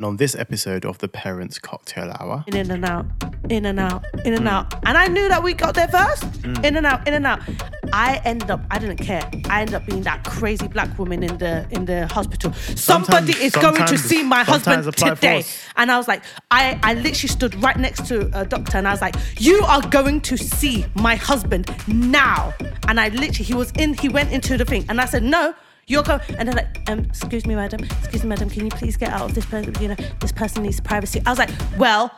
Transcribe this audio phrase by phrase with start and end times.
[0.00, 3.04] And on this episode of the Parents Cocktail Hour, in and out,
[3.50, 4.72] in and out, in and out.
[4.86, 6.22] And I knew that we got there first.
[6.40, 6.64] Mm.
[6.64, 7.42] In and out, in and out.
[7.92, 9.30] I ended up, I didn't care.
[9.50, 12.50] I ended up being that crazy black woman in the in the hospital.
[12.54, 15.44] Somebody is going to see my husband today.
[15.76, 18.92] And I was like, I, I literally stood right next to a doctor and I
[18.92, 22.54] was like, you are going to see my husband now.
[22.88, 24.86] And I literally, he was in, he went into the thing.
[24.88, 25.54] And I said, no,
[25.90, 26.20] you're going.
[26.38, 29.22] And they're like, um, excuse me, madam, excuse me, madam, can you please get out
[29.22, 29.74] of this person?
[29.80, 31.20] You know, this person needs privacy.
[31.26, 32.10] I was like, well,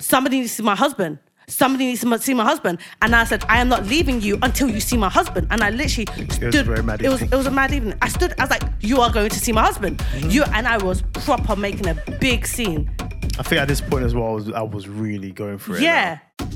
[0.00, 1.18] somebody needs to see my husband.
[1.48, 2.78] Somebody needs to see my husband.
[3.00, 5.48] And I said, I am not leaving you until you see my husband.
[5.50, 6.54] And I literally stood.
[6.54, 7.96] a very mad it was, it was a mad evening.
[8.00, 9.98] I stood, I was like, you are going to see my husband.
[9.98, 10.30] Mm-hmm.
[10.30, 12.90] You and I was proper making a big scene.
[13.38, 15.82] I think at this point as well, I was, I was really going for it.
[15.82, 16.18] Yeah.
[16.40, 16.48] now.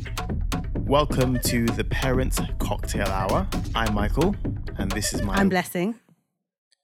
[0.81, 3.49] Welcome to the Parents Cocktail Hour.
[3.75, 4.37] I'm Michael,
[4.79, 5.35] and this is my.
[5.35, 5.97] I'm blessing.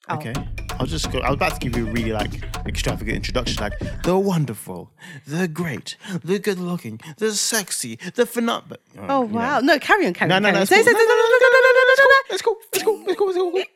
[0.09, 0.17] Oh.
[0.17, 0.35] Okay.
[0.81, 1.21] I'll just go.
[1.21, 4.91] I was about to give you a really like extravagant introduction, like the wonderful,
[5.27, 8.79] the great, the good looking, the sexy, the phenomenal.
[8.99, 9.61] Oh wow!
[9.61, 10.43] No, carry on, carry No, on.
[10.43, 10.63] no, carry no, on.
[10.63, 10.85] it's Say- cool.
[10.87, 12.19] say- No, say- no, no, no, no, no, no, no, no, no.
[12.31, 12.57] Let's go.
[12.73, 12.93] Let's go.
[13.07, 13.25] Let's go.
[13.27, 13.49] Let's go.
[13.55, 13.69] Let's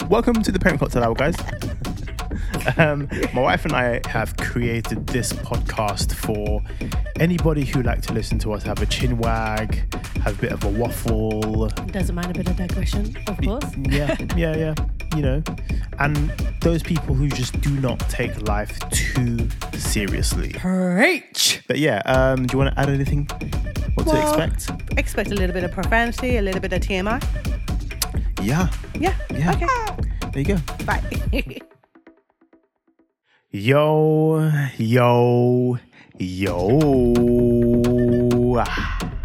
[0.00, 0.06] go.
[0.08, 1.36] Welcome to the Parent Cocktail Hour, guys.
[2.76, 6.62] Um, my wife and I have created this podcast for
[7.20, 10.64] anybody who like to listen to us have a chin wag, have a bit of
[10.64, 11.68] a waffle.
[11.68, 13.64] Doesn't mind a bit of digression, of course.
[13.88, 14.74] Yeah, yeah, yeah.
[15.16, 15.42] You know,
[15.98, 16.16] and
[16.60, 20.52] those people who just do not take life too seriously.
[20.52, 21.62] Preach.
[21.66, 23.24] But yeah, um, do you want to add anything?
[23.94, 24.98] What to expect?
[24.98, 27.22] Expect a little bit of profanity, a little bit of TMI.
[28.42, 29.14] Yeah, Yeah.
[29.30, 29.52] Yeah.
[29.52, 30.30] Okay.
[30.32, 30.84] there you go.
[30.84, 31.60] Bye.
[33.50, 35.78] Yo, yo,
[36.18, 36.68] yo.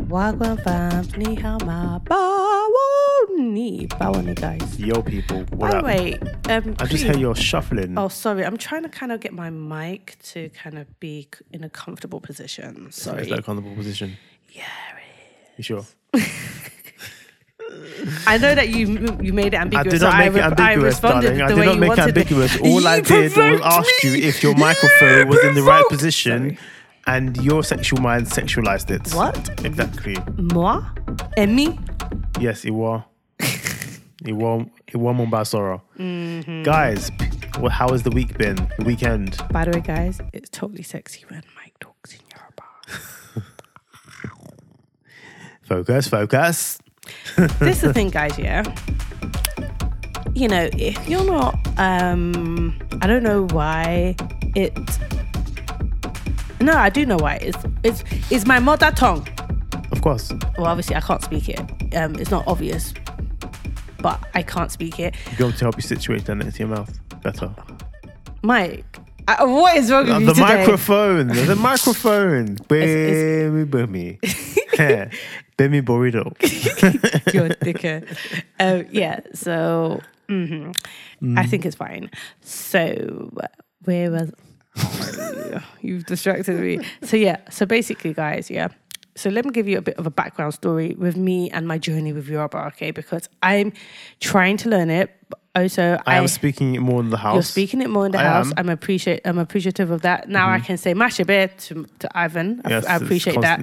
[0.08, 4.80] Wagwan fams, ni hao ma ba wo ni ba wo ni guys.
[4.80, 5.40] Yo, people.
[5.58, 5.84] What By the up?
[5.84, 6.14] way,
[6.50, 7.98] um, I just hear you're shuffling.
[7.98, 8.46] Oh, sorry.
[8.46, 11.70] I'm trying to kind of get my mic to kind of be c- in a
[11.70, 12.92] comfortable position.
[12.94, 13.24] Sorry.
[13.24, 14.16] Is that a comfortable position?
[14.54, 14.64] yeah.
[14.96, 15.04] It
[15.52, 15.58] is.
[15.58, 15.86] You sure?
[18.28, 19.88] I know that you you made it ambiguous.
[19.88, 21.42] I did so not make it re- ambiguous, responded darling.
[21.42, 22.60] I the did way not you make it ambiguous.
[22.62, 25.80] All I did was provoked ask you if your You microphone was in the right
[25.82, 26.58] provoked- position
[27.08, 29.14] and your sexual mind sexualized it.
[29.14, 29.66] What?
[29.66, 30.18] Exactly.
[30.38, 30.82] Moi?
[31.38, 31.80] And me?
[32.40, 33.04] Yes, it was.
[33.40, 34.66] it was.
[34.88, 35.82] It was Mombasoro.
[36.00, 36.64] Mm-hmm.
[36.64, 37.10] Guys,
[37.60, 38.56] well, how has the week been?
[38.80, 39.38] The weekend?
[39.52, 43.44] By the way, guys, it's totally sexy when Mike talks in Yoruba.
[45.64, 46.80] Focus, focus.
[47.60, 48.64] This is the thing, guys, yeah.
[50.36, 54.16] You know, if you're not, um, I don't know why
[54.56, 54.74] it.
[56.60, 57.36] No, I do know why.
[57.42, 59.28] It's it's it's my mother tongue.
[59.92, 60.32] Of course.
[60.58, 61.60] Well, obviously, I can't speak it.
[61.96, 62.94] Um, it's not obvious,
[64.00, 65.16] but I can't speak it.
[65.32, 66.98] You go to help you situate that into your mouth.
[67.22, 67.54] Better.
[68.42, 68.84] Mike,
[69.28, 70.56] I, what is wrong with Uh, you the today?
[70.58, 71.28] microphone.
[71.28, 72.56] The microphone.
[72.68, 75.14] Bemi bemi.
[75.58, 76.34] Bemi burrito.
[77.34, 78.18] You're a dickhead.
[78.60, 80.76] Um, yeah, so mhm.
[81.38, 82.10] I think it's fine.
[82.42, 83.32] So
[83.84, 84.32] where was
[85.82, 86.80] you've distracted me?
[87.04, 88.70] So yeah, so basically, guys, yeah.
[89.16, 91.78] So let me give you a bit of a background story with me and my
[91.78, 92.90] journey with Yoruba, okay?
[92.90, 93.72] Because I'm
[94.20, 95.12] trying to learn it.
[95.30, 97.36] But also, I am speaking it more in the house.
[97.36, 98.46] You're speaking it more in the I house.
[98.48, 98.52] am.
[98.52, 98.60] Mm-hmm.
[98.60, 99.22] I'm appreciate.
[99.26, 100.28] I'm appreciative of that.
[100.30, 102.62] Now I can say mashabe to to Ivan.
[102.66, 103.60] I- Yes, I, appreciate that.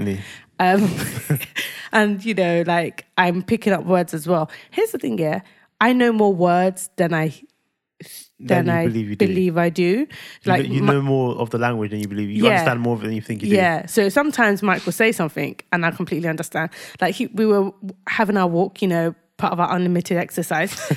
[0.60, 0.88] Um,
[1.92, 4.50] and you know, like I'm picking up words as well.
[4.70, 5.40] Here's the thing, yeah.
[5.80, 7.32] I know more words than I
[8.38, 9.26] than I believe you do.
[9.26, 9.84] believe I do.
[9.84, 10.06] You
[10.46, 12.30] Like know, you know more of the language than you believe.
[12.30, 12.50] You Yeah.
[12.52, 13.56] understand more of it than you think you do.
[13.56, 13.86] yeah.
[13.86, 16.70] So sometimes Mike will say something, and I completely understand.
[17.00, 17.72] Like he, we were
[18.06, 20.72] having our walk, you know, part of our unlimited exercise.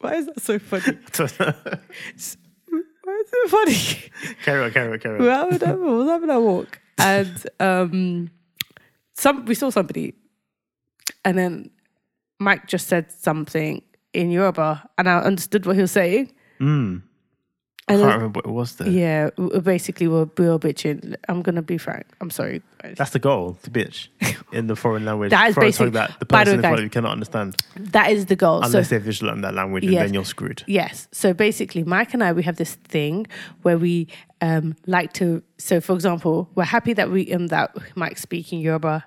[0.00, 0.98] Why is that so funny?
[3.04, 4.10] Why is it funny?
[4.44, 5.50] carry on, carry on, carry on.
[5.50, 8.30] having, a- we was having a walk and um
[9.14, 10.14] some we saw somebody
[11.24, 11.70] and then
[12.40, 16.32] Mike just said something in Yoruba and I understood what he was saying.
[16.60, 17.02] Mm.
[17.88, 18.88] I can't remember what it was there.
[18.88, 19.30] yeah,
[19.60, 21.16] basically we're, we were bitching.
[21.28, 22.06] I'm gonna be frank.
[22.20, 22.62] I'm sorry.
[22.96, 24.08] That's the goal, to bitch
[24.52, 25.30] in the foreign language.
[25.30, 27.12] That is foreign tongue basic- that the by the person in front of you cannot
[27.12, 28.62] understand That is the goal.
[28.62, 30.04] unless so they visualize that language, and Yes.
[30.06, 30.62] then you're screwed.
[30.66, 31.08] Yes.
[31.12, 33.26] So basically, Mike and I, we have this thing
[33.62, 34.06] where we
[34.40, 35.42] um, like to.
[35.58, 39.04] So, for example, we're happy that we um, that Mike's speaking Yoruba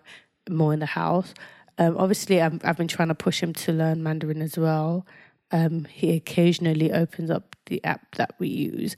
[0.50, 1.34] more in the house.
[1.78, 5.06] Um, obviously, I'm, I've been trying to push him to learn Mandarin as well.
[5.52, 8.96] Um, he occasionally opens up the app that we use,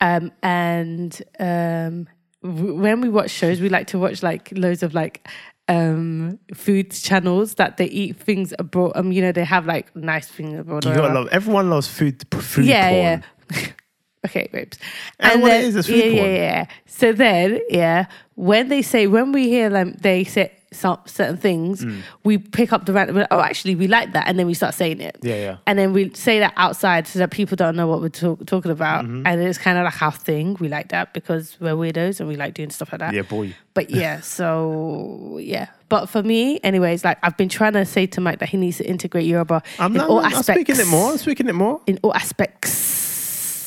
[0.00, 2.08] um, and um,
[2.42, 5.26] w- when we watch shows, we like to watch like loads of like
[5.68, 8.92] um food channels that they eat things abroad.
[8.96, 10.84] Um, you know, they have like nice things abroad.
[10.84, 11.28] You gotta love.
[11.28, 12.22] Everyone loves food.
[12.32, 13.24] Food yeah, porn.
[13.62, 13.70] yeah.
[14.24, 14.78] okay, babes.
[15.20, 16.34] And what it is, it's food yeah, yeah, porn.
[16.34, 16.66] yeah.
[16.86, 21.84] So then, yeah, when they say when we hear them, they say some certain things,
[21.84, 22.00] Mm.
[22.24, 23.24] we pick up the random.
[23.30, 25.16] Oh, actually, we like that, and then we start saying it.
[25.22, 25.56] Yeah, yeah.
[25.68, 28.72] And then we say that outside so that people don't know what we're talk- talking
[28.72, 29.24] about, Mm-hmm.
[29.24, 30.56] and it's kind of like our thing.
[30.58, 33.14] We like that because we're weirdos and we like doing stuff like that.
[33.14, 33.54] Yeah, boy.
[33.72, 34.18] But yeah,
[34.48, 35.68] so yeah.
[35.88, 38.78] But for me, anyways, like I've been trying to say to Mike that he needs
[38.78, 40.08] to integrate Yoruba I'm in not.
[40.10, 40.60] all I'm, I'm aspects.
[40.60, 41.12] speaking it more.
[41.12, 41.80] I'm speaking it more.
[41.86, 42.93] In all aspects.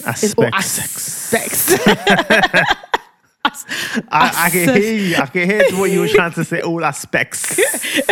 [0.08, 1.34] Aspects.
[1.34, 1.88] aspects.
[4.10, 5.16] I, I can hear you.
[5.18, 6.62] I can hear what you were trying to say.
[6.62, 7.60] All aspects.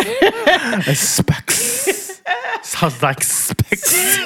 [0.88, 2.20] Aspects.
[2.62, 4.18] Sounds like specs.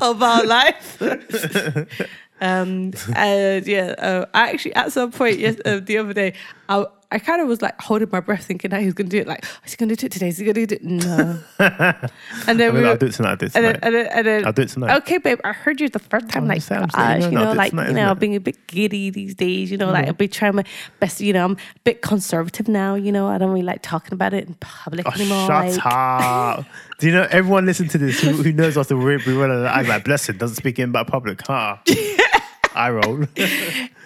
[0.00, 1.02] of our life.
[2.40, 6.34] um, and yeah, uh, I actually at some point yes, uh, the other day,
[6.68, 9.16] I I kind of was like holding my breath, thinking that he was going to
[9.16, 9.26] do it.
[9.26, 10.28] Like, is he going to do it today?
[10.28, 10.84] Is he going to do it?
[10.84, 11.40] No.
[11.58, 13.30] and then I we were, I'll do it tonight.
[13.30, 13.82] I'll do it and then, tonight.
[13.82, 14.96] and then, and then I'll do it tonight.
[14.98, 16.44] Okay, babe, I heard you the first time.
[16.44, 18.40] I'm Like, saying, gosh, you know, I'll do it like, tonight, you know, being a
[18.40, 19.72] bit giddy these days.
[19.72, 20.64] You know, like, I'll be trying my
[21.00, 21.20] best.
[21.20, 22.94] You know, I'm a bit conservative now.
[22.94, 25.46] You know, I don't really like talking about it in public Oh, anymore.
[25.48, 26.64] shut like, up.
[27.00, 29.50] Do you know everyone listen to this who, who knows us the way we run
[29.50, 31.78] I like blessed doesn't speak in about public, huh?
[32.74, 33.24] I roll.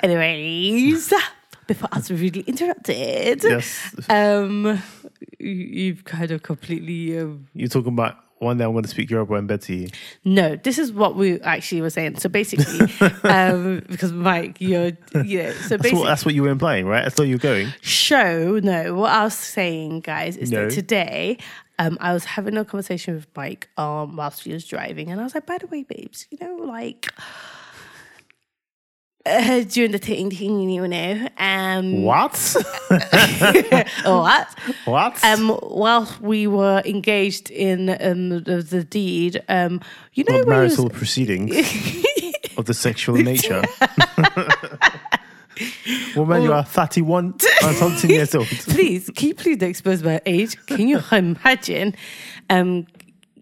[0.00, 1.12] Anyways,
[1.66, 3.94] before I was really interrupted, yes.
[4.08, 4.80] um,
[5.40, 7.18] you- you've kind of completely.
[7.18, 9.88] Um, You're talking about one day I'm going to speak Yoruba to you.
[10.24, 12.18] no, this is what we actually were saying.
[12.18, 12.80] So basically,
[13.24, 14.92] um, because Mike, you're,
[15.24, 15.52] yeah.
[15.52, 17.02] So That's basically, what, that's what you were implying, right?
[17.02, 17.72] That's where you're going.
[17.80, 18.58] show.
[18.62, 20.64] No, what I was saying, guys, is No.
[20.66, 21.38] that today
[21.78, 25.24] um, I was having a conversation with Mike um, whilst he was driving, and I
[25.24, 27.12] was like, by the way, babes, you know, like.
[29.26, 32.36] Uh, during the thing, you know, um, What?
[34.04, 34.48] what?
[34.84, 35.24] what?
[35.24, 39.80] Um, whilst we were engaged in um, the, the deed, um,
[40.12, 41.56] you know, marital was- proceedings
[42.58, 43.62] of the sexual nature.
[46.16, 47.34] Woman, you are 31
[47.64, 48.46] and something years old.
[48.46, 50.56] please, can you please expose my age?
[50.66, 51.94] Can you imagine?
[52.50, 52.86] Um,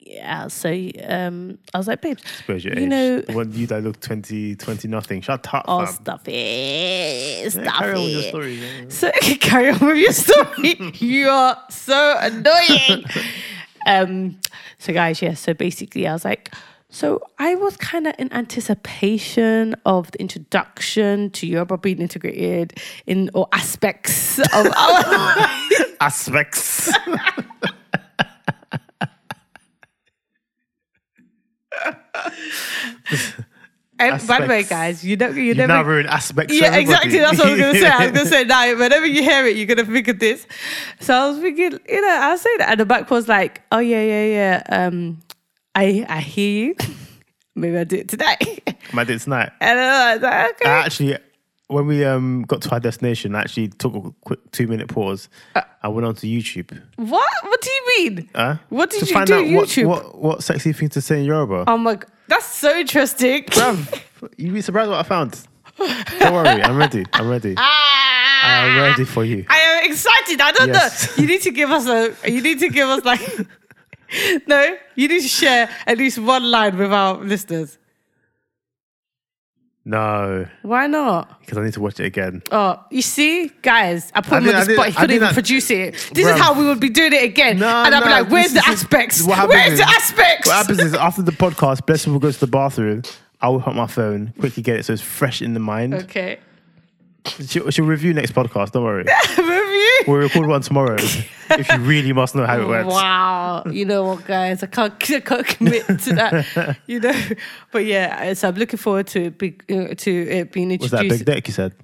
[0.05, 0.69] yeah, so
[1.05, 2.89] um, I was like, babes, Where's your you age?
[2.91, 5.23] know, when you that look 20, 20 nothing.
[5.23, 5.95] Shut up, oh, fam.
[5.95, 8.55] stop it, Yeah, stop carry on with your story.
[8.57, 8.85] yeah.
[8.89, 9.11] So
[9.41, 10.93] carry on with your story.
[10.99, 13.05] you are so annoying.
[13.87, 14.39] um,
[14.79, 15.33] so guys, yeah.
[15.35, 16.51] So basically, I was like,
[16.95, 22.75] so I was kind of in anticipation of the introduction to Yoruba being integrated
[23.07, 25.49] in all aspects of our.
[26.03, 26.91] Aspects.
[33.99, 35.73] and by the way, guys, you know, you You've never.
[35.73, 36.53] now ruined aspects.
[36.53, 37.19] Yeah, exactly.
[37.19, 37.87] That's what I was gonna say.
[37.89, 40.47] I was gonna say now, whenever you hear it, you're gonna think of this.
[41.01, 43.79] So I was thinking, you know, I'll say that, and the back was like, "Oh
[43.79, 44.87] yeah, yeah, yeah.
[44.87, 45.21] Um,
[45.75, 46.75] I I hear you.
[47.55, 48.37] Maybe I'll do it today."
[48.95, 49.51] I did it tonight.
[49.61, 51.19] and I was like, "Okay." I actually,
[51.69, 55.29] when we um got to our destination, I actually took a quick two minute pause.
[55.55, 56.81] Uh, I went onto YouTube.
[56.97, 57.31] what?
[57.43, 58.29] What do you mean?
[58.35, 58.57] Huh?
[58.69, 59.87] What did to you find do out on what, YouTube?
[59.87, 61.65] What, what sexy thing to say in Yoruba.
[61.67, 63.45] Oh my, god, that's so interesting.
[63.47, 64.01] Bruv,
[64.37, 65.43] you'd be surprised what I found.
[65.79, 67.05] Don't worry, I'm ready.
[67.15, 67.55] I'm ready.
[67.59, 69.45] ah, I'm ready for you.
[69.49, 70.41] I am excited.
[70.41, 71.17] I don't Yes.
[71.17, 71.23] know.
[71.23, 72.31] You need to give us a.
[72.31, 73.21] You need to give us like.
[74.47, 77.79] no, you need to share at least one line with our listeners.
[79.85, 81.41] No, Why not?
[81.41, 82.41] because I need to watch it again.
[82.53, 84.87] Oh, you see, guys, I put I him did- on the did- spot.
[84.87, 85.93] He I couldn't did even that- produce it.
[86.15, 86.35] This Bruv.
[86.37, 87.59] is how we would be doing it again.
[87.59, 89.23] No, and I'd be no, like, "Where's this the is- aspects?
[89.25, 92.31] what happens Where's is- the aspects?" What happens is after the podcast, Blessing will go
[92.31, 93.03] to the bathroom.
[93.41, 95.95] I will hit my phone, quickly get it so it's fresh in the mind.
[95.95, 96.39] okay.
[97.49, 98.71] She'll, she'll review next podcast.
[98.71, 99.05] Don't worry.
[99.73, 99.89] Review.
[100.09, 102.89] We'll record one tomorrow if you really must know how it works.
[102.93, 103.65] Wow.
[103.71, 104.63] You know what, guys?
[104.63, 106.79] I can't, I can't commit to that.
[106.87, 107.15] you know,
[107.71, 108.33] but yeah.
[108.35, 110.93] So I'm looking forward to it, be, uh, to it being introduced.
[110.93, 111.75] Was that big dick you said?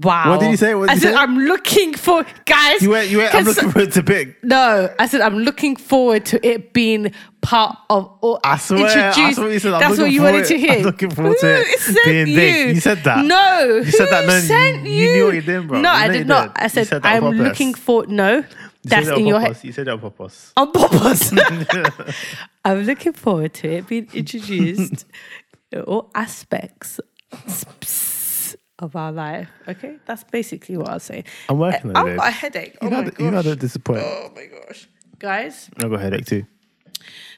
[0.00, 0.30] Wow.
[0.30, 0.74] What did you say?
[0.74, 1.18] What did I you said say?
[1.18, 2.80] I'm looking for guys.
[2.80, 4.36] You went, you went, I'm looking forward to big.
[4.42, 9.38] No, I said I'm looking forward to it being part of or I swear, introduced.
[9.38, 9.72] what you said.
[9.72, 10.72] That's what you wanted to hear.
[10.78, 12.36] I'm looking forward to it being you?
[12.36, 12.74] big.
[12.76, 13.24] You said that.
[13.26, 15.12] No, You said that, no, sent you you?
[15.12, 15.80] knew what you did, bro.
[15.80, 16.54] No, I did not.
[16.54, 16.64] did.
[16.64, 18.06] I said, said I'm looking for.
[18.06, 18.44] No, You
[18.84, 19.58] that's in your head.
[19.62, 20.52] You said it on purpose.
[20.56, 21.32] On purpose.
[22.64, 25.04] I'm looking forward to it being introduced
[25.72, 26.98] in all aspects
[28.82, 29.48] of our life.
[29.68, 31.24] Okay, that's basically what I'll say.
[31.48, 32.76] I'm working on I've got a headache.
[32.82, 33.44] You Oh know, my you know gosh.
[33.44, 34.00] don't disappoint.
[34.04, 35.70] Oh my gosh, guys.
[35.76, 36.44] I've got a headache too.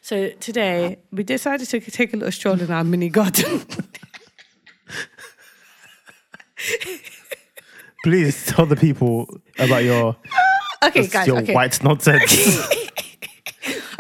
[0.00, 3.62] So today we decided to take a little stroll in our mini garden.
[8.04, 9.26] Please tell the people
[9.58, 10.16] about your
[10.82, 11.26] Okay, guys.
[11.26, 11.54] your okay.
[11.54, 12.68] white nonsense.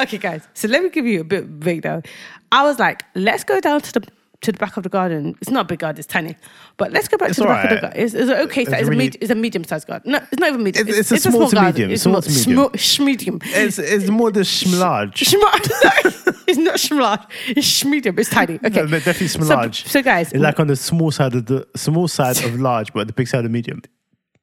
[0.00, 0.42] Okay, guys.
[0.54, 2.02] So let me give you a bit though.
[2.50, 4.00] I was like, let's go down to the
[4.44, 5.34] to the back of the garden.
[5.40, 6.36] It's not a big garden, it's tiny.
[6.76, 8.00] But let's go back It's to the back of the garden.
[8.00, 8.62] It's, it's an okay.
[8.62, 8.80] It's size.
[8.80, 10.12] It's, really- a it's a medium sized garden.
[10.12, 10.88] No, it's not even medium.
[10.88, 11.72] It's- it's a small to garden.
[11.72, 12.54] medium, It's small to medium.
[12.54, 13.42] Small, schmedium.
[13.44, 14.40] it's, it's more the.
[14.40, 15.14] Schmart.
[16.46, 17.26] No, it's not schmlarge.
[17.48, 18.18] It's schmedium.
[18.18, 18.54] It's tiny.
[18.64, 18.82] Okay.
[18.82, 19.86] No, definitely So, schmlarge.
[19.88, 23.06] so guys, It's like on the small side of the small side of large, but
[23.06, 23.80] the big side of medium.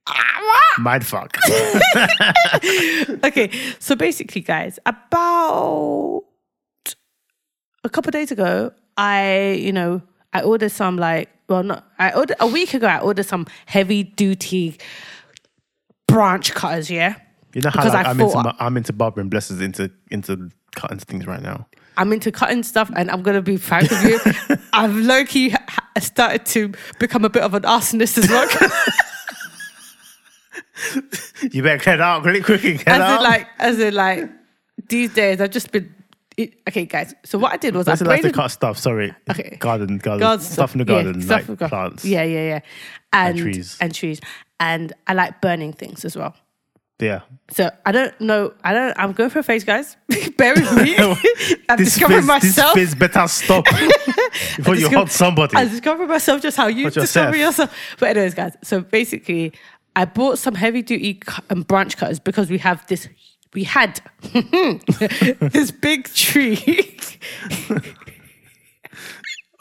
[0.08, 1.38] Ah, Mind fuck.
[3.24, 6.24] okay, so basically, guys, about
[7.84, 10.02] a couple of days ago, I, you know,
[10.34, 12.88] I ordered some like, well, not, I ordered a week ago.
[12.88, 14.78] I ordered some heavy duty
[16.08, 16.90] branch cutters.
[16.90, 17.16] Yeah,
[17.54, 21.00] You know how like, I'm into thought- my- I'm into barbering blessings into into cutting
[21.00, 21.68] things right now.
[21.98, 24.56] I'm into cutting stuff, and I'm gonna be frank with you.
[24.74, 25.54] I've low key
[26.00, 28.48] started to become a bit of an arsonist as well.
[31.52, 32.78] You better get out really quickly.
[32.78, 33.18] Get as out.
[33.18, 34.30] in, like, as in, like,
[34.90, 35.94] these days, I've just been.
[36.38, 37.14] It, okay, guys.
[37.26, 38.78] So what I did was I That's like to cut stuff.
[38.78, 39.14] Sorry.
[39.30, 39.58] Okay.
[39.60, 41.70] Garden, garden, garden stuff in the yeah, garden, stuff like in the garden.
[41.90, 42.06] plants.
[42.06, 42.60] Yeah, yeah, yeah.
[43.14, 43.78] And, trees.
[43.82, 44.22] And trees.
[44.60, 46.36] And I like burning things as well.
[47.00, 47.22] yeah.
[47.52, 48.54] So I don't know.
[48.64, 48.98] I don't.
[48.98, 49.98] I'm going for a phase, guys.
[50.38, 50.96] Bear with me.
[50.98, 52.76] I'm This discovering fizz, myself.
[52.76, 53.66] this fizz better stop
[54.56, 55.58] before you hurt somebody.
[55.58, 57.70] I discovered myself just how you discover yourself?
[57.72, 57.98] yourself.
[58.00, 58.56] But anyways, guys.
[58.64, 59.52] So basically,
[59.98, 61.20] I bought some heavy duty
[61.50, 63.10] um, branch cutters because we have this.
[63.54, 66.98] We had this big tree.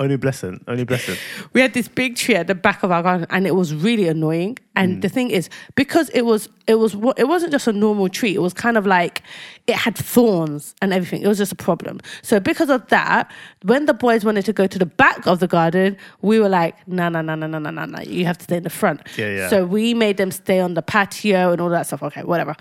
[0.00, 0.64] Only blessing.
[0.66, 1.16] Only blessing.
[1.52, 4.08] we had this big tree at the back of our garden and it was really
[4.08, 5.02] annoying and mm.
[5.02, 8.40] the thing is because it was it was, it wasn't just a normal tree it
[8.40, 9.22] was kind of like
[9.66, 13.30] it had thorns and everything it was just a problem so because of that
[13.64, 16.74] when the boys wanted to go to the back of the garden we were like
[16.88, 19.02] no no no no no no no no you have to stay in the front
[19.18, 19.48] Yeah, yeah.
[19.48, 22.56] so we made them stay on the patio and all that stuff okay whatever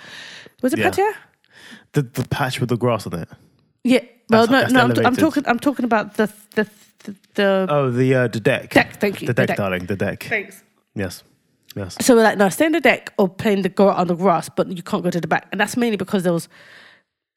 [0.61, 0.89] was it Yeah.
[0.89, 1.05] patio
[1.93, 3.29] The the patch with the grass on it.
[3.89, 6.65] Yeah well That's- no that's no I'm, I'm talking i'm talking about the the
[7.05, 8.71] the, the Oh, the uh, the deck.
[8.79, 9.57] Deck, thank you, The the deck, deck.
[9.57, 9.85] darling.
[9.85, 10.23] The deck.
[10.23, 10.63] thanks
[10.95, 11.23] Yes.
[11.75, 11.95] Yes.
[12.01, 14.49] So we're like, no, stay in the deck or playing the go on the grass,
[14.49, 15.47] but you can't go to the back.
[15.51, 16.49] And that's mainly because there was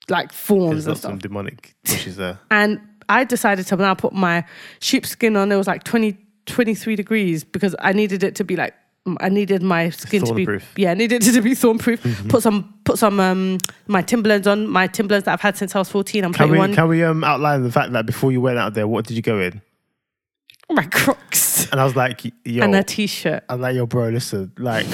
[0.08, 2.38] like thorns and not some demonic bushes there.
[2.50, 4.44] And I decided to now put my
[4.80, 5.52] sheepskin on.
[5.52, 6.16] It was like 20,
[6.46, 8.74] 23 degrees because I needed it to be like
[9.18, 10.62] I needed my skin to be Thornproof.
[10.76, 12.28] yeah, I needed it to be thornproof.
[12.28, 15.80] Put some put some um my Timberlands on, my Timberlands that I've had since I
[15.80, 16.24] was 14.
[16.24, 18.58] I'm Can putting we one can we um outline the fact that before you went
[18.58, 19.60] out there, what did you go in?
[20.70, 23.44] my Crocs And I was like, yo, and a t-shirt.
[23.48, 24.86] I'm like, yo, bro, listen, like,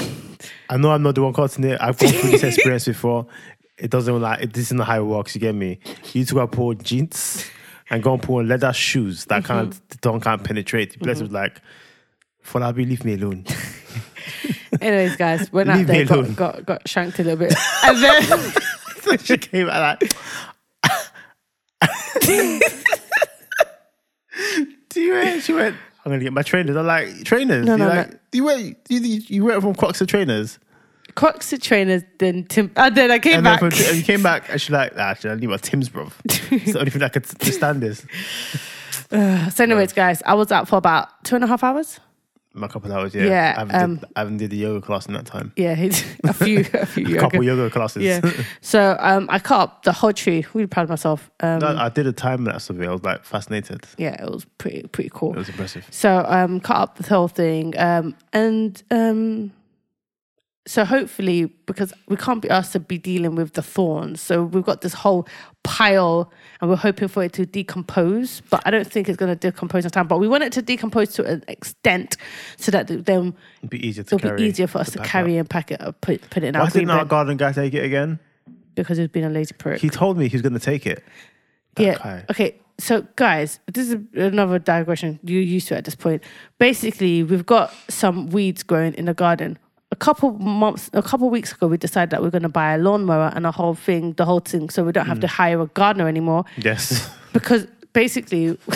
[0.69, 1.79] I know I'm not the one cutting it.
[1.81, 3.27] I've gone through this experience before.
[3.77, 5.35] It doesn't like it, this isn't how it works.
[5.37, 5.79] You get me?
[6.15, 7.45] You go and put jeans
[7.91, 9.53] and go and put on leather shoes that Mm-hmm.
[9.71, 10.99] can't don't can't penetrate.
[10.99, 11.61] Bless was like,
[12.49, 13.45] Falabi, leave me alone.
[14.81, 18.03] Anyways, guys, went out Leave me there, got, got got shanked a little bit, and
[18.03, 19.19] then.
[19.25, 20.13] she came out like.
[24.89, 25.41] Do you?
[25.41, 25.77] She went.
[26.05, 26.77] I'm gonna get my trainers.
[26.77, 27.67] I'm like trainers.
[27.67, 28.79] No, you no, like, You went.
[28.89, 30.59] You, you, you went from Crocs to trainers,
[31.15, 32.71] Crocs to trainers, then Tim.
[32.77, 33.61] And then I came and back.
[33.61, 35.89] then from, and you came back, and she's like, nah, actually, I need my Tim's,
[35.89, 36.11] bro.
[36.25, 38.07] it's the only thing I could to stand this.
[39.11, 42.01] so, anyways, guys, I was out for about two and a half hours.
[42.55, 43.25] My couple hours, yeah.
[43.27, 45.53] Yeah, I haven't, um, did, I haven't did the yoga class in that time.
[45.57, 45.73] Yeah,
[46.25, 47.07] a few, a few.
[47.07, 47.21] A yoga.
[47.21, 48.03] couple yoga classes.
[48.03, 48.21] Yeah.
[48.61, 50.45] So um, I cut up the whole tree.
[50.55, 51.31] Really proud of myself.
[51.41, 52.89] Um, No, I did a time lapse of it.
[52.89, 53.87] I was like fascinated.
[53.99, 55.33] yeah, it was pretty pretty cool.
[55.35, 55.87] It was impressive.
[55.91, 59.53] So um, cut up the whole thing, um, and um,
[60.67, 64.65] so hopefully because we can't be asked to be dealing with the thorns, so we've
[64.65, 65.27] got this whole
[65.65, 68.43] pile, and we're hoping for it to decompose.
[68.51, 70.09] But I don't think it's going to decompose in time.
[70.09, 72.17] But we want it to decompose to an extent
[72.57, 75.35] so that then It'd be easier to it'll be easier for us to pack carry
[75.37, 75.41] up.
[75.41, 77.75] and pack it up, put put it in Why our didn't our garden guy take
[77.75, 78.19] it again?
[78.75, 79.81] because he's been a lazy prick.
[79.81, 81.05] He told me he was going to take it.
[81.75, 81.99] That yeah.
[81.99, 82.25] guy.
[82.31, 82.57] Okay.
[82.81, 85.19] So, guys, this is another digression.
[85.25, 86.23] You're used to at this point.
[86.59, 89.59] Basically, we've got some weeds growing in the garden.
[90.01, 92.79] A couple months, a couple weeks ago, we decided that we're going to buy a
[92.79, 95.09] lawnmower and a whole thing, the whole thing, so we don't Mm.
[95.09, 96.45] have to hire a gardener anymore.
[96.57, 97.11] Yes.
[97.33, 98.57] Because basically,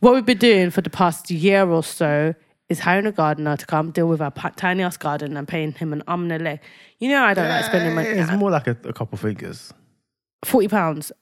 [0.00, 2.34] what we've been doing for the past year or so
[2.68, 5.92] is hiring a gardener to come deal with our tiny ass garden and paying him
[5.92, 6.60] an arm and a leg.
[6.98, 8.08] You know, I don't like spending money.
[8.08, 9.72] It's more like a, a couple fingers.
[10.44, 11.12] forty pounds.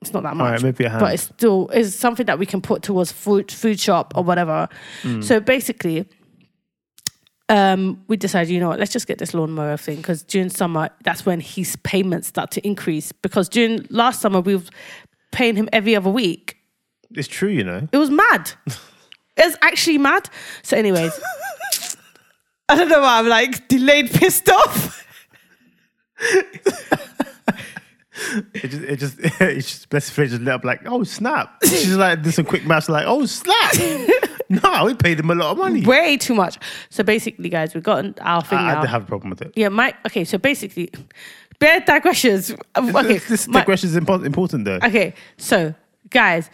[0.00, 1.00] It's not that much, right, maybe a hand.
[1.00, 4.68] but it's still is something that we can put towards food food shop or whatever.
[5.02, 5.22] Hmm.
[5.22, 6.08] So basically,
[7.48, 10.90] um, we decided, you know what, let's just get this lawnmower thing because during summer,
[11.02, 13.12] that's when his payments start to increase.
[13.12, 14.62] Because during last summer, we were
[15.32, 16.58] paying him every other week.
[17.14, 17.88] It's true, you know.
[17.90, 18.52] It was mad.
[18.66, 20.28] it was actually mad.
[20.62, 21.18] So, anyways,
[22.68, 25.06] I don't know why I'm like delayed, pissed off.
[28.52, 31.56] It just, it just, it just, bless her, just lit up like, oh snap.
[31.64, 33.74] She's like, did some quick maths, like, oh snap.
[34.62, 35.82] no, we paid him a lot of money.
[35.82, 36.58] Way too much.
[36.90, 38.86] So basically, guys, we've got our thing I, I now.
[38.86, 39.52] have a problem with it.
[39.56, 39.96] yeah, Mike.
[40.06, 40.90] Okay, so basically,
[41.58, 42.52] bare digressions.
[42.76, 44.78] Okay, this this digression is impo- important though.
[44.82, 45.74] Okay, so
[46.10, 46.50] guys,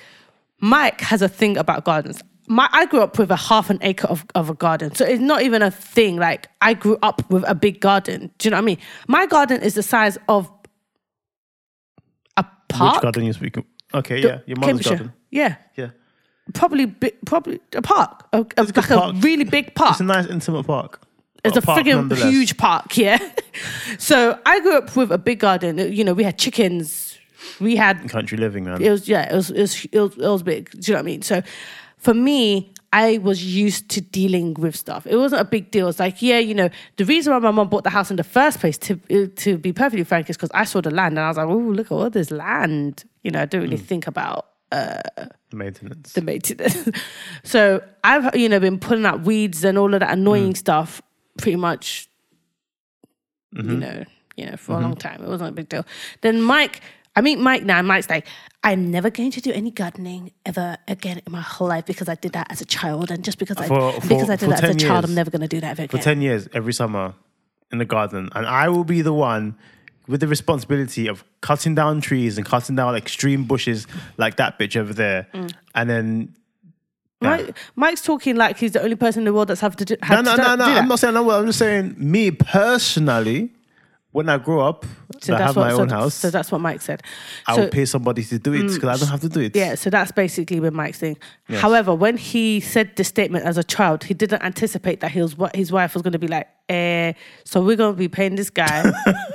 [0.60, 2.22] Mike has a thing about gardens.
[2.46, 4.94] My, I grew up with a half an acre of, of a garden.
[4.94, 6.16] So it's not even a thing.
[6.16, 8.30] Like I grew up with a big garden.
[8.38, 8.78] Do you know what I mean?
[9.08, 10.50] My garden is the size of
[12.36, 12.96] a park.
[12.96, 13.64] Which garden you speaking?
[13.94, 14.96] Okay, yeah, your mother's Cambridgeshire.
[14.96, 15.12] garden.
[15.30, 15.56] Yeah.
[15.76, 15.90] Yeah,
[16.52, 16.86] Probably
[17.26, 18.26] probably a park.
[18.32, 19.14] A, a- a like park.
[19.14, 19.92] a really big park.
[19.92, 21.00] it's a nice intimate park.
[21.44, 22.22] It's a nonetheless.
[22.22, 23.18] huge park, yeah.
[23.98, 25.78] so I grew up with a big garden.
[25.92, 27.18] You know, we had chickens.
[27.60, 28.80] We had country living, man.
[28.80, 30.70] it was yeah, it was it was it was, it was big.
[30.70, 31.22] Do you know what I mean?
[31.22, 31.42] So
[31.98, 35.06] for me, I was used to dealing with stuff.
[35.06, 35.88] It wasn't a big deal.
[35.88, 38.24] It's like yeah, you know, the reason why my mom bought the house in the
[38.24, 41.28] first place, to to be perfectly frank, is because I saw the land and I
[41.28, 43.04] was like, oh, look at all this land.
[43.22, 43.84] You know, I don't really hmm.
[43.84, 44.46] think about
[45.52, 46.12] Maintenance.
[46.14, 46.88] the maintenance.
[47.44, 50.56] so I've you know been pulling out weeds and all of that annoying Mm.
[50.56, 51.00] stuff
[51.38, 52.08] pretty much.
[53.54, 53.70] Mm-hmm.
[53.70, 54.04] You know,
[54.36, 55.22] you know, for a long time.
[55.22, 55.84] It wasn't a big deal.
[56.22, 56.80] Then Mike,
[57.14, 57.80] I meet Mike now.
[57.82, 58.26] Mike's like,
[58.64, 62.16] I'm never going to do any gardening ever again in my whole life because I
[62.16, 64.70] did that as a child, and just because I For- because I did that as
[64.70, 65.04] a 10 child.
[65.04, 67.14] I'm never going to do that ever for 10 years every summer
[67.72, 69.56] in the garden and i will be the one
[70.06, 73.86] with the responsibility of cutting down trees and cutting down extreme bushes
[74.18, 75.52] like that bitch over there Mm.
[75.74, 76.34] and then
[77.20, 79.96] Mike, Mike's talking like he's the only person in the world that's have to do.
[80.02, 82.30] no Had no to no do no i'm not saying that i'm just saying me
[82.30, 83.50] personally
[84.12, 84.84] when i grow up
[85.22, 85.62] So I have what.
[85.68, 87.02] my so, own house so that's what Mike said.
[87.46, 89.74] i So- pay somebody to do it because i don't have to do it Yeah,
[89.74, 91.16] so that's basically been Mike's thing.
[91.48, 95.36] However, when he said this statement as a child, he didn't anticipate that he was
[95.38, 96.48] what his wife was going to be like.
[96.68, 97.12] Eh,
[97.44, 98.92] so we're going to be paying this guy.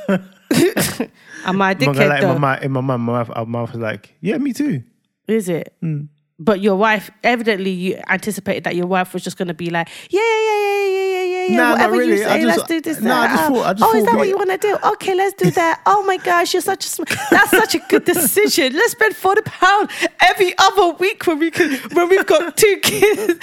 [1.45, 2.35] Am I a dickhead like though?
[2.35, 4.83] in my, in my mouth, my mouth, my mouth was like, yeah, me too.
[5.27, 5.75] Is it?
[5.81, 6.05] Hmm.
[6.41, 9.89] But your wife, evidently, you anticipated that your wife was just going to be like,
[10.09, 10.21] yeah,
[11.51, 11.57] yeah.
[11.57, 12.25] Nah, Whatever you really.
[12.25, 13.01] I say, just- let's do this.
[13.01, 13.35] nah, I that.
[13.37, 14.77] just Oh, thought- I just oh, is that what you want to do?
[14.93, 15.81] Okay, let's do that.
[15.85, 16.89] Oh my gosh, you're such a.
[16.89, 18.73] Sm- that's such a good decision.
[18.73, 19.89] Let's spend forty pound
[20.21, 23.39] every other week when we can when we've got two kids.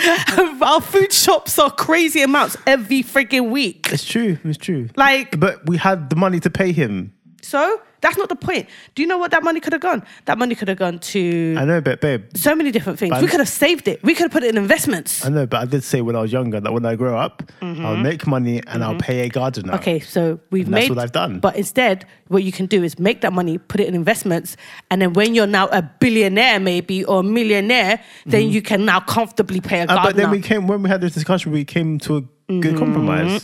[0.63, 3.89] Our food shops are crazy amounts every freaking week.
[3.93, 4.39] It's true.
[4.45, 4.89] It's true.
[4.97, 7.13] Like but we had the money to pay him.
[7.47, 7.81] So.
[8.03, 8.69] That's not the point.
[8.95, 10.03] Do you know what that money could have gone?
[10.27, 13.21] That money could have gone to I know, but babe, so many different things.
[13.23, 14.03] We could have saved it.
[14.05, 15.25] We could have put it in investments.
[15.25, 17.43] I know, but I did say when I was younger that when I grow up,
[17.63, 19.73] I'll make money and I'll pay a gardener.
[19.73, 19.81] Mm-hmm.
[19.81, 20.91] Okay, so we've And that's made.
[20.95, 21.41] what I've done.
[21.41, 24.57] But instead, what you can do is make that money, put it in investments,
[24.91, 29.01] and then when you're now a billionaire, maybe or a millionaire, then you can now
[29.01, 30.09] comfortably pay a Uh, gardener.
[30.11, 32.77] but then we came when we had this discussion, we came to a Mm-hmm, good
[32.79, 33.43] compromise.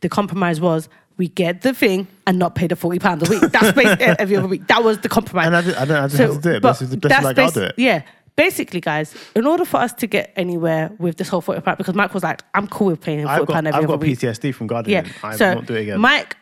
[0.00, 0.88] the compromise was
[1.22, 3.52] we get the thing and not pay the forty pounds a week.
[3.52, 4.66] That's basically every other week.
[4.66, 5.46] That was the compromise.
[5.46, 6.62] And I, did, I don't, I didn't have to do it.
[6.62, 7.74] But, that's like, I'll do it.
[7.76, 8.02] Yeah.
[8.34, 11.94] Basically, guys, in order for us to get anywhere with this whole forty pound, because
[11.94, 14.52] Mike was like, "I'm cool with paying him forty pound every I've got week." PTSD
[14.52, 15.04] from gardening.
[15.04, 15.12] Yeah.
[15.22, 16.00] I so won't do it again.
[16.00, 16.36] Mike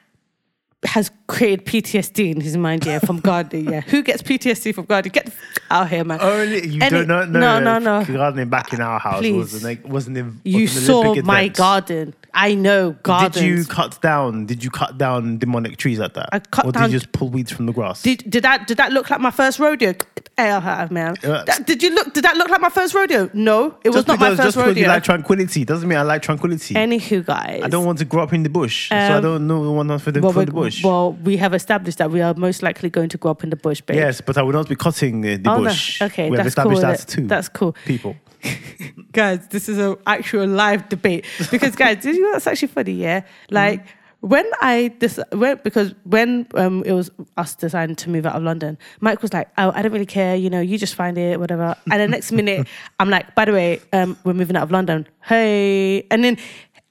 [0.85, 3.71] has created PTSD in his mind, yeah, from gardening.
[3.71, 3.83] Yeah.
[3.83, 5.13] Who gets PTSD from gardening?
[5.13, 6.19] Get the f- out here, man.
[6.23, 7.25] Only you Any- don't know.
[7.27, 8.05] no, no, no.
[8.05, 9.35] Gardening back in our house Please.
[9.53, 11.59] wasn't wasn't in, you wasn't saw Olympic my events.
[11.59, 12.15] garden.
[12.33, 13.35] I know gardens.
[13.35, 14.47] Did you cut down?
[14.47, 16.29] Did you cut down demonic trees like that?
[16.33, 18.03] I cut or down- did you just pull weeds from the grass?
[18.03, 19.95] Did, did that did that look like my first rodeo?
[20.39, 21.17] Uh, man.
[21.23, 22.15] That- did you look?
[22.15, 23.29] Did that look like my first rodeo?
[23.35, 24.83] No, it was just not my because, first just because rodeo.
[24.85, 26.75] you like tranquility doesn't mean I like tranquility.
[26.75, 29.47] Anywho, guys, I don't want to grow up in the bush, so I Um, don't
[29.47, 30.70] know the one for the, Well, we- the bush.
[30.85, 33.57] Well, we have established that we are most likely going to grow up in the
[33.57, 33.97] bush, babe.
[33.97, 35.65] yes, but I will not be cutting uh, the Oh, no.
[35.71, 36.01] bush.
[36.03, 36.73] Okay, we have that's cool.
[36.73, 37.27] established that That- too.
[37.27, 37.73] That's cool.
[37.87, 38.17] people.
[39.13, 42.93] guys, this is an actual live debate because, guys, did you know that's actually funny?
[42.93, 43.85] Yeah, like
[44.21, 48.43] when I this when because when um it was us deciding to move out of
[48.43, 50.37] London, Mike was like, "Oh, I don't really care.
[50.37, 52.67] You know, you just find it, whatever." And the next minute,
[53.01, 55.07] I'm like, "By the way, um, we're moving out of London.
[55.23, 56.39] Hey!" And then.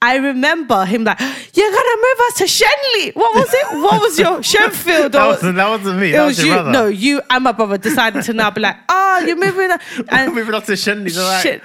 [0.01, 3.13] I remember him like, you're gonna move us to Shenley.
[3.15, 3.65] What was it?
[3.81, 5.11] What was your Shenfield?
[5.19, 6.09] That wasn't, that wasn't me.
[6.09, 6.53] it that was was, you.
[6.53, 6.71] brother.
[6.71, 9.71] No, you and my brother decided to now be like, oh, you're moving.
[9.71, 11.13] up." And moving up to Shenley.
[11.13, 11.61] they're Like, Shit.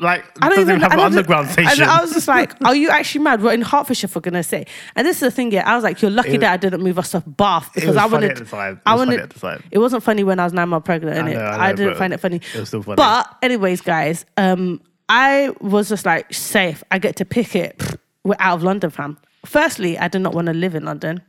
[0.00, 1.82] like I don't even have I an underground station.
[1.82, 3.40] And I was just like, "Are you actually mad?
[3.40, 5.70] We're in Hertfordshire for goodness sake." And this is the thing, yeah.
[5.70, 8.06] I was like, "You're lucky It- that I didn't move us to Bath because I
[8.06, 8.74] wanted." at the time.
[8.74, 9.20] It I wanted.
[9.20, 9.62] at the time.
[9.70, 11.98] It wasn't funny when I was nine months pregnant, I know, I I, know, didn't
[11.98, 12.40] find it funny.
[12.52, 12.96] it was still funny.
[12.96, 16.82] But anyways, guys, um, I was just like safe.
[16.90, 17.80] I get to pick it.
[18.24, 19.18] We're out of London, fam.
[19.44, 21.22] Firstly, I did not want to live in London.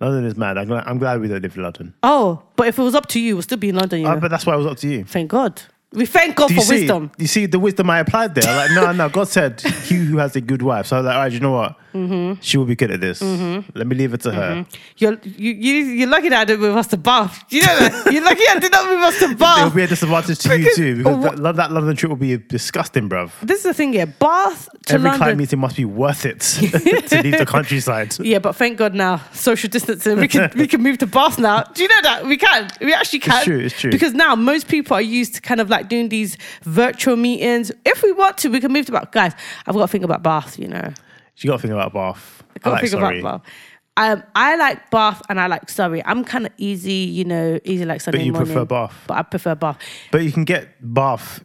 [0.00, 0.56] London is mad.
[0.56, 1.94] I'm glad, I'm glad we don't live in London.
[2.02, 4.00] Oh, but if it was up to you, we'll still be in London.
[4.00, 4.12] You know?
[4.12, 5.04] Uh, but that's why it was up to you.
[5.04, 5.60] Thank God.
[5.92, 6.80] We thank God Do for see?
[6.80, 7.10] wisdom.
[7.18, 8.44] You see the wisdom I applied there.
[8.48, 9.08] I'm like, no, no.
[9.08, 11.40] God said, "He who has a good wife." So I was like, all right, you
[11.40, 11.76] know what?
[11.94, 12.40] Mm-hmm.
[12.40, 13.20] She will be good at this.
[13.22, 14.66] Let me leave it to her.
[14.98, 17.44] You're you, you you're lucky that I didn't move us to Bath.
[17.50, 18.12] You know that?
[18.12, 19.60] You're lucky I did not move us to Bath.
[19.60, 22.10] It will be a disadvantage to you Because- too because Oh, that, that London trip
[22.10, 23.30] will be disgusting, bruv.
[23.42, 24.04] This is the thing, yeah.
[24.04, 25.18] Bath to Every London.
[25.18, 26.40] client meeting must be worth it
[27.08, 28.18] to leave the countryside.
[28.20, 30.18] Yeah, but thank God now, social distancing.
[30.18, 31.62] We can we can move to Bath now.
[31.62, 32.70] Do you know that we can?
[32.80, 33.44] We actually can.
[33.44, 33.90] true, it's true.
[33.90, 37.72] Because now most people are used to kind of like doing these virtual meetings.
[37.84, 39.10] If we want to, we can move to Bath.
[39.12, 39.32] Guys,
[39.66, 40.58] I've got to think about Bath.
[40.58, 40.92] You know,
[41.38, 42.42] You got to think about Bath.
[42.54, 43.20] I got like to think sorry.
[43.20, 43.52] about Bath.
[43.96, 46.02] Um, I like Bath and I like Surrey.
[46.04, 48.52] I'm kind of easy, you know, easy like Sunday But you morning.
[48.52, 48.94] prefer Bath.
[49.08, 49.78] But I prefer Bath.
[50.12, 51.44] But you can get Bath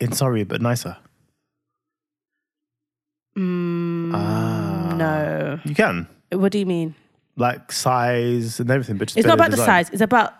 [0.00, 0.96] in Surrey, but nicer.
[3.36, 4.94] Mm, Ah.
[4.96, 5.60] No.
[5.64, 6.06] You can.
[6.32, 6.94] What do you mean?
[7.36, 9.90] Like size and everything, but just It's not about the size.
[9.90, 10.34] It's about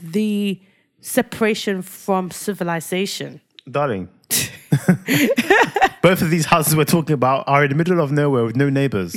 [0.00, 0.60] the
[1.00, 3.40] separation from civilization.
[3.70, 4.08] Darling.
[6.02, 8.70] Both of these houses we're talking about are in the middle of nowhere with no
[8.70, 9.12] neighbors.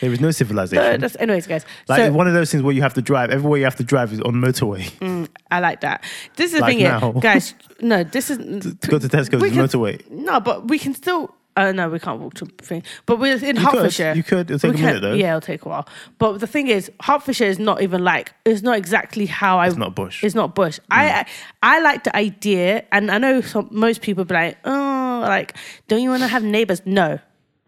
[0.00, 1.00] there is no No, civilization.
[1.00, 1.64] that's, anyways, guys.
[1.88, 3.30] like so one of those things where you have to drive.
[3.30, 4.84] Everywhere you have to drive is on motorway.
[5.00, 6.04] Mm, I like that.
[6.36, 7.12] This is the Like thing, now.
[7.12, 7.54] guys.
[7.80, 8.38] No, this is
[8.76, 10.08] to go to Tesco's We is can- motorway.
[10.10, 11.34] no, but we can still.
[11.54, 12.82] Uh, no, we can't walk to thing.
[13.04, 13.62] But we're in You could.
[13.62, 14.14] Hertfordshire.
[14.14, 14.50] You could.
[14.50, 15.12] It'll take We a minute though.
[15.12, 15.86] Yeah, it'll take a while.
[16.18, 19.66] But the thing is, Hertfordshire is not even like it's not exactly how I.
[19.66, 20.24] It's not bush.
[20.24, 20.78] It's not bush.
[20.90, 21.26] I
[21.62, 25.54] I like the idea, and I know some, most people be like, oh, like,
[25.88, 26.80] don't you want to have neighbors?
[26.86, 27.18] No,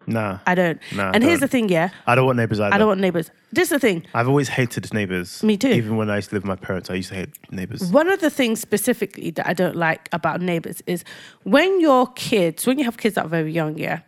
[0.07, 0.39] Nah.
[0.47, 0.81] I don't.
[0.95, 1.49] Nah, and here's don't.
[1.49, 2.75] the thing, yeah, I don't want neighbors either.
[2.75, 3.31] I don't want neighbors.
[3.53, 4.05] This is the thing.
[4.15, 5.43] I've always hated neighbors.
[5.43, 5.69] Me too.
[5.69, 7.91] Even when I used to live with my parents, I used to hate neighbors.
[7.93, 11.05] One of the things specifically that I don't like about neighbors is
[11.45, 14.01] when your kids, when you have kids that are very young, yeah,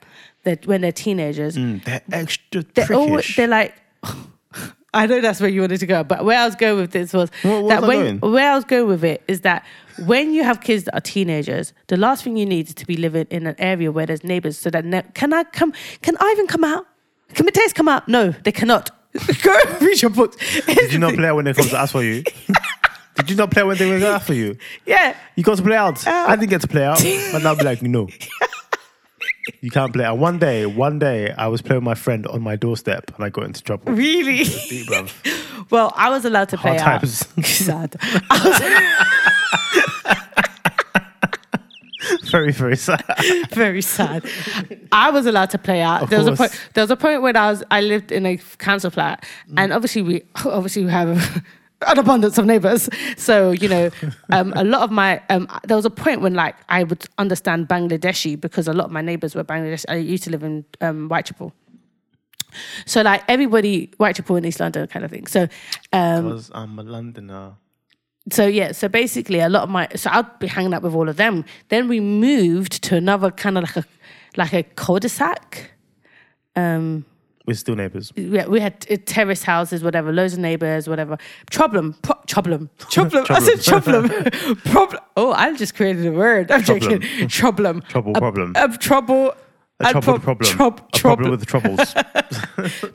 [0.45, 3.75] that when they're teenagers, Mm, they're extra they're always they're like.
[4.97, 7.13] I know that's where you wanted to go, but where I was going with this
[7.13, 8.33] was Where- where that was I when going?
[8.33, 9.65] where I was going with it is that
[10.07, 12.97] when you have kids that are teenagers, the last thing you need is to be
[12.97, 14.59] living in an area where there's neighbors.
[14.59, 15.73] So that ne- can I come?
[16.03, 16.87] Can Ivan come out?
[17.35, 18.07] Can Mateus come out?
[18.09, 18.91] No, they cannot.
[19.43, 20.37] go read your books.
[20.67, 22.23] Did you not play when they come to ask for you?
[23.17, 24.59] Did you not play when they were going to ask for you?
[24.85, 26.07] Yeah, You got to play out.
[26.07, 26.29] Out.
[26.29, 27.03] I didn't get to play out.
[27.33, 28.09] But I'll be like, no.
[29.61, 30.19] You can't play out.
[30.19, 33.29] One day, one day, I was playing with my friend on my doorstep and I
[33.31, 33.93] got into trouble.
[33.93, 34.45] really.
[34.45, 35.13] Deep, bruv.
[35.71, 37.01] Well, I was allowed to play Hard out.
[37.01, 37.27] times.
[37.45, 37.97] Sad.
[42.31, 43.03] Very, very sad.
[43.51, 44.25] very sad.
[44.93, 46.03] I was allowed to play out.
[46.03, 46.71] Of there was a point.
[46.75, 47.65] There was a point when I was.
[47.71, 49.25] I lived in a council flat,
[49.57, 51.43] and obviously we obviously we have
[51.87, 52.89] an abundance of neighbors.
[53.17, 53.91] So you know,
[54.31, 57.69] um, a lot of my um, there was a point when like I would understand
[57.69, 59.85] Bangladeshi because a lot of my neighbors were Bangladeshi.
[59.89, 61.53] I used to live in um, Whitechapel.
[62.87, 65.27] So like everybody Whitechapel in East London kind of thing.
[65.27, 65.49] So
[65.93, 67.53] um, Because I'm a Londoner.
[68.31, 71.09] so yeah, so basically a lot of my so I'd be hanging out with all
[71.09, 71.45] of them.
[71.69, 73.85] Then we moved to another kind of like a
[74.37, 75.73] like a cul-de-sac.
[76.55, 77.05] Um
[77.47, 78.13] We're still neighbors.
[78.17, 81.17] we, we had uh, terrace houses, whatever, loads of neighbors, whatever.
[81.53, 83.25] Problem, pro- problem, problem.
[83.31, 84.09] I said problem,
[84.65, 85.01] problem.
[85.17, 86.51] Oh, I just created a word.
[86.51, 87.01] I'm Problem.
[87.01, 87.29] joking.
[87.29, 88.53] Trouble, Trouble, A- problem.
[88.57, 89.33] a trouble,
[89.81, 90.51] A trouble prob- problem.
[90.51, 91.17] troub- a trouble.
[91.17, 91.95] problem with the troubles.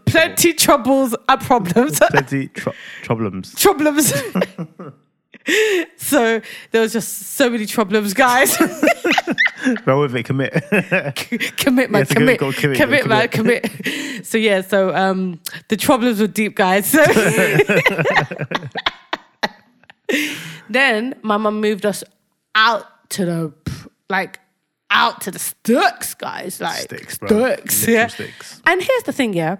[0.06, 2.00] plenty troubles and problems.
[2.10, 2.70] Plenty tr-
[3.04, 3.56] problems.
[3.56, 4.14] problems.
[5.97, 8.58] so there was just so many problems, guys.
[9.86, 10.54] Roll with it, commit.
[11.58, 14.25] commit, man, Yeah, commit, commit, commit, go man, commit.
[14.25, 16.88] so yeah, so um, the problems were deep, guys.
[16.88, 17.04] So
[20.69, 22.04] then my mum moved us
[22.56, 23.54] out to the
[24.10, 24.39] like
[24.89, 27.54] out to the sticks, guys, like Sticks, bro.
[27.56, 28.08] sticks, yeah.
[28.08, 28.62] sticks.
[28.65, 29.58] And here's the thing, yeah.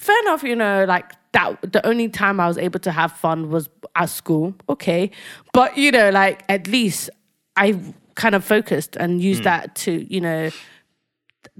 [0.00, 1.60] Fair enough, you know, like that.
[1.60, 5.10] The only time I was able to have fun was at school, okay.
[5.52, 7.10] But you know, like at least
[7.54, 7.78] I
[8.14, 9.44] kind of focused and used hmm.
[9.44, 10.48] that to, you know,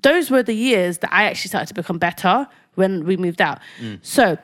[0.03, 3.59] those were the years that I actually started to become better when we moved out.
[3.79, 3.97] Hmm.
[4.01, 4.39] So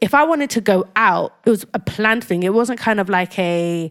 [0.00, 2.44] if I wanted to go out, it was a planned thing.
[2.44, 3.90] It wasn't kind of like a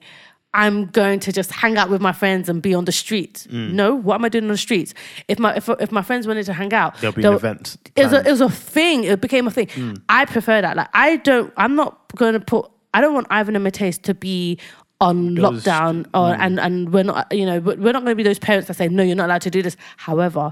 [0.53, 3.45] I'm going to just hang out with my friends and be on the streets.
[3.47, 3.73] Mm.
[3.73, 4.93] No, what am I doing on the streets?
[5.27, 8.05] If my if, if my friends wanted to hang out, There'll be an event It
[8.05, 9.03] was, a, it was a thing.
[9.03, 9.67] It became a thing.
[9.67, 10.01] Mm.
[10.09, 10.75] I prefer that.
[10.75, 11.53] Like I don't.
[11.55, 12.69] I'm not going to put.
[12.93, 14.57] I don't want Ivan and Mateus to be
[14.99, 17.31] on Those- lockdown or and and we're not.
[17.31, 19.43] You know, we're not going to be those parents that say no, you're not allowed
[19.43, 19.77] to do this.
[19.97, 20.51] However,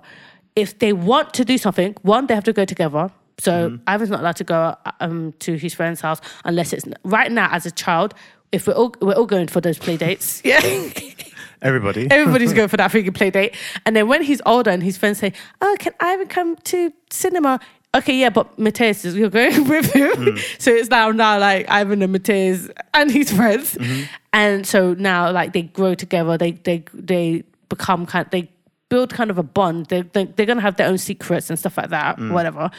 [0.55, 3.09] if they want to do something, one, they have to go together.
[3.39, 3.89] So mm-hmm.
[3.89, 7.49] Ivan's not allowed to go uh, um, to his friend's house unless it's right now
[7.51, 8.13] as a child.
[8.51, 10.61] If we're all we're all going for those play dates, yeah.
[11.61, 12.07] Everybody.
[12.11, 13.55] Everybody's going for that freaking play date.
[13.85, 17.59] And then when he's older and his friends say, Oh, can Ivan come to cinema?
[17.95, 20.11] Okay, yeah, but Mateus is you're going with him.
[20.11, 20.61] Mm.
[20.61, 23.75] So it's now now like Ivan and Mateus and his friends.
[23.75, 24.03] Mm-hmm.
[24.33, 28.51] And so now like they grow together, they they they become kind they
[28.89, 29.87] build kind of a bond.
[29.87, 32.31] They, they they're gonna have their own secrets and stuff like that, mm.
[32.31, 32.69] whatever.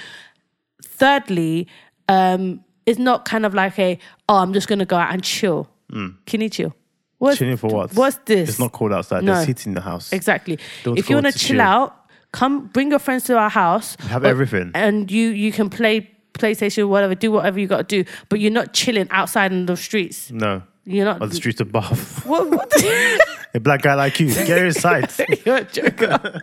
[0.83, 1.67] thirdly,
[2.09, 3.99] um, it's not kind of like a
[4.29, 5.69] oh, I'm just gonna go out and chill.
[5.93, 6.17] Mm.
[6.27, 6.75] Can you chill?
[7.19, 7.39] What's.
[7.39, 7.93] Chilling for what?
[7.95, 8.49] What's this?
[8.49, 9.25] It's not cold outside.
[9.25, 9.35] No.
[9.35, 10.13] There's heat in the house.
[10.13, 10.59] Exactly.
[10.85, 11.61] Don't if you want to to chill chill.
[11.61, 13.97] out, come bring your friends to our house.
[14.01, 14.71] Have or- everything.
[14.75, 18.11] and you you can play PlayStation, or whatever, do whatever you got to do.
[18.29, 20.31] But you're not chilling outside in the streets.
[20.31, 20.63] No.
[20.89, 21.21] You're not.
[21.21, 22.25] On the streets of Bath.
[22.25, 22.49] What?
[22.49, 22.73] what?
[23.55, 24.29] a black guy like you.
[24.47, 25.13] Get inside.
[25.45, 26.41] You're a joker.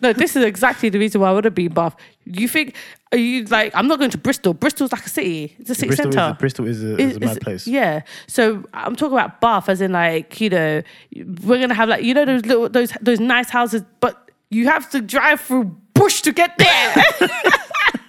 [0.00, 1.96] no, this is exactly the reason why I want to be in Bath.
[2.24, 2.76] You think?
[3.10, 3.74] Are you like?
[3.74, 4.54] I'm not going to Bristol.
[4.54, 5.56] Bristol's like a city.
[5.58, 6.34] It's a city Bristol centre.
[6.34, 7.66] is, Bristol is a, is a mad place.
[7.66, 8.02] Yeah.
[8.28, 10.82] So I'm talking about Bath as in like, you know,
[11.42, 14.88] we're gonna have like, you know, those little those those nice houses, but you have
[14.90, 16.94] to drive through bush to get there.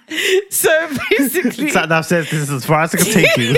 [0.50, 3.56] so basically Sat nav says this is as far as I can take you.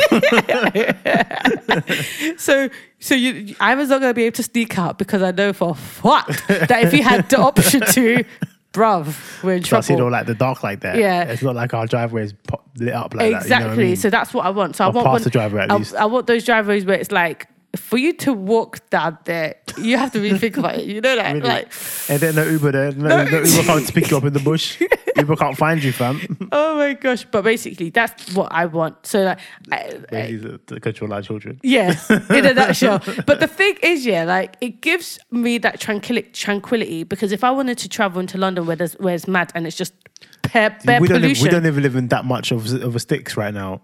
[2.39, 5.53] so so you I was not gonna be able to sneak out because I know
[5.53, 8.25] for fact that if you had the option to,
[8.73, 10.97] bruv, we're in So I see it all like the dark like that.
[10.97, 11.25] Yeah.
[11.25, 13.43] It's not like our driveway is pop, lit up like that.
[13.43, 13.71] exactly.
[13.71, 13.97] You know I mean?
[13.97, 14.77] So that's what I want.
[14.77, 15.95] So I want one, the driveway at I, least.
[15.95, 17.47] I want those driveways where it's like
[17.79, 20.87] for you to walk down there, you have to really think about it.
[20.87, 21.49] You know that, Really?
[21.49, 22.93] like, eh, and then no Uber there.
[22.93, 24.81] No, no Uber can't pick you up in the bush.
[25.17, 26.21] Uber can't find you, fam.
[26.53, 27.25] oh my gosh!
[27.25, 29.07] But basically, that's what I want.
[29.07, 29.39] So like,
[29.73, 31.61] I, I, to, control our children.
[31.63, 33.03] Yes, in a nutshell.
[33.27, 37.51] But the thing is, yeah, like it gives me that tranquility, tranquility because if I
[37.51, 39.93] wanted to travel into London where there's where it's mad and it's just
[40.53, 42.95] bare, bare we don't, live, pollution, we don't even live in that much of, of
[42.95, 43.83] a sticks right now.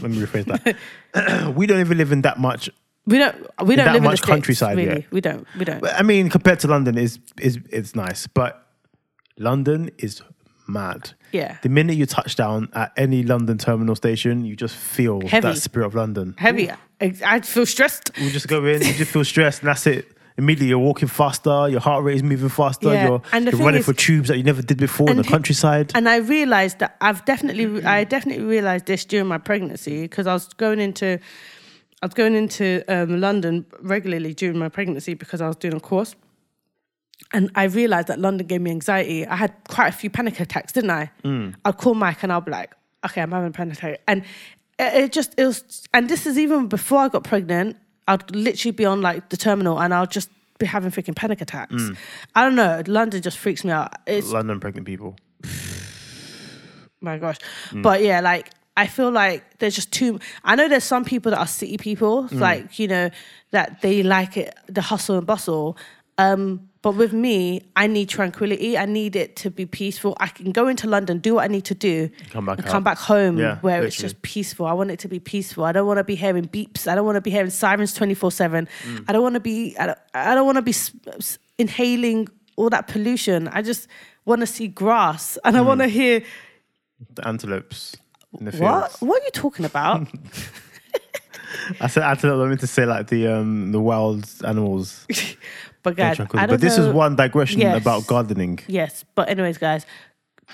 [0.00, 1.54] Let me rephrase that.
[1.56, 2.70] we don't even live in that much.
[3.06, 3.34] We don't
[3.64, 5.10] we don't that live in the much States, countryside Really, yet.
[5.12, 5.46] we don't.
[5.58, 5.84] We don't.
[5.86, 8.66] I mean, compared to London, is is it's nice, but
[9.38, 10.22] London is
[10.68, 11.12] mad.
[11.32, 11.56] Yeah.
[11.62, 15.48] The minute you touch down at any London terminal station, you just feel Heavy.
[15.48, 16.34] that spirit of London.
[16.38, 16.70] Heavy.
[16.70, 18.10] I, I feel stressed.
[18.16, 20.06] You just go in, you just feel stressed, and that's it.
[20.38, 23.56] Immediately, you're walking faster, your heart rate is moving faster, Yeah, you're, and the you're
[23.58, 25.92] thing running is- for tubes that you never did before in the countryside.
[25.94, 30.32] And I realized that I've definitely, I definitely realized this during my pregnancy because I
[30.32, 31.18] was going into,
[32.02, 35.80] I was going into um, London regularly during my pregnancy because I was doing a
[35.80, 36.16] course.
[37.32, 39.24] And I realized that London gave me anxiety.
[39.24, 41.10] I had quite a few panic attacks, didn't I?
[41.64, 42.74] I'd call Mike and I'll be like,
[43.06, 44.00] okay, I'm having a panic attack.
[44.08, 44.24] And
[44.80, 47.76] it, just, it was, and this is even before I got pregnant,
[48.08, 51.90] I'd literally be on like the terminal and I'll just be having freaking panic attacks.
[52.34, 52.82] I don't know.
[52.88, 53.94] London just freaks me out.
[54.08, 55.16] It's, London pregnant people.
[57.00, 57.38] my gosh.
[57.70, 57.82] Mm.
[57.82, 60.18] But yeah, like I feel like there's just too.
[60.44, 62.40] I know there's some people that are city people, Mm.
[62.40, 63.10] like you know
[63.50, 65.76] that they like it, the hustle and bustle.
[66.18, 68.76] Um, but with me, I need tranquility.
[68.76, 70.16] I need it to be peaceful.
[70.20, 72.82] I can go into London, do what I need to do, Come back and come
[72.82, 74.66] back home Yeah, where it's just peaceful.
[74.66, 75.64] I want it to be peaceful.
[75.64, 76.88] I don't want to be hearing beeps.
[76.88, 78.68] I don't want to be hearing sirens twenty four seven.
[78.84, 79.04] Mm.
[79.08, 79.76] I don't want to be.
[79.78, 80.74] I don't, I don't want to be
[81.58, 83.48] inhaling all that pollution.
[83.48, 83.86] I just
[84.24, 85.66] want to see grass and I Mm.
[85.66, 86.22] want to hear
[87.14, 87.96] The antelopes
[88.38, 88.62] in the fields.
[88.62, 88.96] what?
[89.00, 90.08] What are you talking about?
[91.80, 92.44] I said antelope.
[92.44, 95.06] I meant to say like the um the wild animals.
[95.82, 96.20] but They're guys.
[96.20, 96.88] I don't but this know.
[96.88, 97.80] is one digression Yes.
[97.80, 98.60] about gardening.
[98.66, 99.86] Yes, but anyways, guys,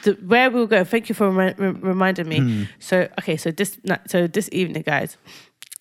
[0.02, 0.84] the, where we'll go.
[0.84, 2.38] Thank you for remi- re- reminding me.
[2.40, 2.62] Hmm.
[2.78, 5.16] So okay, so this ni- so this evening, guys.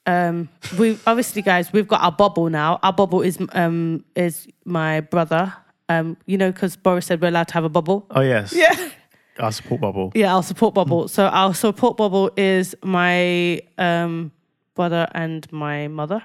[0.06, 0.48] Um,
[0.80, 2.80] we obviously, guys, we've got our bubble now.
[2.82, 5.54] Our bubble is um is my brother.
[5.90, 8.06] Um, you know, because Boris said we're allowed to have a bubble.
[8.12, 8.74] Oh yes, Yeah.
[9.39, 10.12] Our support bubble.
[10.15, 11.08] Yeah, our support bubble.
[11.08, 14.32] So our support bubble is my um
[14.76, 16.23] brother and my mother.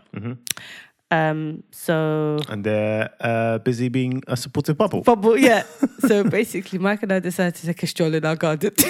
[1.11, 5.03] Um, so And they're uh, busy being a supportive bubble.
[5.03, 5.65] bubble, yeah.
[6.09, 8.73] so basically, Mike and I decided to take a stroll in our garden.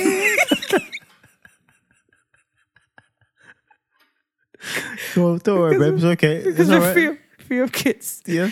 [5.16, 5.94] Well, don't worry, babe.
[5.94, 6.36] It's okay.
[6.36, 6.92] It's Because all we're right.
[6.94, 8.22] free, of, free of kids.
[8.26, 8.50] Yeah,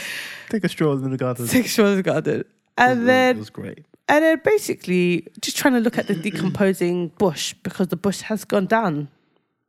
[0.49, 1.47] take a stroll in the garden.
[1.47, 2.45] Take a stroll in the garden.
[2.77, 3.85] And it then it was great.
[4.11, 8.45] And then basically just trying to look at the decomposing bush because the bush has
[8.45, 9.09] gone down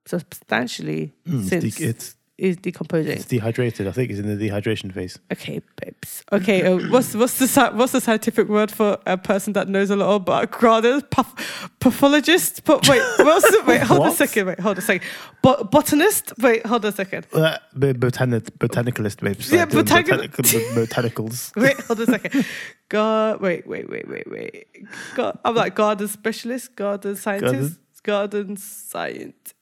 [0.06, 3.12] substantially Mm, since it's is decomposing.
[3.14, 3.88] it's dehydrated.
[3.88, 5.20] I think it's in the dehydration phase.
[5.32, 6.24] Okay, babes.
[6.34, 9.96] Okay, uh, what's what's the what's the scientific word for a person that knows a
[9.96, 11.04] lot about gardens?
[11.12, 12.64] Path- pathologist?
[12.64, 13.82] But wait, what's the, wait?
[13.84, 14.48] Hold a second.
[14.48, 15.08] Wait, hold a second.
[15.44, 16.34] Bot- botanist?
[16.40, 17.28] Wait, hold a second.
[17.32, 19.44] Uh, bo- botanic, botanicalist, maybe.
[19.44, 21.56] Yeah, doing botanical- botanical- botanicals.
[21.62, 22.46] Wait, hold a second.
[22.90, 24.68] God, wait, wait, wait, wait, wait.
[25.16, 29.56] God, I'm like garden specialist, garden scientist, garden scientist.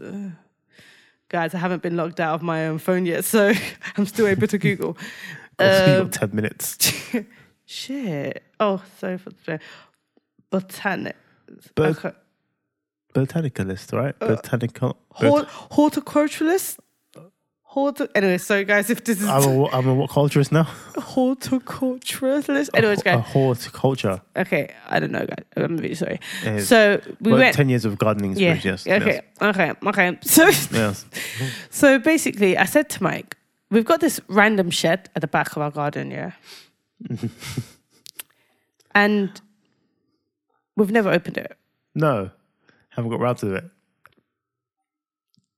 [0.00, 0.30] Uh,
[1.28, 3.52] Guys, I haven't been locked out of my own phone yet, so
[3.96, 4.96] I'm still able to Google.
[5.56, 5.66] Um,
[6.08, 6.92] got ten minutes.
[7.64, 8.42] Shit.
[8.58, 9.60] Oh, sorry for the
[10.50, 11.14] botanic.
[11.76, 12.10] Bot- okay.
[13.12, 14.16] Botanicalist, right?
[14.20, 14.96] Uh, Botanical.
[15.12, 16.78] Hort- horticulturalist.
[17.74, 20.64] Horti- anyway, sorry guys, if this is I'm a, I'm a what culturist now?
[20.94, 22.70] horticulturalist.
[22.74, 23.24] Anyways, A guys.
[23.24, 24.20] horticulture.
[24.36, 25.44] Okay, I don't know, guys.
[25.56, 26.20] I'm really sorry.
[26.44, 26.60] Yeah.
[26.60, 27.56] So we Well, went.
[27.56, 28.52] ten years of gardening yeah.
[28.54, 28.86] experience.
[28.86, 29.02] Yes.
[29.02, 29.20] Okay.
[29.42, 29.72] Okay.
[29.86, 30.18] Okay.
[30.24, 30.68] So, Yes.
[30.72, 31.04] yes.
[31.70, 33.36] so basically, I said to Mike,
[33.70, 36.32] "We've got this random shed at the back of our garden, yeah,
[38.94, 39.40] and
[40.76, 41.56] we've never opened it.
[41.94, 42.30] No,
[42.90, 43.64] haven't got round to it.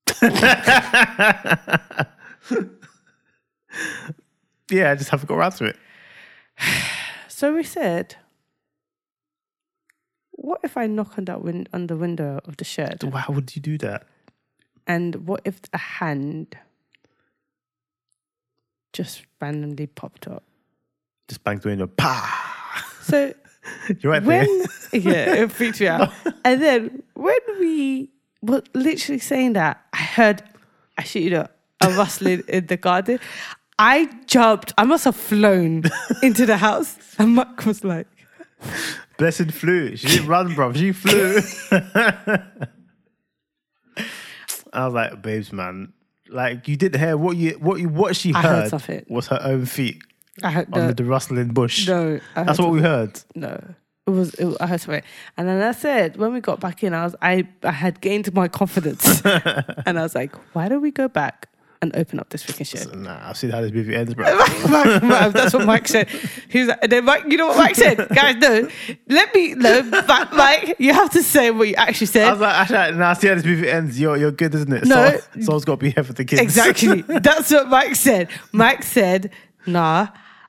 [4.71, 5.77] yeah, I just haven't got round to it.
[7.29, 8.17] So we said."
[10.33, 13.03] What if I knock on that win- on the window of the shed?
[13.03, 14.07] Why would you do that?
[14.87, 16.57] And what if a hand
[18.93, 20.45] just randomly popped up?
[21.29, 21.89] Just bang the window.
[21.89, 22.87] Pa!
[23.03, 23.35] So
[24.01, 24.67] You're right when there.
[25.01, 26.13] yeah, it freaked me out.
[26.45, 28.11] And then when we
[28.47, 30.43] were literally saying that, I heard,
[30.97, 31.47] I shit you know,
[31.81, 33.19] a rustling in the garden.
[33.79, 34.73] I jumped.
[34.79, 35.85] I must have flown
[36.23, 38.07] into the house, and Mark was like,
[39.19, 39.97] Blessed flew.
[39.97, 40.73] She didn't run, bro.
[40.73, 41.41] She flew.
[44.73, 45.93] I was like, babes, man.
[46.29, 49.39] Like you didn't hear what you what you what she I heard heard, was her
[49.43, 50.03] own feet
[50.43, 51.87] "I heard under no, the rustling bush.
[51.87, 53.21] no." That's what we heard.
[53.37, 53.63] No.
[54.07, 55.03] It was, it, I heard something.
[55.37, 58.33] And then I said, when we got back in, I was, I, I had gained
[58.35, 59.21] my confidence.
[59.25, 61.49] and I was like, why don't we go back
[61.83, 62.95] and open up this freaking shit?
[62.97, 64.25] Nah, I've seen how this movie ends, bro.
[64.69, 66.09] Mike- Mike- that's what Mike said.
[66.49, 67.97] He was like, then Mike, you know what Mike said?
[68.15, 68.69] Guys, no,
[69.09, 72.29] let me, no, but Mike, you have to say what you actually said.
[72.29, 73.99] I was like, actually, nah, I see how this movie ends.
[74.01, 74.85] You're you're good, isn't it?
[74.87, 75.17] No.
[75.35, 76.41] So, someone's got to be here for the kids.
[76.41, 77.03] Exactly.
[77.09, 78.29] That's what Mike said.
[78.53, 79.33] Mike said,
[79.67, 80.09] nah,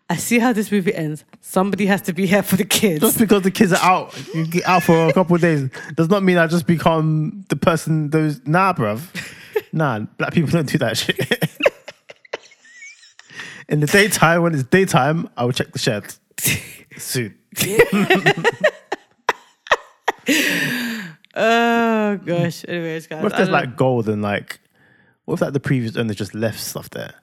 [0.10, 1.26] I see how this movie ends.
[1.49, 2.99] Somebody has to be here for the kids.
[2.99, 6.10] Just because the kids are out, you get out for a couple of days, does
[6.10, 8.10] not mean I just become the person.
[8.10, 9.07] Those nah, bruv.
[9.71, 11.17] Nah, black people don't do that shit.
[13.69, 16.13] In the daytime, when it's daytime, I will check the shed.
[16.97, 17.33] Suit.
[21.36, 22.65] oh, gosh.
[22.67, 23.23] Anyways, guys.
[23.23, 24.60] What if there's like gold and like,
[25.25, 27.13] what if like the previous owner just left stuff there?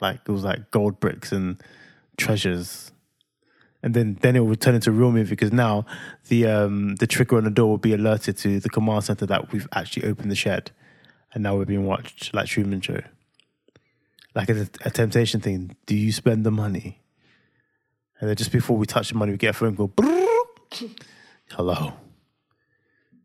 [0.00, 1.60] Like it was like gold bricks and
[2.16, 2.92] treasures.
[3.82, 5.84] And then, then it would turn into a real movie because now
[6.28, 9.52] the um, the trigger on the door will be alerted to the command center that
[9.52, 10.70] we've actually opened the shed,
[11.34, 13.00] and now we're being watched like Truman Show.
[14.34, 15.76] Like a, a temptation thing.
[15.86, 17.00] Do you spend the money?
[18.20, 19.92] And then just before we touch the money, we get a phone call.
[21.50, 21.94] Hello.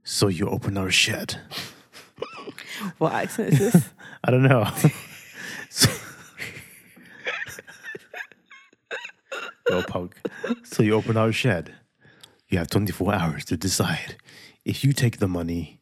[0.03, 1.39] So you open our shed.
[2.97, 3.89] What accent is this?
[4.23, 4.69] I don't know.
[9.69, 10.15] Yo, punk.
[10.63, 11.73] So you open our shed.
[12.49, 14.15] You have 24 hours to decide.
[14.63, 15.79] If you take the money,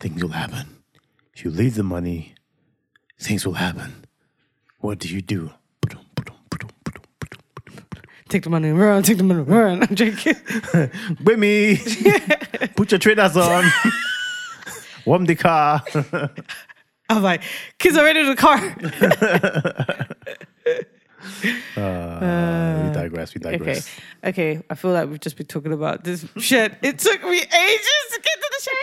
[0.00, 0.82] things will happen.
[1.34, 2.34] If you leave the money,
[3.18, 4.04] things will happen.
[4.80, 5.52] What do you do?
[8.28, 9.82] take the money and run, take the money and run.
[9.88, 10.36] I'm joking.
[11.24, 11.78] With me.
[12.76, 13.64] Put your trainers on.
[15.06, 15.82] Warm the car.
[17.08, 17.42] I'm like,
[17.78, 18.58] kids are ready to the car.
[21.76, 23.34] Uh, we digress.
[23.34, 23.56] We okay.
[23.58, 23.88] digress.
[24.24, 24.60] Okay.
[24.68, 26.74] I feel like we've just been talking about this shit.
[26.82, 28.74] It took me ages to get to the shit.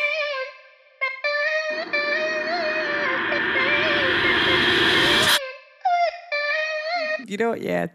[7.28, 7.62] You know what?
[7.62, 7.88] Yeah.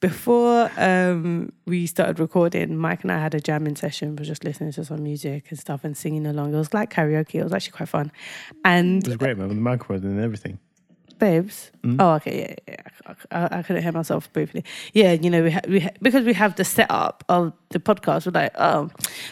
[0.00, 4.10] Before um, we started recording, Mike and I had a jamming session.
[4.10, 6.54] We were just listening to some music and stuff and singing along.
[6.54, 7.34] It was like karaoke.
[7.34, 8.12] It was actually quite fun.
[8.64, 9.48] And It was great, man.
[9.48, 10.60] With the microphone and everything.
[11.18, 11.70] Babes.
[11.82, 11.96] Mm.
[11.98, 12.74] Oh, okay, yeah,
[13.06, 13.14] yeah.
[13.30, 14.64] I, I couldn't hear myself briefly.
[14.92, 18.26] Yeah, you know, we ha- we ha- because we have the setup of the podcast.
[18.26, 18.90] We're like, oh,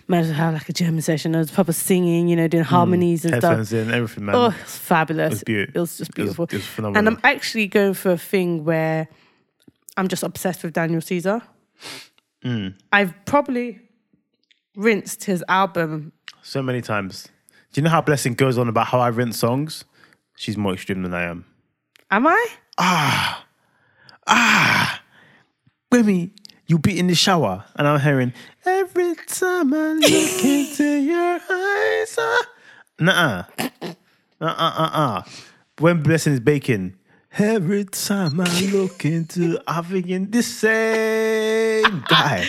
[0.09, 1.33] might as well have like a German session.
[1.33, 3.43] There's proper singing, you know, doing harmonies and stuff.
[3.43, 3.49] Mm.
[3.59, 4.35] Headphones in, everything, man.
[4.35, 5.27] Oh, it's fabulous.
[5.27, 6.45] It was beaut- It was just it was- beautiful.
[6.45, 6.99] it was phenomenal.
[6.99, 7.09] and.
[7.09, 9.09] I'm actually going for a thing where
[9.97, 11.43] I'm just obsessed with Daniel Caesar.
[12.45, 12.75] Mm.
[12.93, 13.81] I've probably
[14.77, 16.13] rinsed his album.
[16.43, 17.29] So many times.
[17.73, 19.85] Do you know how Blessing goes on about how I rinse songs?
[20.37, 21.45] She's more extreme than I am.
[22.11, 22.47] Am I?
[22.79, 23.45] Ah,
[24.29, 25.03] ah,
[25.91, 26.31] Remy,
[26.67, 28.33] you be in the shower, and I'm hearing
[28.65, 32.19] every time I look into your eyes.
[32.19, 32.37] Uh,
[33.01, 33.45] nuh-uh.
[33.61, 33.95] Uh
[34.41, 35.23] uh uh uh.
[35.79, 36.95] When Blessing is baking,
[37.39, 42.47] every time I look into, I'm thinking the same guy.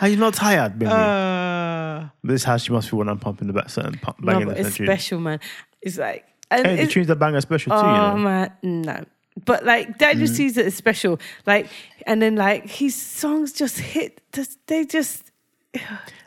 [0.00, 0.90] Are you not tired, baby?
[0.90, 4.32] Uh, this is how she must feel when I'm pumping the back, certain pump, no,
[4.32, 5.38] banging but the it's special, man.
[5.80, 6.26] It's like,
[6.58, 7.78] and Hey, the tunes are special too.
[7.78, 8.16] Oh you know?
[8.18, 9.04] man, no.
[9.44, 10.56] But like Daniel Mm.
[10.56, 11.18] it as special.
[11.46, 11.68] Like,
[12.06, 14.20] and then like his songs just hit.
[14.32, 15.30] Just, they just.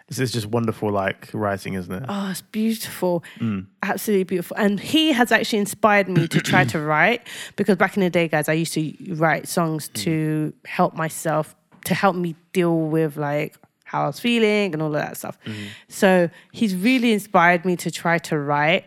[0.08, 2.04] This is just wonderful, like writing, isn't it?
[2.08, 3.24] Oh, it's beautiful.
[3.40, 3.66] Mm.
[3.82, 4.56] Absolutely beautiful.
[4.56, 8.28] And he has actually inspired me to try to write because back in the day,
[8.28, 10.68] guys, I used to write songs to mm.
[10.68, 11.56] help myself,
[11.86, 13.56] to help me deal with like
[13.86, 15.40] how I was feeling and all of that stuff.
[15.46, 15.70] Mm.
[15.88, 18.86] So he's really inspired me to try to write.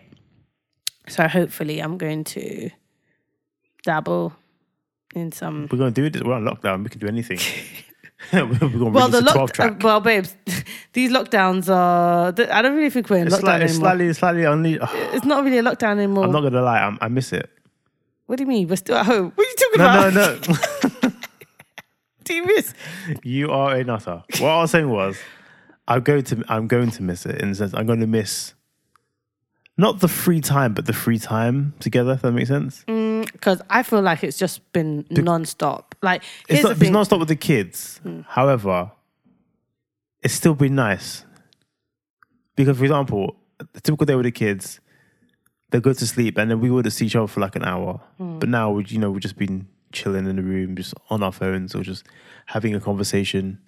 [1.09, 2.71] So hopefully I'm going to
[3.85, 4.33] dabble
[5.15, 6.25] in some We're gonna do it.
[6.25, 6.83] We're on lockdown.
[6.85, 7.39] We can do anything.
[8.33, 9.83] Well, the release a twelve lock, uh, track.
[9.85, 10.35] well, babes,
[10.93, 12.29] these lockdowns are.
[12.53, 13.81] I don't really think we're in It's lockdown slightly, anymore.
[13.81, 14.79] slightly, slightly only.
[15.15, 16.25] It's not really a lockdown anymore.
[16.25, 16.81] I'm not gonna lie.
[16.81, 17.49] I'm, I miss it.
[18.27, 18.67] What do you mean?
[18.67, 19.31] We're still at home.
[19.37, 20.49] What are you talking No, about?
[20.49, 21.17] no, no.
[22.25, 22.75] Do you miss?
[23.23, 24.25] you are a nutter.
[24.41, 25.17] What I was saying was,
[25.87, 28.53] I'm going to, I'm going to miss it in the sense I'm going to miss
[29.79, 32.13] not the free time, but the free time together.
[32.13, 32.85] If that makes sense.
[33.33, 35.95] Because I feel like it's just been non-stop.
[36.03, 36.93] Like It's not, the it's thing.
[36.93, 38.01] not stop with the kids.
[38.27, 38.91] However,
[40.23, 41.25] it's still been nice
[42.57, 44.81] because, for example, a typical day with the kids,
[45.71, 48.01] they go to sleep and then we would see each other for like an hour.
[48.19, 48.39] Hmm.
[48.41, 51.33] But now, we, you know, we've just been chilling in the room, just on our
[51.33, 52.05] phones or just
[52.47, 53.59] having a conversation.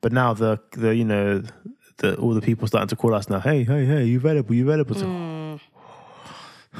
[0.00, 1.42] But now the the you know
[1.98, 3.40] the all the people starting to call us now.
[3.40, 4.54] Hey, hey, hey, you available?
[4.54, 4.94] You available?
[4.94, 5.06] So,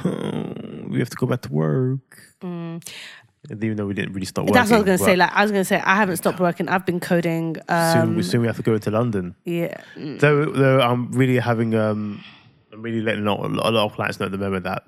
[0.03, 2.21] we have to go back to work.
[2.43, 4.53] Even though we didn't really stop working.
[4.53, 5.15] That's what I was gonna say.
[5.15, 6.69] Like I was gonna say, I haven't stopped working.
[6.69, 7.55] I've been coding.
[7.55, 9.35] soon, Um, soon we have to go to London.
[9.45, 12.23] yeah, mm, Though, though I'm really having, um,
[12.71, 14.83] I'm really letting a lot, a lot of clients know at the moment that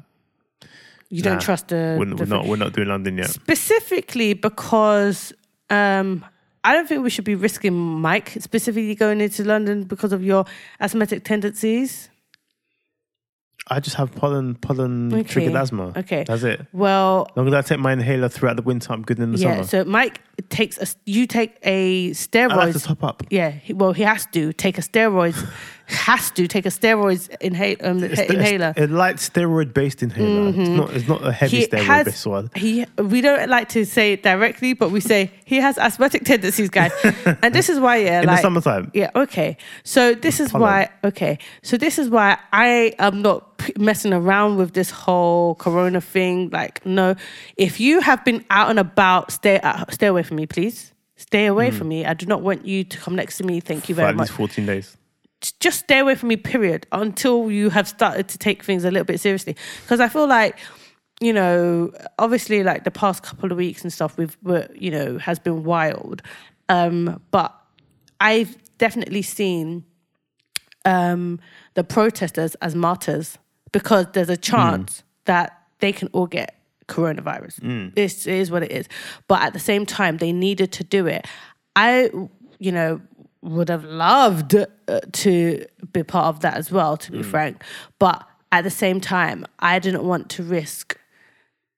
[1.10, 1.96] you nah, don't trust the.
[2.00, 3.30] we're, the we're not, we're not doing London yet.
[3.30, 5.34] specifically because
[5.70, 6.24] um,
[6.64, 10.46] I don't think we should be risking Mike specifically going into London because of your
[10.80, 12.10] asthmatic tendencies.
[13.68, 15.24] I just have pollen, pollen Okay.
[15.24, 15.94] triggered asthma.
[15.96, 16.26] Okay.
[16.28, 16.66] that's it.
[16.74, 19.38] Well, As long as I take my inhaler throughout the winter, I'm good in the
[19.38, 19.54] yeah.
[19.56, 19.64] summer.
[19.64, 20.88] So Mike takes a.
[21.06, 22.56] You take a I steroid.
[22.58, 23.24] like to top up.
[23.30, 25.48] Yeah, he, well, he has to take a steroids.
[25.88, 28.74] has to take a steroids inha- um, It's- inhaler.
[28.76, 30.50] it's a light steroid based inhaler.
[30.50, 30.76] It's mm-hmm.
[30.78, 30.94] not.
[30.94, 32.50] It's not a heavy He steroid based one.
[32.56, 36.70] He, we don't like to say it directly, but we say he has asthmatic tendencies,
[36.70, 36.92] guys.
[37.42, 39.58] and this is why, yeah, In like the summertime, Yeah, okay.
[39.84, 41.38] So this is why okay.
[41.62, 46.50] So this is why I am not p- messing around with this whole corona thing.
[46.52, 47.16] Like no,
[47.58, 50.92] if you have been out and about, stay at, stay away from me, please.
[51.16, 51.74] Stay away mm.
[51.74, 52.06] from me.
[52.06, 53.60] I do not want you to come next to me.
[53.60, 54.30] Thank you for very at much.
[54.30, 54.98] least 14 days.
[55.60, 59.06] Just stay away from me, period, until you have started to take things a little
[59.06, 59.56] bit seriously.
[59.82, 60.58] Because I feel like,
[61.20, 64.38] you know, obviously, like the past couple of weeks and stuff, we've,
[64.74, 66.22] you know, has been wild.
[66.70, 67.54] Um, but
[68.20, 69.84] I've definitely seen
[70.86, 71.40] um,
[71.74, 73.38] the protesters as martyrs
[73.72, 77.62] because there's a chance that they can all get coronavirus.
[77.96, 78.88] This is what it is.
[79.28, 81.26] But at the same time, they needed to do it.
[81.76, 82.10] I,
[82.60, 83.02] you know,
[83.44, 87.62] would have loved uh, to be part of that as well, to be frank.
[88.00, 90.98] But at the same time, I didn't want to risk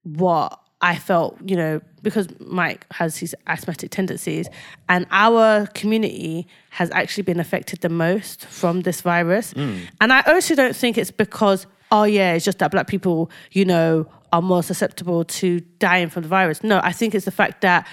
[0.04, 4.48] what I felt, you know, because Mike has his asthmatic tendencies,
[4.88, 9.54] and our community has actually been affected the most from this virus.
[9.54, 13.66] And I also don't think it's because, oh, yeah, it's just that black people, you
[13.66, 16.62] know, are more susceptible to dying from the virus.
[16.62, 17.88] No, I think it's the fact that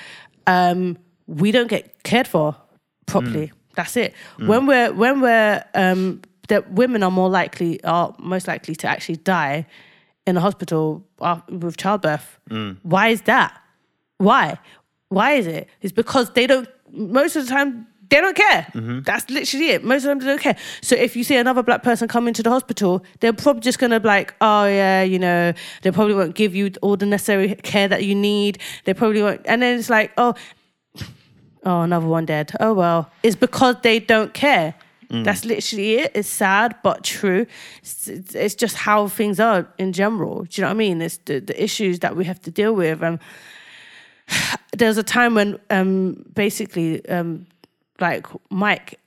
[0.46, 2.56] um, we don't get cared for
[3.06, 3.52] properly.
[3.74, 4.14] That's it.
[4.38, 4.46] Mm.
[4.46, 9.16] When we're when we're um, that women are more likely are most likely to actually
[9.16, 9.66] die
[10.26, 11.04] in a hospital
[11.48, 12.38] with childbirth.
[12.50, 12.78] Mm.
[12.82, 13.58] Why is that?
[14.18, 14.58] Why?
[15.08, 15.68] Why is it?
[15.80, 16.68] It's because they don't.
[16.90, 18.66] Most of the time, they don't care.
[18.74, 19.00] Mm-hmm.
[19.00, 19.84] That's literally it.
[19.84, 20.56] Most of them don't care.
[20.82, 23.98] So if you see another black person come into the hospital, they're probably just gonna
[24.00, 27.88] be like, oh yeah, you know, they probably won't give you all the necessary care
[27.88, 28.58] that you need.
[28.84, 29.40] They probably won't.
[29.46, 30.34] And then it's like, oh,
[31.64, 32.52] oh, another one dead.
[32.60, 34.74] Oh well, it's because they don't care.
[35.12, 36.12] That's literally it.
[36.14, 37.46] It's sad but true.
[37.82, 40.44] It's, it's, just how things are in general.
[40.44, 41.02] Do you know what I mean?
[41.02, 43.02] It's the, the issues that we have to deal with.
[43.02, 43.20] Um,
[44.72, 47.46] there was a time when um, basically, um,
[48.00, 48.98] like Mike,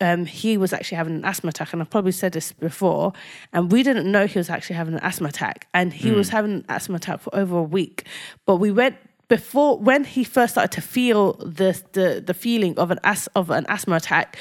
[0.00, 3.12] um, he was actually having an asthma attack, and I've probably said this before,
[3.52, 6.52] and we didn't know he was actually having an asthma attack, and he was having
[6.52, 8.06] an asthma attack for over a week.
[8.46, 8.96] But we went
[9.30, 13.48] before when he first started to feel the the, the feeling of an as, of
[13.48, 14.36] an asthma attack.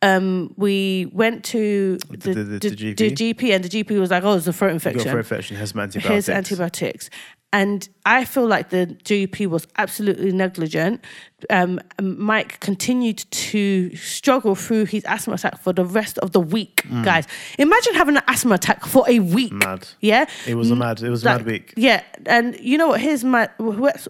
[0.00, 2.96] Um, we went to the, the- the- GP?
[2.96, 5.56] the GP, and the GP was like, "Oh, it's a throat infection." got for infection,
[5.56, 6.08] has antibiotics.
[6.08, 7.10] Here's antibiotics.
[7.50, 11.02] And I feel like the GP was absolutely negligent.
[11.48, 16.82] Um, Mike continued to struggle through his asthma attack for the rest of the week,
[17.04, 17.26] guys.
[17.58, 19.52] Imagine having an asthma attack for a week.
[19.52, 19.88] Mad.
[20.00, 20.26] Yeah.
[20.46, 21.00] It was a mad.
[21.00, 21.72] It was a mad week.
[21.76, 23.00] Yeah, and you know what?
[23.00, 23.48] Here's my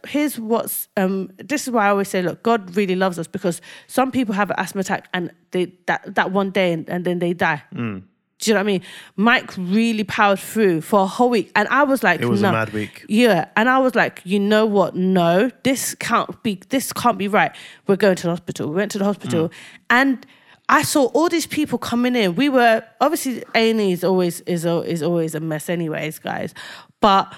[0.08, 1.30] here's what's um.
[1.36, 4.50] This is why I always say, look, God really loves us because some people have
[4.50, 7.62] an asthma attack and they that that one day and, and then they die.
[7.72, 8.02] Mm.
[8.38, 8.82] Do you know what I mean?
[9.16, 12.44] Mike really powered through for a whole week, and I was like, It was a
[12.44, 12.52] no.
[12.52, 13.04] mad week.
[13.08, 14.94] Yeah, and I was like, you know what?
[14.94, 16.60] No, this can't be.
[16.68, 17.52] This can't be right.
[17.86, 18.68] We're going to the hospital.
[18.68, 19.52] We went to the hospital, mm.
[19.90, 20.26] and
[20.68, 22.34] I saw all these people coming in.
[22.34, 26.18] We were obviously A and E is always is al- is always a mess, anyways,
[26.18, 26.54] guys.
[27.00, 27.32] But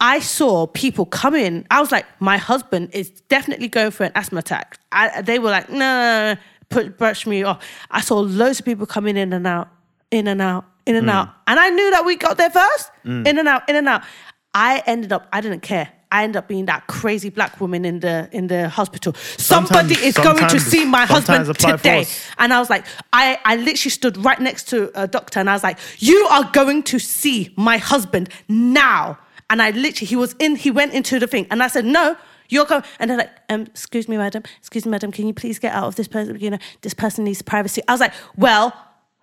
[0.00, 1.64] I saw people come in.
[1.70, 4.80] I was like, my husband is definitely going for an asthma attack.
[4.90, 6.40] I, they were like, no, no, no,
[6.70, 7.64] put brush me off.
[7.88, 9.68] I saw loads of people coming in and out,
[10.12, 12.90] in and out, in and out, and I knew that we got there first.
[13.04, 14.02] In and out, in and out.
[14.54, 15.26] I ended up.
[15.32, 15.88] I didn't care.
[16.12, 19.14] I ended up being that crazy black woman in the in the hospital.
[19.38, 22.04] Somebody Sometimes- is going to see my husband today.
[22.38, 22.84] And I was like,
[23.14, 26.44] I, I literally stood right next to a doctor and I was like, you are
[26.52, 29.18] going to see my husband now.
[29.48, 31.46] And I literally, he was in, he went into the thing.
[31.50, 32.14] And I said, no,
[32.50, 32.82] you're going.
[32.98, 35.84] And they're like, um, excuse me, madam, excuse me, madam, can you please get out
[35.84, 36.38] of this person?
[36.38, 37.80] You know, this person needs privacy.
[37.88, 38.74] I was like, well,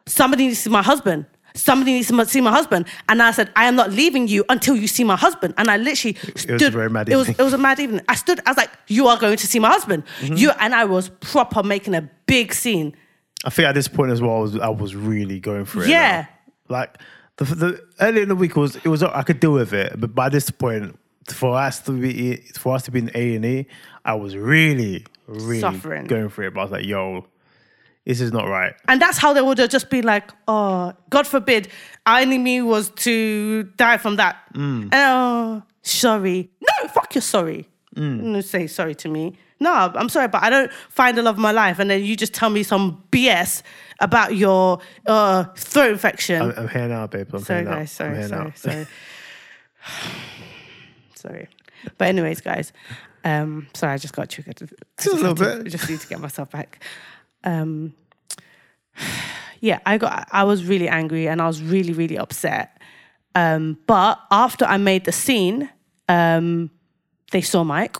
[0.10, 1.26] somebody needs to see my husband.
[1.56, 2.86] Somebody needs to see my husband.
[3.08, 5.54] And I said, I am not leaving you until you see my husband.
[5.58, 6.52] And I literally stood.
[6.52, 8.02] was a very mad it was, it was a mad evening.
[8.08, 10.04] I stood, I was like, you are going to see my husband.
[10.22, 10.36] Mm-hmm.
[10.36, 12.96] You And I was proper making a big scene.
[13.46, 15.90] I think at this point as well, I was, I was really going for it.
[15.90, 16.22] Yeah.
[16.22, 16.30] now.
[16.70, 17.00] Like
[17.38, 20.14] the, the early in the week was it was I could deal with it, but
[20.14, 20.98] by this point,
[21.28, 23.68] for us to be for us to be in A and E,
[24.04, 26.06] I was really really Suffering.
[26.06, 26.54] going for it.
[26.54, 27.26] But I was like, yo,
[28.10, 28.74] this is not right.
[28.88, 31.68] And that's how they would have just been like, oh, God forbid,
[32.08, 34.36] our enemy was to die from that.
[34.58, 36.50] Oh, sorry.
[36.60, 37.70] No, fuck you're sorry.
[37.96, 39.36] No, say sorry to me.
[39.60, 41.78] No, I'm sorry, but I don't find the love of my life.
[41.78, 43.62] And then you just tell me some BS
[44.00, 46.42] about your uh, throat infection.
[46.42, 47.30] I'm, I'm here now, babe.
[47.32, 47.76] I'm sorry, here now.
[47.78, 48.00] guys.
[48.02, 48.52] I'm Sorry, sorry, now.
[48.56, 48.88] sorry.
[51.16, 51.48] sorry.
[51.98, 52.74] But anyways, guys.
[53.24, 54.58] Um, sorry, I just got triggered.
[54.98, 55.68] Just a little to- bit.
[55.68, 56.84] I just need to get myself back.
[57.44, 57.94] Um,
[59.60, 60.28] yeah, I got.
[60.32, 62.82] I was really angry and I was really, really upset.
[63.36, 65.70] Um, but after I made the scene,
[66.08, 66.72] um,
[67.32, 67.98] they saw Mike.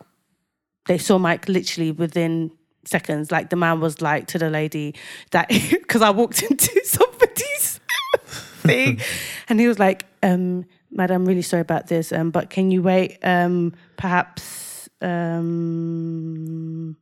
[0.88, 2.52] They saw Mike literally within
[2.86, 3.32] seconds.
[3.32, 4.96] Like the man was like to the lady
[5.32, 7.80] that because I walked into somebody's
[8.64, 9.00] thing,
[9.48, 13.18] and he was like, um, "Madam, really sorry about this, um, but can you wait,
[13.24, 16.98] um, perhaps, um,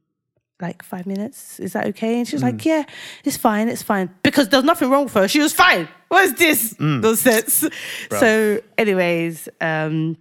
[0.62, 1.60] like five minutes?
[1.60, 2.52] Is that okay?" And she was mm.
[2.52, 2.84] like, "Yeah,
[3.24, 5.28] it's fine, it's fine," because there's nothing wrong with her.
[5.28, 5.88] She was fine.
[6.08, 7.02] What is this mm.
[7.02, 7.66] nonsense?
[8.10, 10.18] So, anyways, um,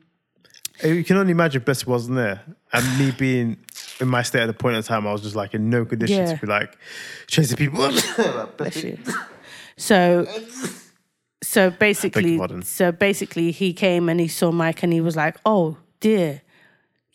[0.84, 3.56] uh, You can only imagine Bessie wasn't there, and me being
[4.00, 6.18] in my state at the point of time, I was just like in no condition
[6.18, 6.34] Yeah.
[6.34, 6.76] to be like
[7.26, 7.90] chasing people.
[8.56, 8.98] Bless you.
[9.78, 10.26] So,
[11.42, 15.78] so basically, so basically, he came and he saw Mike and he was like, "Oh
[16.00, 16.42] dear,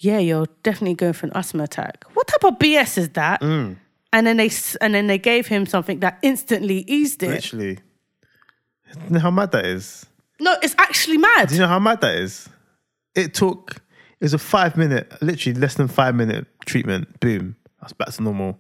[0.04, 2.04] yeah, you're definitely going for an asthma attack.
[2.14, 3.78] What type of BS is that?" Mm.
[4.14, 4.50] And then they
[4.82, 7.30] and then they gave him something that instantly eased it.
[7.30, 7.80] Literally,
[9.06, 10.06] you know how mad that is.
[10.40, 11.50] No, it's actually mad.
[11.50, 12.50] Do you know how mad that is?
[13.16, 13.76] It took.
[14.20, 17.20] It was a five minute, literally less than five minute treatment.
[17.20, 18.60] Boom, that's back to normal.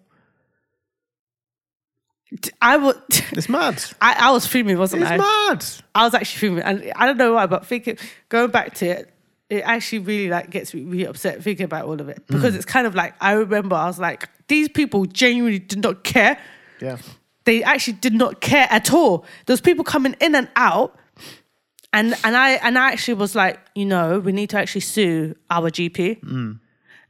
[2.62, 2.96] I would.
[3.34, 3.84] It's mad.
[4.02, 5.18] I, I was fuming, wasn't It's I?
[5.18, 5.66] mad.
[5.96, 7.98] I was actually fuming, and I don't know why, but thinking
[8.30, 9.14] going back to it,
[9.52, 12.28] it actually really like gets me really upset thinking about all of it mm.
[12.28, 16.06] because it's kind of like I remember I was like, these people genuinely did not
[16.06, 16.40] care.
[16.80, 16.98] Yeah.
[17.44, 19.26] They actually did not care at all.
[19.46, 20.98] There was people coming in and out,
[21.92, 25.36] and and I and I actually was like, you know, we need to actually sue
[25.50, 26.22] our GP.
[26.22, 26.60] Mm.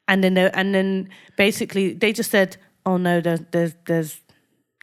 [0.07, 4.19] And then they, and then basically they just said, oh no, there's there's there's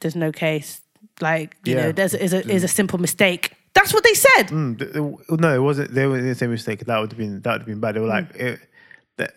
[0.00, 0.80] there's no case.
[1.20, 1.86] Like you Yeah.
[1.86, 2.70] know, there's is a is a mm.
[2.70, 3.54] simple mistake.
[3.78, 4.48] That's what they said.
[4.48, 5.94] Mm, th- th- No, it wasn't.
[5.94, 6.84] They were in the same mistake.
[6.86, 7.40] That would have been.
[7.42, 7.94] That would have been bad.
[7.94, 8.60] They were like it.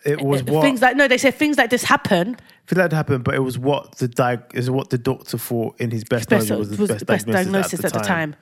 [0.04, 2.36] It was what Things like no, they said things like this happen.
[2.66, 5.80] for that to happen, but it was what the diag- is what the doctor thought
[5.80, 8.36] in his best, Best, knowledge was, the the best, diagnosis at the time.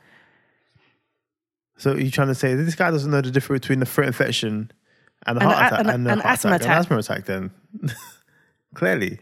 [1.78, 4.09] So you're trying to say that this guy doesn't know the difference between a throat
[4.09, 4.70] infection
[5.26, 6.66] and a And heart a- attack and a- and, a an heart asthma attack.
[6.66, 7.24] An asthma attack.
[7.24, 7.51] Then
[8.74, 9.18] clearly,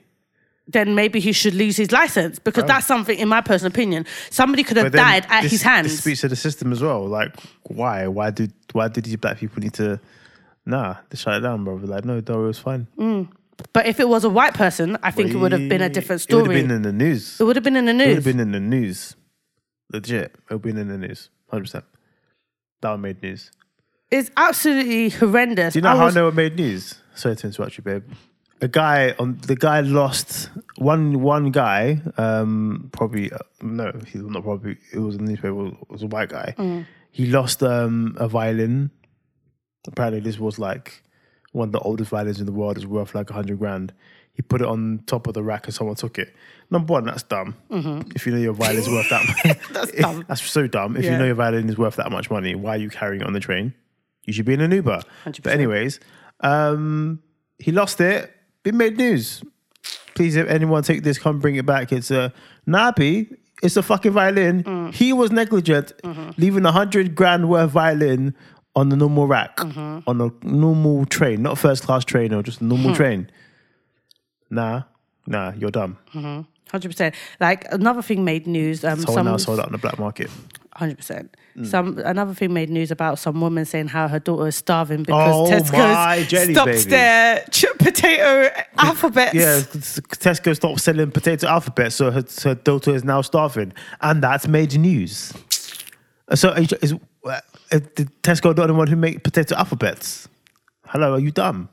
[0.71, 4.63] Then maybe he should lose his license because that's something, in my personal opinion, somebody
[4.63, 5.99] could have died at this- his This hands.
[5.99, 7.07] speaks to the system as well.
[7.09, 8.07] Like, why?
[8.07, 9.99] Why do why did these black people need to?
[10.67, 11.77] Nah, they shut it down, bro.
[11.77, 12.87] Like, no, it was fine.
[12.99, 13.29] Mm.
[13.73, 16.21] But if it was a white person, I think it would have been a different
[16.21, 16.41] story.
[16.41, 17.41] It would have been in the news.
[17.41, 18.07] It would have been in the news.
[18.07, 19.17] It would have been in the news.
[19.93, 20.23] Legit.
[20.23, 21.31] It would have been in the news.
[21.51, 21.85] 100%.
[22.83, 23.51] That would have made news.
[24.11, 25.73] It's absolutely horrendous.
[25.73, 26.95] Do you know I how was- I know it made news?
[27.15, 28.05] Sorry to interrupt you, babe.
[28.61, 32.01] A guy on the guy lost one one guy.
[32.17, 34.77] Um, probably uh, no, he's not probably.
[34.93, 35.67] It was a newspaper.
[35.69, 36.55] It was a white guy.
[36.59, 36.87] Mm.
[37.11, 38.91] He lost um a violin.
[39.87, 41.03] Apparently, this was like
[41.53, 42.77] one of the oldest violins in the world.
[42.77, 43.93] It's worth like a hundred grand.
[44.33, 46.33] He put it on top of the rack and someone took it.
[46.71, 47.57] Number one, that's dumb.
[48.15, 49.73] If you know your violin's worth that much, Mm-hmm.
[49.73, 50.25] That's dumb.
[50.29, 50.97] That's so dumb.
[50.97, 53.27] If you know your violin is worth that much money, why are you carrying it
[53.27, 53.75] on the train?
[54.27, 55.03] You should be in an Uber.
[55.25, 55.43] 100%.
[55.43, 55.99] But anyways,
[56.41, 57.21] um,
[57.59, 58.33] he lost it.
[58.65, 59.43] It made news.
[60.15, 61.93] Please, if anyone take this, come bring it back.
[61.93, 62.33] It's a
[62.67, 63.37] nappy.
[63.63, 64.63] It's a fucking violin.
[64.65, 64.95] Mm.
[64.95, 66.31] He was negligent, Mm-hmm.
[66.41, 68.35] leaving a hundred grand worth violin
[68.77, 70.09] on the normal rack Mm-hmm.
[70.09, 72.69] on a normal train, not first class train or just a Hmm.
[72.69, 73.31] normal train.
[74.51, 74.83] Nah,
[75.27, 75.99] nah, you're dumb.
[76.71, 77.15] Hundred percent.
[77.41, 78.85] Like another thing made news.
[78.85, 80.31] Um, Someone some else sold it on the black market.
[80.79, 81.37] Hundred percent.
[81.57, 81.67] Mm.
[81.67, 85.35] Some another thing made news about some woman saying how her daughter is starving because
[85.35, 86.87] Oh Tesco's my jelly stopped babies.
[86.87, 89.35] their ch- potato alphabets.
[89.35, 89.61] Yeah,
[90.25, 94.79] Tesco stopped selling potato alphabet, so her, her daughter is now starving, and that's made
[94.79, 95.33] news.
[96.35, 97.41] So are you- is, uh,
[97.97, 100.29] did Tesco the only one who make potato alphabets?
[100.87, 101.69] Hello, are you dumb?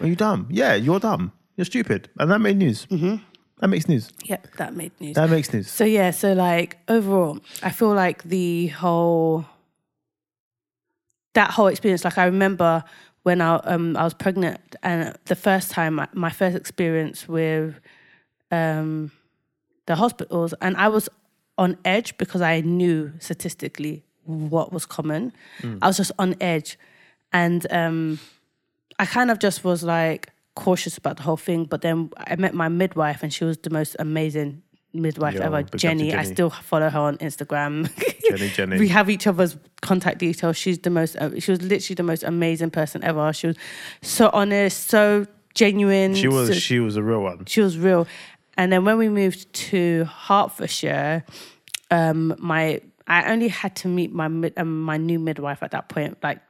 [0.00, 0.46] Are you dumb?
[0.50, 1.32] Yeah, you're dumb.
[1.56, 2.86] You're stupid, and that made news.
[2.90, 3.16] Mm-hmm.
[3.60, 4.10] That makes news.
[4.24, 5.14] Yep, that made news.
[5.16, 5.70] That makes news.
[5.70, 9.44] So yeah, so like overall, I feel like the whole
[11.34, 12.04] that whole experience.
[12.04, 12.82] Like I remember
[13.22, 17.78] when I um I was pregnant, and the first time my- first experience with
[18.50, 19.10] um
[19.86, 21.08] the hospitals, and I was
[21.58, 25.32] on edge because I knew statistically what was common.
[25.82, 26.78] I was just on edge,
[27.32, 28.18] and um
[28.98, 31.64] I kind of just was like cautious about the whole thing.
[31.64, 35.62] But then I met my midwife, and she was the most amazing midwife Yo, ever.
[35.62, 37.88] to Jenny, I still follow her on Instagram.
[38.28, 38.78] Jenny, Jenny.
[38.78, 40.56] we have each other's contact details.
[40.56, 41.16] She's the most.
[41.16, 43.32] Uh, she was literally the most amazing person ever.
[43.32, 43.56] She was
[44.02, 46.14] so honest, so genuine.
[46.14, 47.44] She was so- she was a real one.
[47.46, 48.06] she was real.
[48.56, 51.24] And then when we moved to Hertfordshire,
[51.90, 55.88] um, my I only had to meet my mid, um, my new midwife at that
[55.88, 56.40] point, like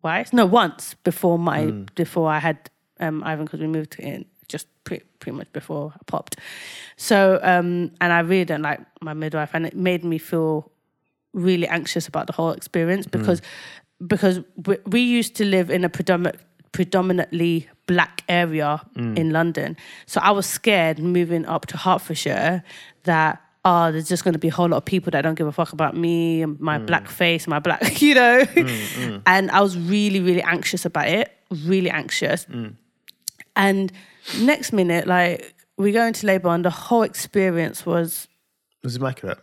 [0.00, 2.70] twice, no, once before my before I had
[3.02, 6.36] um, Ivan because we moved in just pretty pretty much before I popped.
[6.96, 10.70] So um, and I really don't like my midwife, and it made me feel
[11.32, 13.20] really anxious about the whole experience mm-hmm.
[13.20, 13.42] because
[14.06, 16.36] because we, we used to live in a predominant
[16.72, 19.18] predominantly black area mm.
[19.18, 19.76] in London.
[20.06, 22.64] So I was scared moving up to Hertfordshire
[23.04, 25.46] that oh there's just going to be a whole lot of people that don't give
[25.46, 26.86] a fuck about me and my mm.
[26.86, 28.42] black face, my black, you know.
[28.44, 32.46] Mm, and I was really really anxious about it, really anxious.
[33.56, 33.92] And
[34.40, 38.28] next minute like we go into labor and the whole experience was
[38.82, 39.38] It was immaculate.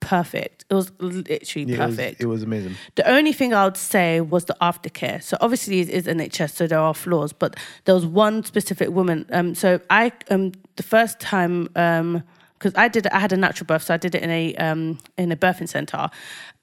[0.00, 0.64] perfect.
[0.70, 2.20] It was literally Yeah, it was- perfect.
[2.22, 2.76] It was, amazing.
[2.94, 5.22] The only thing I would say was the aftercare.
[5.22, 9.26] So obviously it is NHS, so there are flaws, but there was one specific woman.
[9.32, 12.22] Um, so I um the first time um
[12.58, 14.98] because I did I had a natural birth, so I did it in a um
[15.18, 16.08] in a birthing center,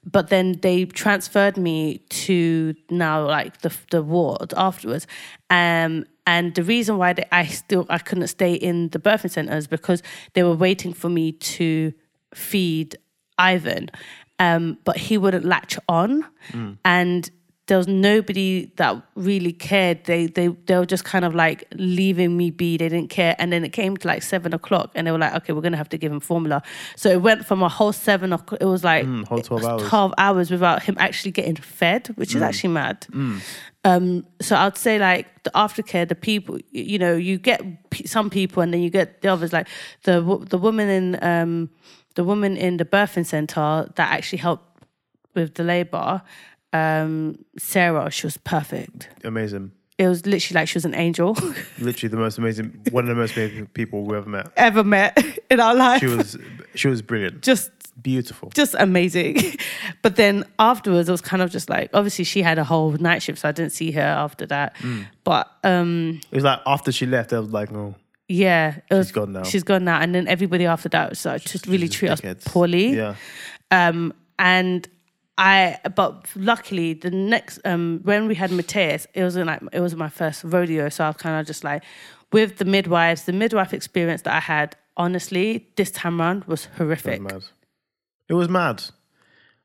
[0.04, 5.06] but then they transferred me to now like the the ward afterwards,
[5.50, 6.04] um.
[6.28, 9.66] And the reason why they, I still I couldn't stay in the birthing center is
[9.66, 10.02] because
[10.34, 11.94] they were waiting for me to
[12.34, 12.98] feed
[13.38, 13.90] Ivan,
[14.38, 16.76] um, but he wouldn't latch on, mm.
[16.84, 17.30] and
[17.66, 20.04] there was nobody that really cared.
[20.04, 22.76] They they they were just kind of like leaving me be.
[22.76, 25.34] They didn't care, and then it came to like seven o'clock, and they were like,
[25.34, 26.62] "Okay, we're gonna have to give him formula."
[26.94, 28.60] So it went from a whole seven o'clock.
[28.60, 29.88] It was like mm, whole 12 hours.
[29.88, 32.46] twelve hours without him actually getting fed, which is mm.
[32.46, 33.06] actually mad.
[33.88, 37.62] Um, so I'd say like the aftercare, the people, you know, you get
[38.04, 39.52] some people and then you get the others.
[39.52, 39.68] Like
[40.04, 41.70] the the woman in um,
[42.14, 44.82] the woman in the birthing center that actually helped
[45.34, 46.22] with the labor,
[46.72, 48.10] um, Sarah.
[48.10, 49.08] She was perfect.
[49.24, 49.72] Amazing.
[49.98, 51.36] It was literally like she was an angel
[51.80, 54.52] Literally the most amazing, one of the most amazing people we ever met.
[54.56, 55.18] ever met
[55.50, 55.98] in our life.
[55.98, 56.38] She was,
[56.76, 58.50] she was brilliant, just beautiful.
[58.54, 59.38] just amazing.
[60.02, 63.22] but then afterwards, it was kind of just like obviously she had a whole night
[63.22, 64.76] shift, so I didn't see her after that.
[65.24, 67.94] But um, It was like after she left, I was like, oh,
[68.28, 69.42] yeah, it was, gone now.
[69.42, 72.94] She's gone now, and then everybody after that was like, just really treat us poorly.
[72.94, 73.14] yeah,
[73.70, 74.86] Um, and
[75.38, 79.94] I, but luckily, the next um, when we had Mateus, it was like it was
[79.94, 81.84] my first rodeo, so I was kind of just like
[82.32, 84.76] with the midwives, the midwife experience that I had.
[84.96, 87.22] Honestly, this time around was horrific.
[88.28, 88.82] It was mad,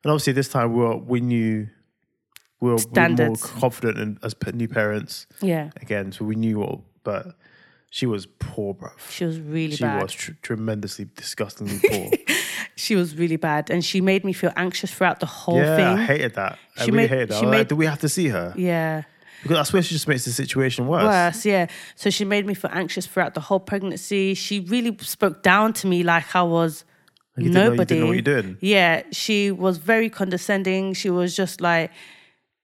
[0.04, 1.68] and obviously this time we were, we knew
[2.60, 3.44] we were, we were more Standards.
[3.46, 6.80] confident in, as p- new parents Yeah, again, so we knew what.
[7.04, 7.36] But
[7.90, 8.92] she was poor, bruv.
[9.10, 9.78] she was really bad.
[9.78, 10.02] She bad.
[10.04, 12.10] was tr- tremendously, disgustingly poor.
[12.76, 15.86] she was really bad, and she made me feel anxious throughout the whole Yeah, thing.
[16.00, 16.58] I hated that.
[16.78, 17.40] I She really made- hated that.
[17.40, 18.54] she was like, made- do we have to see her?
[18.56, 19.04] yeah.
[19.42, 21.04] Because I swear she just makes the situation worse.
[21.04, 25.44] worse yeah so she made me feel anxious throughout the whole pregnancy she really spoke
[25.44, 26.86] down to me like i was
[27.38, 31.10] you didn't know- you nobody didn't know what you're yeah she was very condescending she
[31.10, 31.92] was just like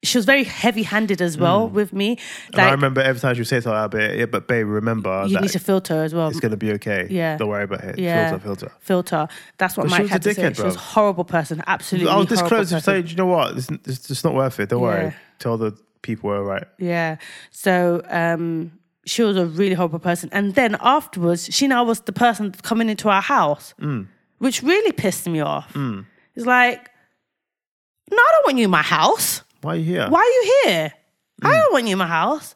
[0.01, 2.19] she was very heavy-handed as well with me Mm.
[2.53, 5.25] And I remember every time she would say something, I'd be, yeah, but babe, remember
[5.27, 7.05] you need to filter as well it's going to be okay.
[7.09, 7.35] Yeah.
[7.37, 7.99] Don't worry about it.
[7.99, 8.71] yeah Filter, filter.
[8.79, 12.09] filter that's what But mike had to say dickhead, she was a horrible person absolutely
[12.11, 13.57] I was this close to saying, you know what?
[13.57, 14.69] It's, it's just not worth it.
[14.69, 15.13] Don't worry.
[15.39, 16.65] Tell the people we're right.
[16.77, 17.17] Yeah.
[17.51, 18.71] So um,
[19.05, 20.29] she was a really horrible person.
[20.31, 24.07] And then afterwards, she now was the person coming into our house, Mm.
[24.39, 25.73] Which really pissed me off.
[26.35, 26.89] It's like,
[28.11, 29.43] no, I don't want you in my house.
[29.61, 30.07] Why are you here?
[30.09, 30.93] Why are you here?
[31.43, 32.55] I don't want you in my house.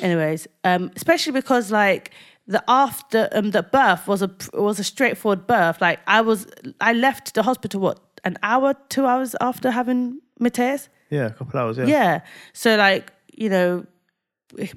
[0.00, 2.10] Anyways, um, especially because like
[2.46, 5.80] the after um, the birth was a was a straightforward birth.
[5.80, 6.46] Like I was,
[6.80, 10.88] I left the hospital what an hour, two hours after having Mateus.
[11.10, 11.78] Yeah, a couple hours.
[11.78, 11.86] Yeah.
[11.86, 12.20] Yeah.
[12.52, 13.86] So like, you know,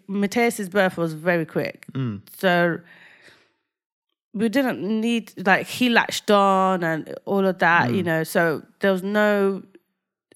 [0.08, 1.86] Mateus's birth was very quick.
[2.38, 2.80] So
[4.34, 8.24] we didn't need like he latched on and all of that, you know.
[8.24, 9.64] So there was no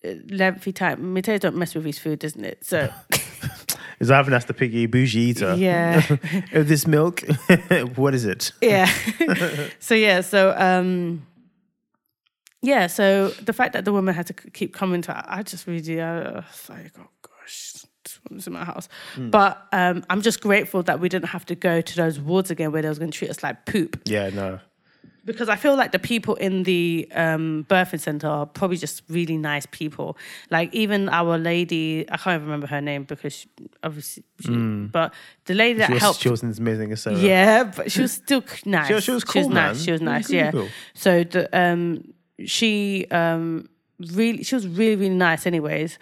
[0.05, 1.13] uh, lengthy time.
[1.13, 2.65] Mateus don't mess with his food, doesn't it?
[2.65, 2.89] So
[3.99, 5.55] Is Ivan that's the piggy bougie eater?
[5.55, 6.01] yeah.
[6.51, 7.21] This milk.
[7.95, 8.51] what is it?
[8.61, 8.91] yeah.
[9.79, 11.25] so yeah, so um
[12.61, 16.01] yeah, so the fact that the woman had to keep coming to I just really
[16.01, 17.07] I was like, oh
[18.29, 18.87] woman's in my house.
[19.17, 22.71] But um I'm just grateful that we didn't have to go to those wards again
[22.71, 24.01] where they was gonna treat us like poop.
[24.05, 24.59] Yeah, no.
[25.25, 29.37] Because I feel like the people in the um, birthing center are probably just really
[29.37, 30.17] nice people.
[30.51, 33.49] Like even our lady, I can't even remember her name because she,
[33.83, 35.15] obviously, she, but
[35.45, 37.17] the lady that She was, helped she was amazing as Sarah.
[37.17, 38.85] yeah, but she was still nice.
[38.87, 39.81] She was- cool, she was cool, nice.
[39.83, 40.29] She was nice.
[40.29, 40.51] Yeah.
[40.93, 42.13] So the um,
[42.45, 43.67] she um
[44.13, 45.47] really she was really really nice.
[45.47, 45.97] Anyways,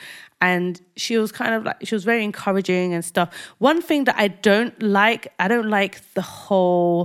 [0.50, 0.72] and
[1.04, 3.30] she was kind of like she was very encouraging and stuff.
[3.70, 7.00] One thing that I don't like, I don't like the whole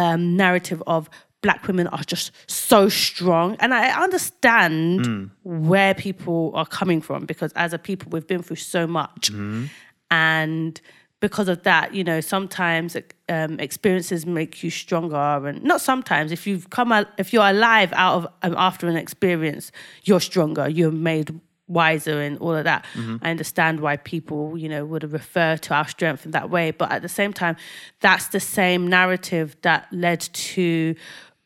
[0.00, 1.00] um narrative of
[1.42, 5.24] black women are just so strong and i understand Hmm.
[5.72, 9.64] where people are coming from because as a people we've been through so much Mm-hmm.
[10.10, 10.80] and
[11.20, 12.96] because of that you know sometimes
[13.28, 17.90] um, experiences make you stronger and not sometimes if you've come out if you're alive
[18.04, 19.72] out of um, after an experience
[20.04, 21.28] you're stronger you're made
[21.72, 23.16] wiser and all of that mm-hmm.
[23.22, 26.90] i understand why people you know would refer to our strength in that way but
[26.92, 27.56] at the same time
[28.00, 30.94] that's the same narrative that led to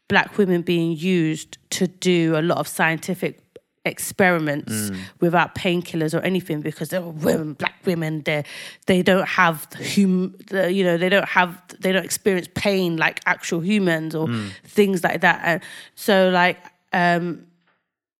[0.09, 3.41] black women being used to do a lot of scientific
[3.87, 4.99] experiments mm.
[5.21, 8.23] without painkillers or anything because they're women, black women.
[8.23, 8.45] They
[8.87, 13.21] they don't have hum, the, you know, they don't have they don't experience pain like
[13.27, 14.51] actual humans or mm.
[14.65, 15.41] things like that.
[15.45, 15.63] And
[15.95, 16.59] so like,
[16.93, 17.47] um,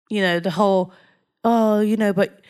[0.09, 0.93] you know, the whole
[1.47, 2.41] oh, you know, but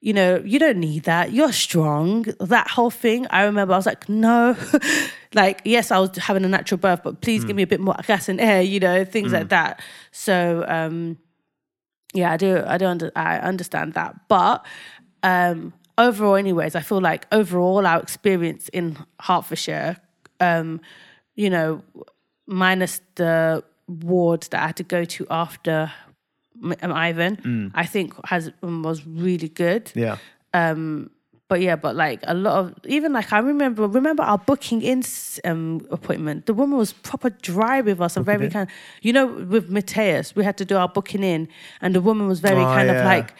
[0.00, 1.32] you know, you don't need that.
[1.32, 2.26] You're strong.
[2.38, 3.26] That whole thing.
[3.30, 4.54] I remember I was like, no.
[5.34, 7.96] like, yes, I was having a natural birth, but please give me a bit more
[8.06, 9.80] gas and air, you know, things like that.
[10.12, 11.16] So, um,
[12.12, 12.62] yeah, I do.
[12.66, 12.86] I do.
[12.86, 14.64] Under, I understand that, but
[15.22, 19.96] um, overall, anyways, I feel like overall our experience in Hertfordshire,
[20.38, 20.80] um,
[21.34, 21.82] you know,
[22.46, 25.90] minus the ward that I had to go to after
[26.62, 29.92] M- Ivan, I think has um, was really good.
[29.94, 30.16] Yeah.
[30.52, 31.10] Um,
[31.48, 35.02] but yeah, but like a lot of even like I remember remember our booking in
[35.44, 36.46] um, appointment.
[36.46, 38.50] The woman was proper dry with us and very in?
[38.50, 38.68] kind.
[39.02, 41.48] You know, with Mateus, we had to do our booking in,
[41.80, 43.34] and the woman was very Oh, kind of like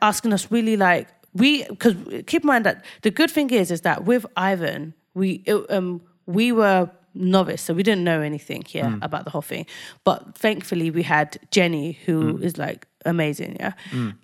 [0.00, 1.94] asking us really like we because
[2.26, 6.00] keep in mind that the good thing is is that with Ivan we it, um
[6.26, 9.02] we were novice so we didn't know anything yeah Mm.
[9.04, 9.66] about the whole thing
[10.04, 12.42] but thankfully we had Jenny who Mm.
[12.42, 13.72] is like amazing yeah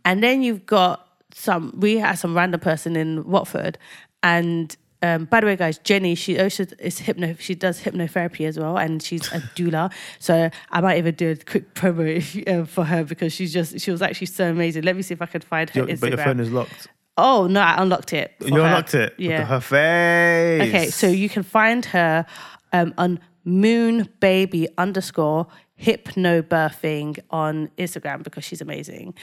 [0.05, 3.79] and then you've got some we had some random person in Watford
[4.23, 7.35] and um, by the way, guys, Jenny, she also is hypno.
[7.39, 9.91] She does hypnotherapy as well, and she's a doula.
[10.19, 12.05] So I might even do a quick promo
[12.47, 14.83] uh, for her because she's just she was actually so amazing.
[14.83, 16.01] Let me see if I can find her Your- Instagram.
[16.01, 16.89] but your phone is locked.
[17.17, 18.35] oh no, I unlocked it.
[18.41, 18.61] You her.
[18.61, 19.15] unlocked it.
[19.17, 19.47] Yeah.
[19.47, 20.69] her face.
[20.69, 22.27] Okay, so you can find her
[22.73, 25.47] um, on Moon Baby underscore
[25.81, 29.15] hypnobirthing on Instagram because she's amazing.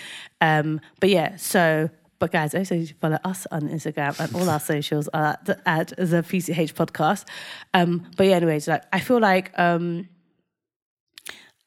[0.41, 1.89] Um, but yeah, so
[2.19, 5.45] but guys, also you should follow us on Instagram and all our socials are at,
[5.45, 7.27] the- at the PCH podcast.
[7.75, 10.09] Um, but yeah, anyways, like I feel like um,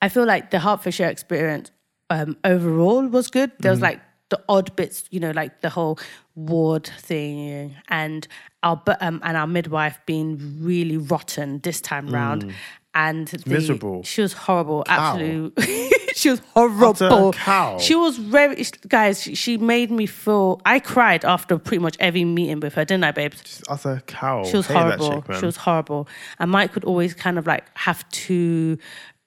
[0.02, 1.70] I feel like the Hertfordshire experience
[2.08, 3.52] um, overall was good.
[3.60, 4.00] There was like
[4.30, 5.98] the odd bits, you know, like the whole
[6.34, 8.26] ward thing and
[8.62, 12.52] our um, and our midwife being really rotten this time round.
[12.92, 14.02] And the, miserable.
[14.02, 14.82] She was horrible.
[14.88, 15.90] Absolutely.
[16.14, 17.32] she was horrible.
[17.32, 17.78] Cow.
[17.78, 19.22] She was very guys.
[19.22, 20.60] She, she made me feel.
[20.64, 23.40] I cried after pretty much every meeting with her, didn't I, babes?
[23.42, 24.42] Just utter cow.
[24.42, 25.22] She was horrible.
[25.22, 26.08] chick, she was horrible.
[26.40, 28.76] And Mike would always kind of like have to,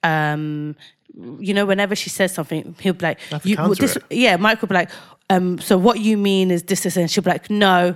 [0.03, 0.75] um,
[1.39, 4.75] you know, whenever she says something, he'll be like, you, this, yeah, Mike would be
[4.75, 4.89] like,
[5.29, 7.95] um, so what you mean is this, this, and she'll be like, no,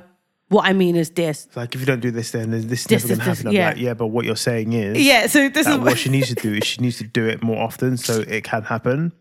[0.50, 1.48] what I mean is this.
[1.56, 3.48] Like if you don't do this, then this is This never going to happen.
[3.48, 3.68] I'm yeah.
[3.70, 6.36] like, yeah, but what you're saying is, Yeah, so this is what she needs to
[6.36, 9.12] do is she needs to do it more often so it can happen.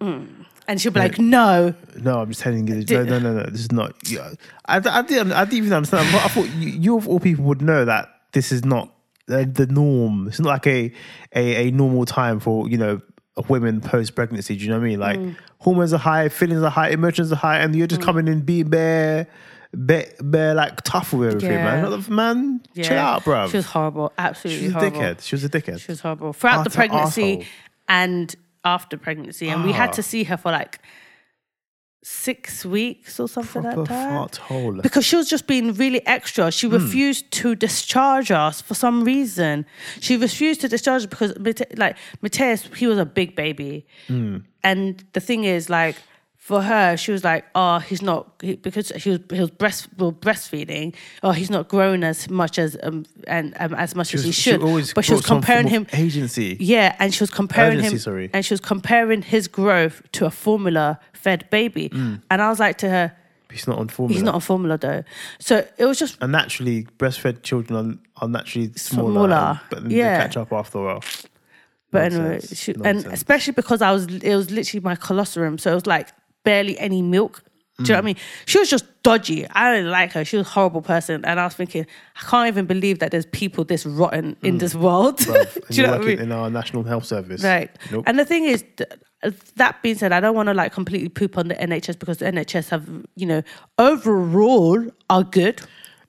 [0.69, 2.85] and she'll be like, no, No, I'm just telling you.
[2.89, 3.43] No, no, no, no.
[3.45, 3.95] This is not.
[4.09, 4.31] Yeah,
[4.67, 6.07] I, I, didn't, I didn't even understand.
[6.17, 8.93] I thought you, you of all people would know that this is not
[9.27, 10.29] the, the norm.
[10.29, 10.93] It's not like a,
[11.35, 13.01] a a normal time for you know
[13.49, 14.57] women post pregnancy.
[14.57, 15.01] Do you know what I mean?
[15.01, 15.37] Like Mm.
[15.59, 18.69] hormones are high, feelings are high, emotions are high, and you're just coming in being
[18.69, 19.27] bare,
[19.77, 21.85] bare, bare like tough with everything, man.
[21.85, 21.89] Yeah.
[21.91, 22.85] Not the- Man, yeah.
[22.89, 23.49] chill out, bro.
[23.49, 25.01] She was horrible, absolutely She was a horrible.
[25.01, 25.23] dickhead.
[25.23, 25.81] She was a dickhead.
[25.81, 27.47] She was horrible throughout the Utter pregnancy arsehole.
[27.89, 29.93] and after pregnancy, and we had Ah.
[29.93, 30.81] to see her for like
[32.03, 34.11] six weeks or something Proper like that.
[34.11, 34.73] fart hole.
[34.81, 36.53] because she was just being really extra.
[36.53, 39.67] She refused to discharge us for some reason.
[40.01, 43.87] She refused to discharge us because, Mate- like, Mateus, he was a big baby.
[44.09, 45.97] And the thing is, like,
[46.47, 49.89] for her, she was like, "Oh, he's not he, because he was he was breast
[49.99, 50.95] well, breastfeeding.
[51.25, 54.37] Oh, he's not grown as much as um and um, as much as he was-
[54.37, 56.57] should." always but she was comparing him agency.
[56.61, 58.31] yeah, and she was comparing Urgency, him, sorry.
[58.33, 62.23] and she was comparing his growth to a formula-fed baby, Mm.
[62.31, 63.13] and I was like to her,
[63.51, 64.15] He's not on formula.
[64.15, 65.03] "He's not on formula though."
[65.41, 69.91] So it was just And naturally, breastfed children are, are naturally smaller, Smaller, but then
[69.91, 70.19] yeah.
[70.19, 71.03] they catch up after a while.
[71.91, 75.73] But Nonsense, anyway, she, and especially because I was, it was literally my colostrum, so
[75.73, 76.09] it was like
[76.47, 77.43] barely any milk.
[77.79, 78.05] Do you know what I Mm.
[78.07, 78.17] mean?
[78.47, 79.47] She was just dodgy.
[79.51, 80.25] I didn't like her.
[80.25, 81.85] She was a horrible person, and I was thinking,
[82.19, 85.19] I can't even believe that there's people this rotten in this world.
[85.19, 85.27] Mm.
[85.35, 86.33] Bruv, Do you you're know what I working mean?
[86.33, 87.45] in our national health service.
[87.45, 87.71] Right.
[87.93, 88.05] Nope.
[88.07, 88.91] And the thing is, th-
[89.57, 92.25] that being said, I don't want to like completely poop on the NHS because the
[92.27, 93.43] NHS have, you know,
[94.01, 95.61] overall are good.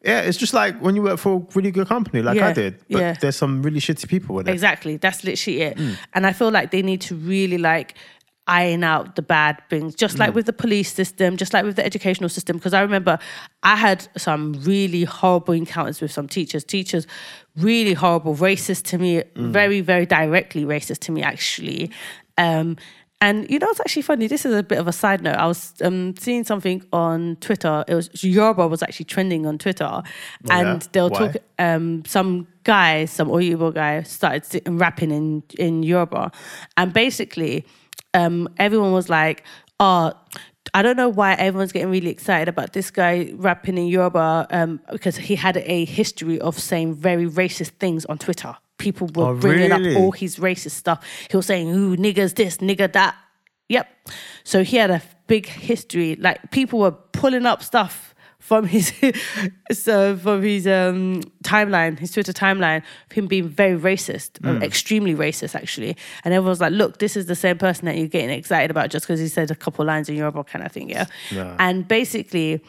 [0.03, 2.73] yeah, it's just like when you work for a really good company, like I did.
[2.89, 3.13] But yeah.
[3.19, 4.51] there's some really shitty people in it.
[4.51, 4.97] Exactly.
[4.97, 5.77] That's literally it.
[5.77, 5.97] Mm.
[6.13, 7.95] And I feel like they need to really like
[8.47, 10.19] iron out the bad things, just Mm.
[10.19, 12.57] like with the police system, just like with the educational system.
[12.57, 13.19] Because I remember
[13.63, 16.63] I had some really horrible encounters with some teachers.
[16.63, 17.05] Teachers
[17.55, 19.51] really horrible, racist to me, Mm.
[19.51, 21.91] very, very directly racist to me, actually.
[22.37, 22.77] Um,
[23.19, 24.27] and you know, it's actually funny.
[24.27, 25.37] This is a bit of a side note.
[25.37, 27.83] I was um, seeing something on Twitter.
[27.87, 30.03] It was Yoruba was actually trending on Twitter,
[30.51, 30.87] and yeah?
[30.91, 31.17] they'll Why?
[31.19, 36.31] talking um, some guy, some Oyibo guy, started rapping in in Yoruba,
[36.77, 37.65] and basically,
[38.17, 39.43] um, everyone was like,
[39.79, 40.11] "Oh."
[40.73, 44.81] I don't know why everyone's getting really excited about this guy rapping in Yoruba um,
[44.91, 48.53] because he had a history of saying very racist things on Twitter.
[48.77, 49.95] People were Oh, bringing really?
[49.95, 50.99] up all his racist stuff.
[51.31, 53.15] He was saying, "Ooh, niggas this, nigga that."
[53.69, 53.87] Yep.
[54.43, 56.15] So he had a big history.
[56.19, 58.06] Like people were pulling up stuff
[58.39, 58.93] from his
[59.71, 65.15] so from his um, timeline, his Twitter timeline, of him being very racist, uh, extremely
[65.15, 65.97] racist actually.
[66.23, 69.05] And everyone's like, "Look, this is the same person that you're getting excited about just
[69.05, 71.07] because he said a couple lines in Yoruba kind of thing." Yeah.
[71.31, 71.55] Yeah.
[71.59, 72.63] And basically,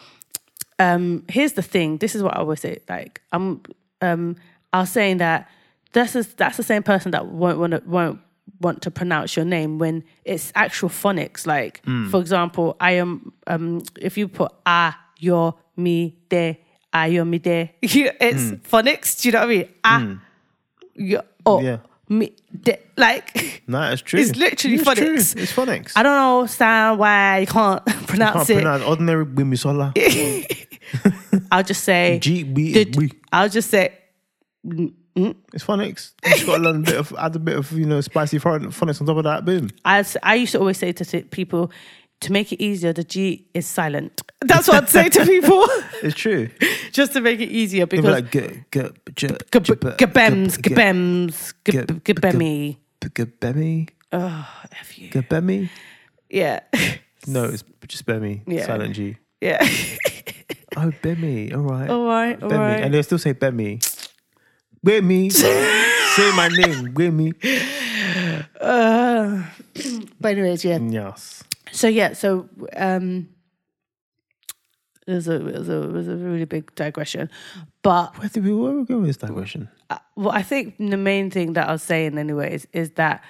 [0.79, 1.99] um, here's the thing.
[1.99, 2.79] This is what I always say.
[2.89, 3.63] Like I'm,
[4.01, 4.37] um,
[4.73, 5.49] I was saying that
[5.93, 8.21] that's a, that's the same person that won't want to won't
[8.61, 11.47] want to pronounce your name when it's actual phonics.
[11.47, 13.33] Like for example, I am.
[13.47, 16.59] Um, if you put a your me de
[16.93, 17.93] a your me de, it's
[18.49, 18.55] hmm.
[18.57, 19.21] phonics.
[19.21, 19.49] Do you know what
[19.85, 20.21] I mean?
[20.97, 21.79] A your oh Yeah.
[22.09, 23.63] me de like.
[23.69, 24.19] No, it's true.
[24.19, 24.95] It's literally It's true.
[24.95, 25.37] phonics.
[25.37, 25.93] It's phonics.
[25.95, 28.55] I don't understand why you can't pronounce can't it.
[28.63, 29.93] pronounce ordinary Wimisola.
[31.53, 33.13] I'll just say gb.
[33.33, 33.93] I'll just say
[34.67, 35.35] mm, mm.
[35.53, 36.13] It's phonics.
[36.25, 38.39] You just got to learn a bit of add a bit of you know spicy
[38.39, 39.45] phon- phonics on top of that.
[39.45, 39.69] Boom.
[39.85, 41.71] I used to always say to t- people
[42.21, 44.23] to make it easier the G is silent.
[44.41, 45.65] That's what I'd say to people
[46.03, 46.49] It's true.
[46.93, 50.57] just to make it easier They'll because be like g- g- j- gab- j- gabems
[50.63, 53.89] g- gabems g- gab- gabemi g- Gabemi.
[54.13, 54.49] oh
[54.81, 55.69] F you Gabemi.
[56.31, 56.61] yeah
[57.27, 58.43] No, it's just Bemi.
[58.47, 58.65] Yeah.
[58.67, 59.17] Silent G.
[59.41, 59.59] yeah
[60.77, 61.53] Oh, Bemi.
[61.53, 61.91] All right.
[61.91, 62.59] all right all Bemi.
[62.59, 63.83] right And they'll still say Bemi.
[64.83, 65.31] Where me?
[65.31, 66.95] say my name.
[66.95, 67.33] Where me?
[68.61, 69.43] uh,
[70.21, 71.43] but anyways yeah Yes.
[71.73, 73.29] So yeah so um
[75.07, 77.31] it was a, it was a, it was a really big digression
[77.83, 79.69] but Where did we where we go with this digression?
[79.91, 83.25] uh, well, I think the main thing that I was saying, anyways, is that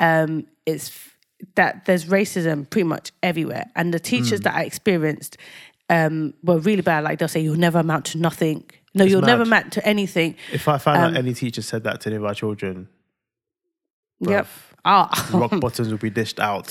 [0.00, 1.16] um, it's f-
[1.54, 5.36] that there's racism pretty much everywhere, and the teachers that I experienced
[5.88, 7.04] um, were really bad.
[7.04, 8.64] Like they'll say, "You'll never amount to nothing."
[8.94, 10.34] No, It's you'll never amount to anything.
[10.52, 12.88] If I found Um, out any teacher said that to any of our children,
[14.20, 14.46] Yep.
[14.84, 16.66] Ah, rock bottoms will be dished out.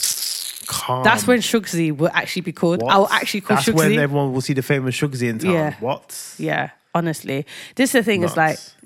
[0.69, 1.03] Calm.
[1.03, 2.81] That's when Shugsy will actually be called.
[2.83, 2.93] What?
[2.93, 3.73] I will actually call That's Shugsy.
[3.75, 5.51] when everyone will see the famous Shugsy in town.
[5.53, 5.73] Yeah.
[5.79, 6.35] What?
[6.37, 7.45] Yeah, honestly,
[7.75, 8.21] this is the thing.
[8.23, 8.59] Is like,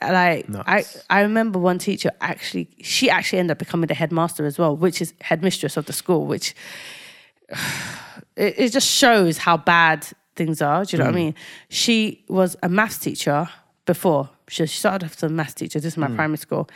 [0.00, 1.04] I Nuts.
[1.10, 2.68] I remember one teacher actually.
[2.80, 6.26] She actually ended up becoming the headmaster as well, which is headmistress of the school.
[6.26, 6.54] Which
[8.36, 10.06] it, it just shows how bad
[10.36, 10.84] things are.
[10.84, 11.12] Do you know Mm.
[11.12, 11.34] what I mean?
[11.68, 13.48] She was a maths teacher
[13.84, 14.30] before.
[14.48, 15.80] She she started off as a maths teacher.
[15.80, 16.16] This is my Mm.
[16.16, 16.68] primary school,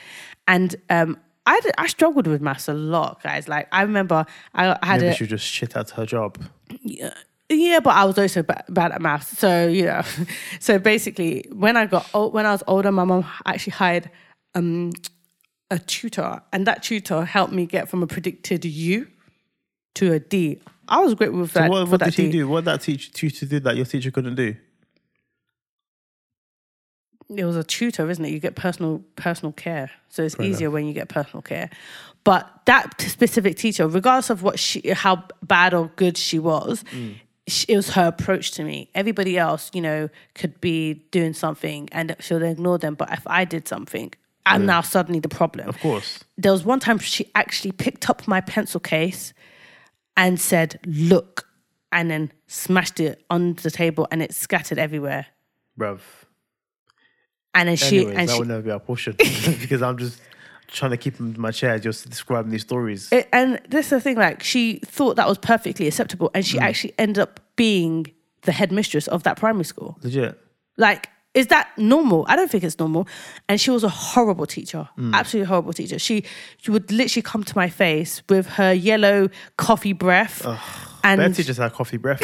[0.47, 1.19] and um.
[1.47, 3.49] I, I struggled with maths a lot, guys.
[3.49, 4.25] Like I remember,
[4.55, 6.39] I had Maybe a she just shit at her job.
[6.83, 7.13] yeah,
[7.51, 9.39] Yeah, but I was also ba- bad at maths.
[9.39, 10.03] So you know,
[10.61, 14.11] so basically, when I got old, when I was older, my mom actually hired
[14.55, 14.93] um,
[15.71, 19.07] a tutor, and that tutor helped me get from a predicted U
[19.97, 20.61] to a D.
[20.89, 21.67] I was great with that.
[21.67, 22.33] So what, for what that did he D.
[22.39, 22.49] do?
[22.49, 24.55] What did that teach tutor do that your teacher couldn't do?
[27.39, 28.31] It was a tutor, isn't it?
[28.31, 31.71] You get personal personal care, so it's easier when you get personal care.
[32.25, 37.17] But that specific teacher, regardless of what she, how bad or good she was, mm.
[37.47, 38.89] sh it was her approach to me.
[38.95, 42.95] Everybody else, you know, could be doing something and she'll ignore them.
[42.95, 44.13] But if I did something,
[44.47, 45.69] I'm now suddenly the problem.
[45.69, 46.25] Of course.
[46.37, 49.35] There was one time she actually picked up my pencil case
[50.17, 51.47] and said, "Look,"
[51.93, 55.27] and then smashed it on the table, and it scattered everywhere.
[55.79, 56.01] Bruv.
[57.55, 59.15] And then she and that she, would never be our portion
[59.61, 60.21] because I'm just
[60.69, 63.11] trying to keep in my chair just describing these stories.
[63.13, 66.59] It, and this is the thing, like she thought that was perfectly acceptable, and she
[66.59, 66.65] hmm.
[66.65, 69.99] actually ended up being the headmistress of that primary school.
[70.03, 70.39] Legit.
[70.77, 72.25] Like, is that normal?
[72.29, 73.09] I don't think it's normal.
[73.49, 75.15] And she was a horrible teacher, hmm.
[75.15, 75.99] absolutely horrible teacher.
[75.99, 76.25] She
[76.59, 80.55] she would literally come to my face with her yellow coffee breath, Their
[81.05, 82.21] and just had coffee breath,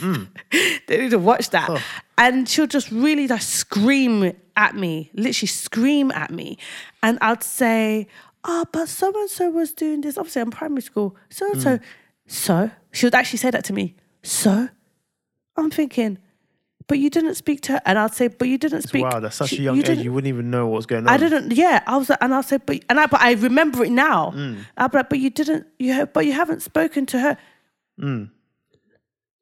[0.00, 0.28] man.
[0.88, 1.82] they need to watch that.
[2.18, 6.58] And she'll just really just scream at me, literally scream at me.
[7.02, 8.08] And I'd say,
[8.44, 10.16] oh, but so and so was doing this.
[10.18, 11.16] Obviously, I'm primary school.
[11.30, 11.78] So and so.
[12.26, 12.70] So?
[12.92, 13.94] She would actually say that to me.
[14.22, 14.68] So?
[15.56, 16.18] I'm thinking,
[16.88, 17.80] but you didn't speak to her.
[17.84, 19.04] And I'd say, but you didn't speak.
[19.04, 19.98] wow, that's such she- a young you age.
[19.98, 21.08] You wouldn't even know what's going on.
[21.12, 21.52] I didn't.
[21.52, 24.32] Yeah, I was, like- and I'll say, but and I, but I remember it now.
[24.34, 24.64] Mm.
[24.76, 25.66] I'll be like, but you didn't.
[25.78, 27.36] You, ha- but you haven't spoken to her.
[28.00, 28.30] Mm.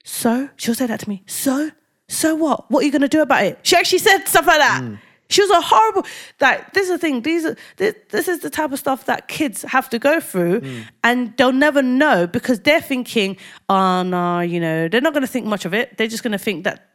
[0.04, 1.22] So she'll say that to me.
[1.26, 1.70] So,
[2.08, 2.70] so what?
[2.70, 3.58] What are you gonna do about it?
[3.62, 4.82] She actually said stuff like that.
[4.82, 4.98] Mm.
[5.30, 6.04] She was a horrible.
[6.40, 7.22] Like this is the thing.
[7.22, 10.60] These are this, this is the type of stuff that kids have to go through,
[10.60, 10.84] Mm.
[11.02, 13.36] and they'll never know because they're thinking,
[13.68, 15.96] oh no, you know, they're not gonna think much of it.
[15.96, 16.90] They're just gonna think that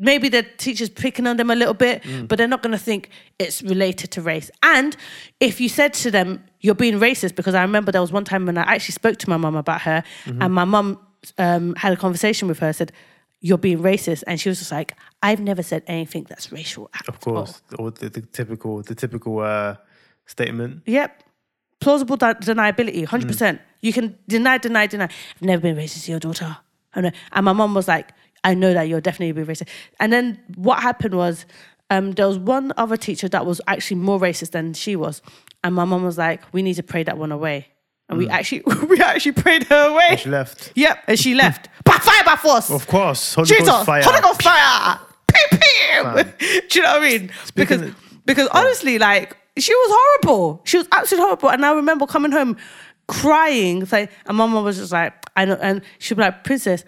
[0.00, 2.28] maybe the teacher's picking on them a little bit, Mm.
[2.28, 3.10] but they're not going to think
[3.40, 4.48] it's related to race.
[4.62, 4.96] And
[5.40, 8.46] if you said to them, you're being racist, because I remember there was one time
[8.46, 10.42] when I actually spoke to my mum about her, Mm-hmm.
[10.42, 10.98] and my mum
[11.38, 12.92] um, had a conversation with her, said,
[13.40, 14.24] You're being racist.
[14.26, 17.62] And she was just like, I've never said anything that's racial Of course.
[17.78, 19.76] Or the, the typical the typical uh,
[20.26, 20.82] statement.
[20.86, 21.22] Yep.
[21.80, 23.26] Plausible de- deniability, 100%.
[23.28, 23.58] Mm.
[23.80, 25.04] You can deny, deny, deny.
[25.04, 26.56] I've never been racist to your daughter.
[26.94, 28.10] And my mom was like,
[28.42, 29.68] I know that you're definitely being racist.
[30.00, 31.46] And then what happened was
[31.90, 35.22] um, there was one other teacher that was actually more racist than she was.
[35.64, 37.66] And my mom was like, we need to pray that one away.
[38.08, 40.08] And we actually we actually prayed her away.
[40.12, 40.18] Mm.
[40.18, 40.72] She left.
[40.74, 40.98] Yep.
[41.08, 41.68] And she left.
[41.84, 42.70] by fire, by force.
[42.70, 43.34] Of course.
[43.34, 44.02] Holy Jesus, Ghost fire.
[44.02, 44.98] Holy Ghost fire.
[45.26, 46.24] Pew, pew.
[46.68, 47.30] Do you know what I mean?
[47.54, 50.60] because of- because honestly, like she was horrible.
[50.64, 51.50] She was absolutely horrible.
[51.50, 52.56] And I remember coming home
[53.08, 53.82] crying.
[53.82, 56.84] It's Like, and my mom was just like, I know, and she'd be like, Princess,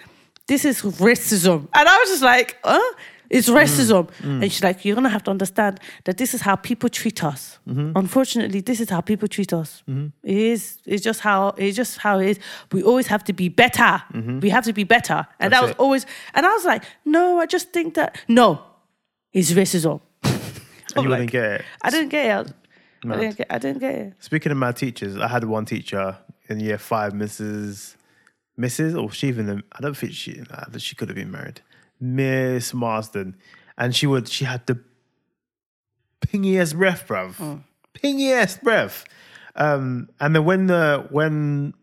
[0.48, 1.68] this is racism.
[1.74, 2.94] And I was just like, huh?
[3.30, 3.54] It's mm.
[3.54, 4.10] racism.
[4.22, 4.50] And mm.
[4.50, 7.58] she's like, you're gonna have to understand that this is how people treat us.
[7.68, 7.92] Mm-hmm.
[7.96, 9.82] Unfortunately, this is how people treat us.
[9.88, 10.08] Mm-hmm.
[10.24, 10.78] It is.
[10.84, 11.54] It's just how.
[11.56, 12.38] It's just how it is.
[12.72, 14.02] We always have to be better.
[14.12, 14.40] Mm-hmm.
[14.40, 15.26] We have to be better.
[15.38, 15.78] And that was it.
[15.78, 16.06] always.
[16.34, 18.62] And I was like, no, I just think that no,
[19.32, 20.00] it's racism.
[20.96, 21.64] You like- wouldn't get it.
[21.82, 22.52] I didn't get it.
[23.08, 23.46] I didn't get.
[23.48, 24.14] I didn't get it.
[24.18, 26.18] Speaking of my teachers, I had one teacher
[26.48, 27.94] in year five, Mrs.
[28.58, 29.00] Mrs.
[29.00, 30.42] or she even I don't think she
[30.78, 31.60] she could have been married.
[32.00, 33.36] Miss Marsden.
[33.78, 34.78] And she would she had the
[36.26, 37.34] pingiest breath, bruv.
[37.36, 37.62] Mm.
[37.94, 39.04] Pingiest breath.
[39.56, 41.74] Um and then when the when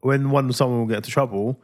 [0.00, 1.60] when one someone will get into trouble,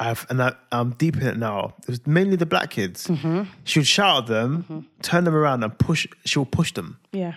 [0.00, 1.74] I've, and I, I'm deep in it now.
[1.82, 3.06] It was mainly the black kids.
[3.06, 3.42] Mm-hmm.
[3.64, 6.06] She would shout at them, turn them around, and push.
[6.24, 7.34] She would push them Yeah.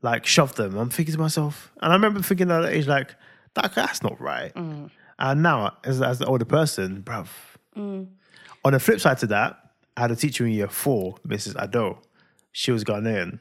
[0.00, 0.76] like shove them.
[0.78, 3.16] I'm thinking to myself, and I remember thinking at that age, like
[3.54, 4.52] that that's not right.
[5.18, 7.28] And now, as as the older person, bruv.
[8.64, 9.56] On the flip side to that,
[9.96, 11.54] I had a teacher in year four, Mrs.
[11.54, 11.98] Addo.
[12.52, 13.38] She was Ghanaian.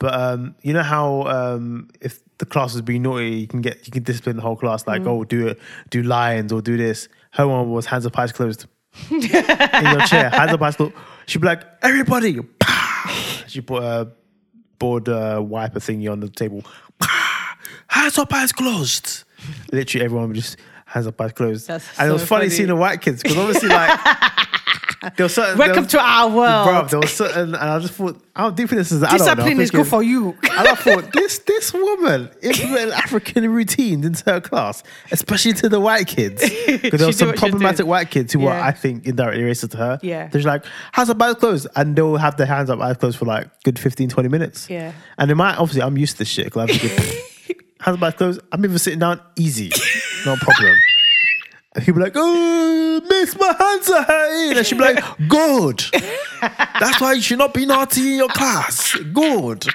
[0.00, 3.86] But um, you know how um, if the class was being naughty, you can get
[3.86, 5.58] you can discipline the whole class, like oh do it,
[5.90, 7.08] do lines or do this.
[7.30, 8.66] Her one was hands up, eyes closed.
[9.10, 10.94] in your chair, hands up, eyes closed.
[11.26, 12.38] She'd be like, everybody,
[13.46, 14.10] she put a
[14.78, 16.62] board uh, wiper thingy on the table.
[17.88, 19.24] hands up, eyes closed.
[19.72, 20.58] literally everyone would just
[20.94, 21.66] hands up, eyes closed.
[21.66, 22.50] That's and it was funny, funny.
[22.50, 24.00] seeing the white kids because obviously like
[25.16, 25.58] there was certain.
[25.58, 26.66] Welcome was, to our world.
[26.68, 29.70] Bro, there was certain, and I just thought, how deep this is an Discipline is
[29.70, 30.30] good for you.
[30.42, 35.80] And I thought, this this woman implemented African routines into her class, especially to the
[35.80, 36.42] white kids.
[36.66, 39.98] Because there were some problematic white kids who were, I think, indirectly racist to her.
[40.02, 40.28] Yeah.
[40.28, 41.66] They're like, hands up, eyes closed.
[41.76, 44.70] And they'll have their hands up, eyes closed for like good 15, 20 minutes.
[44.70, 44.92] Yeah.
[45.18, 46.50] And in my, obviously, I'm used to this shit.
[46.52, 48.40] 'cause I'm just good, hands up, eyes closed.
[48.52, 49.70] I'm even sitting down, easy.
[50.26, 50.78] No problem.
[51.82, 54.58] He'd be like, oh, miss, my hands are hurting.
[54.58, 55.82] And she'd be like, good.
[56.80, 58.94] That's why you should not be naughty in your class.
[59.12, 59.66] Good.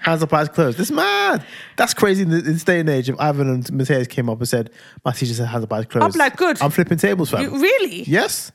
[0.00, 0.78] Hands up, eyes closed.
[0.78, 1.44] This mad.
[1.76, 3.10] That's crazy in, this day and age.
[3.10, 4.70] If Ivan and Mateus came up and said,
[5.04, 6.04] my teacher said hands up, eyes closed.
[6.14, 6.62] I'm like, good.
[6.62, 7.42] I'm flipping tables, fam.
[7.42, 8.04] You- really?
[8.04, 8.50] Yes.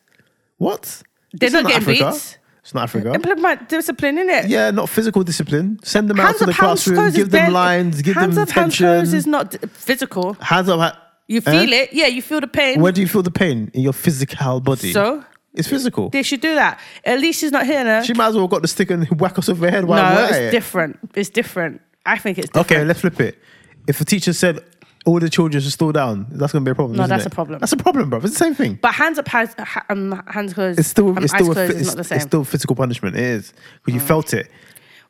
[0.58, 1.04] What?
[1.34, 2.12] They're This not getting Africa.
[2.12, 2.38] beats.
[2.62, 3.14] It's not Africa.
[3.14, 4.48] Implement discipline, innit?
[4.48, 5.80] Yeah, not physical discipline.
[5.84, 8.86] Send them out to the classroom, give them lines, give hands them up, hands attention.
[8.86, 10.34] closed is not physical.
[10.36, 11.03] Hands up.
[11.28, 11.52] You Eh?
[11.52, 11.94] feel it.
[11.94, 12.82] Yeah, you feel the pain.
[12.82, 14.92] Where do you feel the pain in your physical body?
[14.92, 15.24] So?
[15.56, 16.10] it's physical.
[16.10, 16.80] They should do that.
[17.06, 18.02] At least she's not here now.
[18.02, 20.02] She might as well have got the stick and whack us over the head while
[20.04, 20.52] no, we're at it's it.
[20.52, 21.00] different.
[21.14, 21.82] It's different.
[22.06, 22.72] I think it's different.
[22.72, 23.38] Okay, let's flip it.
[23.88, 24.64] If a teacher said
[25.06, 26.98] all the children should slow down, that's going to be a problem.
[26.98, 27.32] No, isn't that's it?
[27.32, 27.60] a problem.
[27.60, 28.20] That's a problem, bro.
[28.20, 28.80] It's the same thing.
[28.82, 30.80] But hands up, hands, ha- um, hands closed.
[30.80, 32.16] It's still, um, it's eyes still, a, closed fi- is it's, not the same.
[32.18, 33.16] it's still physical punishment.
[33.16, 33.54] It is
[33.86, 34.50] because you felt it.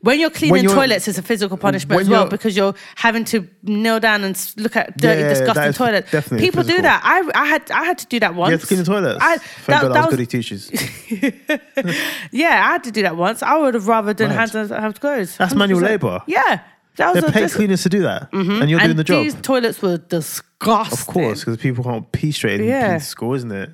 [0.03, 3.23] When you're cleaning when you're- toilets, it's a physical punishment as well because you're having
[3.25, 6.29] to kneel down and look at dirty, Yeah, disgusting is toilets.
[6.29, 7.01] People do that.
[7.03, 8.49] I, I had, I had to do that once.
[8.49, 9.19] You have to clean the toilets.
[9.21, 10.71] I, Thank that, God that I was was- goody teachers.
[12.31, 13.41] yeah, I had to do that once.
[13.41, 15.37] I would have rather done hands hands closed.
[15.37, 15.83] That's manual 100%.
[15.83, 16.21] labour.
[16.27, 16.59] Yeah,
[16.97, 18.67] that was They're a, paid this- cleaners to do that, and mm-hmm.
[18.67, 19.23] you're and doing the job.
[19.23, 20.99] These toilets were disgusting.
[20.99, 22.97] Of course, because people can't pee straight in, Yeah.
[22.97, 23.69] school, isn't it?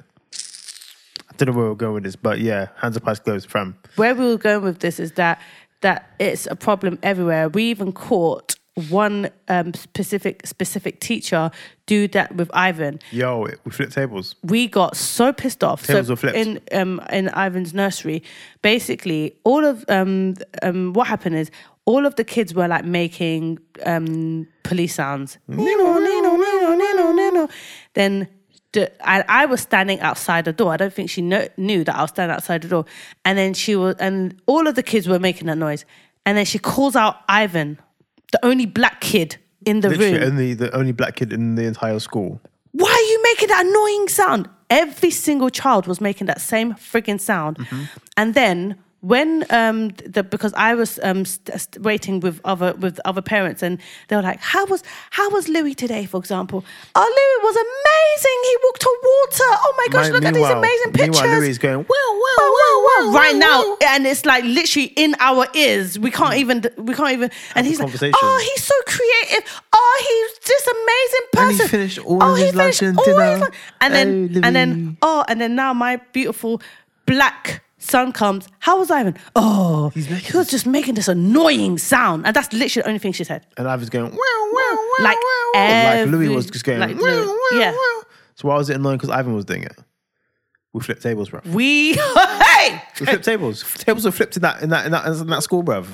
[1.29, 3.77] I don't know where we're going with this, but yeah, hands up, eyes closed, fam.
[3.95, 5.41] where we were going with this is that
[5.81, 7.49] that it's a problem everywhere.
[7.49, 8.55] We even caught
[8.89, 11.51] one um, specific specific teacher
[11.85, 12.99] do that with Ivan.
[13.11, 14.35] Yo, we flipped tables.
[14.43, 15.85] We got so pissed off.
[15.85, 16.37] Tables so were flipped.
[16.37, 18.23] in um, in Ivan's nursery,
[18.61, 21.51] basically all of um, um, what happened is
[21.85, 25.37] all of the kids were like making um, police sounds.
[25.47, 27.49] Nino, nino, nino, nino, nino.
[27.95, 28.27] Then the,
[28.75, 30.71] I, I was standing outside the door.
[30.73, 32.85] I don't think she kno- knew that I was standing outside the door.
[33.25, 35.85] And then she was, and all of the kids were making that noise.
[36.25, 37.79] And then she calls out Ivan,
[38.31, 40.23] the only black kid in the Literally, room.
[40.23, 42.39] only the only black kid in the entire school.
[42.71, 44.49] Why are you making that annoying sound?
[44.69, 47.57] Every single child was making that same frigging sound.
[47.57, 47.83] Mm-hmm.
[48.17, 52.99] And then when um the because I was um st- st- waiting with other with
[53.05, 56.65] other parents and they were like, how was how was Louis today, for example?
[56.95, 58.39] Oh, Louis was amazing.
[58.43, 59.59] He walked on water.
[59.65, 61.21] Oh my gosh, Mi- look at these amazing pictures.
[61.21, 62.85] Meanwhile, Louis is going, well, well, Wow, wow, wow.
[62.87, 65.97] well, right well, now, and it's like literally in our ears.
[65.97, 67.31] We can't even, we can't even.
[67.55, 69.61] And he's like, "Oh, he's so creative.
[69.71, 71.49] Oh, he's this amazing person.
[71.49, 73.31] And person." he finished all oh, of he his lunch and dinner.
[73.31, 76.61] his lunch." And then, Oh, and then, oh, and then now my beautiful
[77.05, 78.47] black son comes.
[78.59, 79.17] How was Ivan?
[79.35, 83.11] Oh, He's he was just making this annoying sound, and that's literally the only thing
[83.13, 83.45] she said.
[83.57, 85.17] And I was going, well, well, well, Like
[85.53, 85.97] well.
[86.05, 87.71] Like Louis was just going, like well, Louis- well, yeah.
[88.35, 88.97] So why was it annoying?
[88.97, 89.75] Because Ivan was doing it.
[90.71, 91.41] We flipped tables, bro.
[91.45, 93.65] We hey, We flipped tables.
[93.79, 95.87] Tables were flipped in that in that in that, in that school, bruv.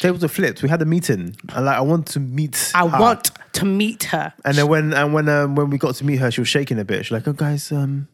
[0.00, 0.64] Tables were flipped.
[0.64, 2.72] We had a meeting, and like I want to meet.
[2.74, 2.98] I her.
[3.00, 4.32] want to meet her.
[4.44, 6.80] And then when and when um, when we got to meet her, she was shaking
[6.80, 7.04] a bit.
[7.06, 8.08] She's like, "Oh, guys, um,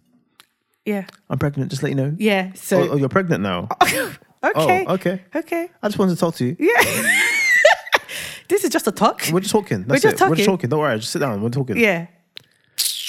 [0.89, 1.71] Yeah, I'm pregnant.
[1.71, 2.15] Just let you know.
[2.19, 2.53] yeah.
[2.55, 3.69] So Oh, oh, you're pregnant now.
[3.83, 5.21] okay, Oh, okay.
[5.35, 5.69] okay.
[5.83, 6.57] I just wanted to talk to you.
[6.59, 6.83] Yeah.
[8.49, 9.23] this is just a talk.
[9.33, 9.85] We're just talking.
[9.85, 10.29] That's just it.
[10.29, 10.71] We're just talking.
[10.71, 10.99] Don't worry.
[10.99, 11.43] Just sit down.
[11.43, 11.77] We're talking.
[11.77, 12.07] Yeah.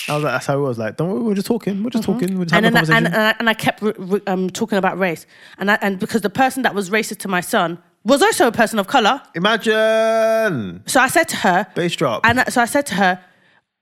[0.07, 0.77] I was like, that's how it was.
[0.79, 1.21] Like, don't worry.
[1.23, 1.83] We're just talking.
[1.83, 2.37] We're just talking.
[2.37, 3.05] We're just And having a I, and, conversation.
[3.05, 5.25] and, I, and I kept um, talking about race.
[5.59, 8.51] And, I, and because the person that was racist to my son was also a
[8.51, 9.21] person of color.
[9.35, 12.25] Imagine So I said to her, bass drop.
[12.25, 13.23] and I- so I said to her,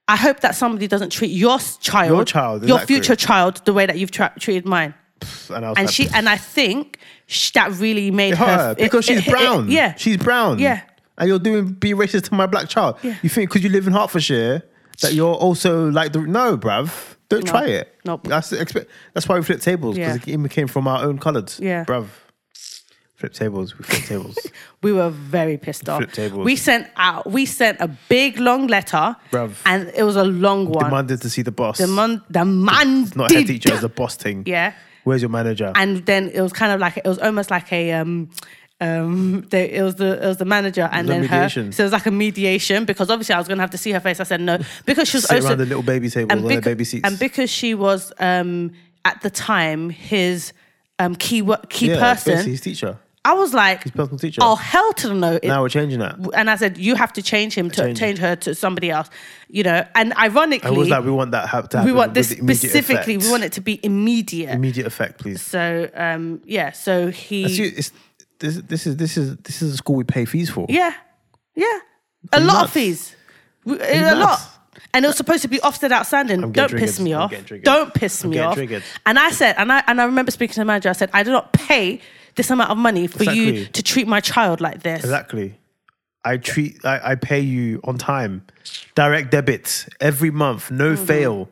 [0.07, 2.95] I hope that somebody doesn't treat your child, Your child, your exactly.
[2.95, 4.93] future child, the way that you've tra- treated mine.
[5.49, 9.09] and And like, she, and I think sh- that really made it her, her because
[9.09, 9.69] it- she's it- it- brown.
[9.69, 10.59] yeah, she's brown.
[10.59, 10.81] Yeah.
[11.17, 12.95] and you're doing be racist to my black child.
[13.01, 13.15] Yeah.
[13.23, 14.61] You think because you live in Hertfordshire
[15.01, 16.91] that you're also like the no, bruv.
[17.29, 17.51] Don't No.
[17.51, 17.93] try it.
[18.05, 18.25] Nope.
[18.27, 18.89] That's expect.
[19.13, 20.35] That's why we flip tables because Yeah.
[20.39, 21.51] it came from our own coloured.
[21.59, 21.83] Yeah.
[21.85, 22.05] bruv.
[23.17, 23.75] Flip tables.
[23.77, 24.37] We flip tables.
[24.83, 25.97] we were very pissed off.
[25.97, 26.45] Flip tables.
[26.45, 29.55] We sent out, we sent a big long letter, Bruv.
[29.65, 30.85] and it was a long one.
[30.85, 31.79] Demanded to see the boss.
[31.79, 33.71] The man, the Not head teacher.
[33.73, 34.43] It's the boss thing.
[34.45, 34.73] Yeah,
[35.03, 35.71] Where's your manager?
[35.75, 38.29] and then it was kind of like it was almost like a um
[38.81, 41.65] um it was the it was the manager and then mediation.
[41.67, 43.91] her so it was like a mediation because obviously I was gonna have to see
[43.93, 46.31] her face I said no because she was Sit also around the little baby table
[46.31, 47.01] and, becau- baby seats.
[47.09, 48.71] and because she was um
[49.05, 50.53] at the time his
[50.99, 52.99] um key wo- key yeah, person his teacher.
[53.29, 54.39] I was like, His personal teacher.
[54.43, 55.33] oh hell to the no.
[55.35, 56.15] It- now we're changing that.
[56.33, 57.99] and I said, you have to change him to Change.
[57.99, 59.09] change, her to somebody else,
[59.49, 59.85] you know.
[59.95, 61.91] And ironically, I was like, we want that hap- to happen.
[61.91, 62.95] we want this specifically.
[63.15, 63.23] effect.
[63.25, 64.51] We want it to be immediate.
[64.53, 65.41] immediate effect, please.
[65.41, 67.91] so um, yeah, so he, It's, you- it's,
[68.39, 70.65] this, this is this is this is a school we pay fees for.
[70.69, 70.93] yeah,
[71.55, 71.79] yeah,
[72.33, 73.15] a lot of fees,
[73.65, 74.39] We- a lot.
[74.93, 76.39] And it was supposed to be Ofsted outstanding.
[76.41, 77.03] Don't getting piss triggered.
[77.03, 77.33] me off.
[77.63, 78.53] Don't piss me off.
[78.55, 78.83] triggered.
[79.05, 80.89] And I said, and I and I remember speaking to the manager.
[80.89, 81.99] I said, I do not pay
[82.37, 85.01] this amount of money for you to treat my child like this.
[85.03, 85.59] Exactly.
[86.23, 88.45] I treat I, I pay you on time.
[88.95, 91.05] Direct debits every month, no Mm-hmm.
[91.05, 91.49] fail.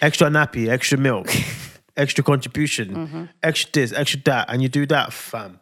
[0.00, 1.28] Extra nappy, extra milk,
[1.96, 3.24] extra contribution, Mm-hmm.
[3.42, 5.58] extra this, extra that, and you do that, fam.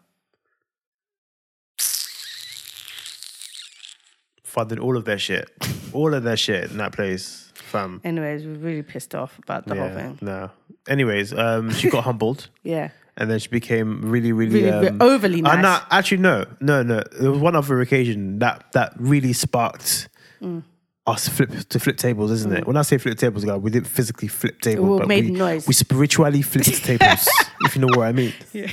[4.45, 5.49] Funded all of their shit.
[5.93, 8.01] All of their shit in that place, fam.
[8.05, 10.19] Anyways, we're really pissed off about the whole thing.
[10.21, 10.51] no.
[10.89, 12.49] Anyways, um, she got humbled.
[12.63, 12.91] Yeah.
[13.21, 15.63] And then she became really, really, Really, um, overly nice.
[15.63, 17.03] no, actually, no, no, no.
[17.21, 20.09] There was one other occasion that that really sparked
[20.43, 20.63] Mm.
[21.07, 22.67] us flip to flip tables, isn't it?
[22.67, 25.31] When I say flip tables, guys, we didn't physically flip tables, We but made we,
[25.33, 25.67] noise.
[25.69, 27.29] we spiritually flipped tables,
[27.63, 28.33] if you know what I mean.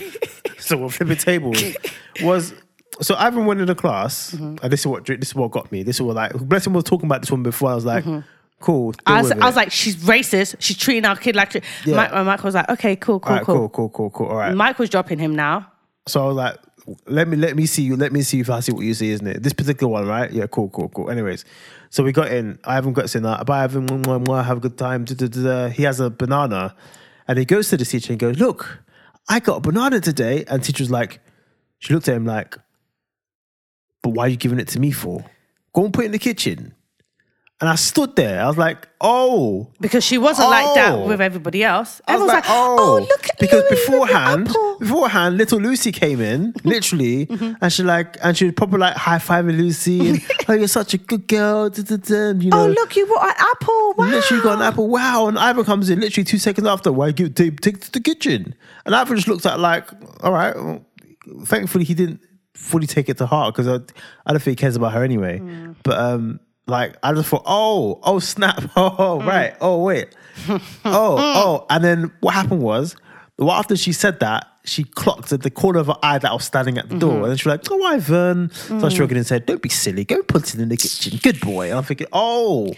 [0.57, 1.61] so what flipping tables
[2.23, 2.53] was.
[3.01, 4.63] So Ivan went into class, Mm-hmm.
[4.63, 5.83] and this is what this is what got me.
[5.83, 7.69] This is what like Blessing was talking about this one before.
[7.71, 8.05] I was like,
[8.59, 8.93] cool.
[9.05, 10.55] I was, I was like, she's racist.
[10.59, 11.53] She's treating our kid like.
[11.85, 11.95] Yeah.
[11.95, 13.55] Mike, Mike was like, okay, cool, cool, right, cool.
[13.55, 14.27] cool, cool, cool, cool.
[14.27, 14.53] All right.
[14.53, 15.71] Mike was dropping him now.
[16.07, 16.57] So I was like,
[17.05, 17.95] let me let me see you.
[17.95, 19.43] Let me see if I see what you see, isn't it?
[19.43, 20.31] This particular one, right?
[20.31, 21.09] Yeah, cool, cool, cool.
[21.09, 21.43] Anyways,
[21.89, 22.57] so we got in.
[22.63, 23.25] I haven't got in.
[23.25, 23.87] Uh, bye, Ivan.
[24.27, 25.03] Have a good time.
[25.05, 25.67] Da, da, da, da.
[25.67, 26.75] He has a banana,
[27.27, 28.83] and he goes to the teacher and goes, "Look,
[29.27, 31.19] I got a banana today." And teacher's like,
[31.79, 32.57] she looked at him like,
[34.01, 35.25] "But why are you giving it to me for?
[35.73, 36.73] Go and put it in the kitchen."
[37.59, 38.43] And I stood there.
[38.43, 41.07] I was like, "Oh." Because she wasn't like that Oh.
[41.07, 41.99] with everybody else.
[42.07, 46.53] I was Everyone's like, oh, look at because Louis beforehand, beforehand, little Lucy came in,
[46.63, 47.53] literally, Mm-hmm.
[47.59, 50.93] and she like, and she would probably like high fiving Lucy, and oh, you're such
[50.93, 52.65] a good girl, da, da, da, you know.
[52.65, 53.93] Oh, look, you brought an apple.
[53.97, 54.05] Wow.
[54.05, 54.87] Literally got an apple.
[54.87, 55.27] Wow!
[55.27, 56.91] And Ivan comes in literally two seconds after.
[56.91, 58.53] Why give take, take to the kitchen?
[58.85, 59.89] And Ivan just looks at like,
[60.21, 60.55] all right.
[60.55, 60.85] well,
[61.45, 62.21] thankfully, he didn't
[62.53, 63.75] fully take it to heart because I,
[64.27, 65.39] I don't think he cares about her anyway.
[65.39, 65.75] Mm.
[65.83, 69.25] But um, like I just thought, oh, oh snap, oh Mm.
[69.27, 70.09] right, oh wait,
[70.49, 72.95] oh oh, and then what happened was,
[73.37, 74.47] well after she said that.
[74.67, 76.99] She clocked at the corner of her eye that I was standing at the Mm-hmm.
[76.99, 78.83] door, and then she was like, "Oh, Ivan." So Mm.
[78.83, 80.03] I shrugged and said, "Don't be silly.
[80.03, 81.17] Go put it in the kitchen.
[81.23, 82.73] Good boy." And I'm thinking, "Oh,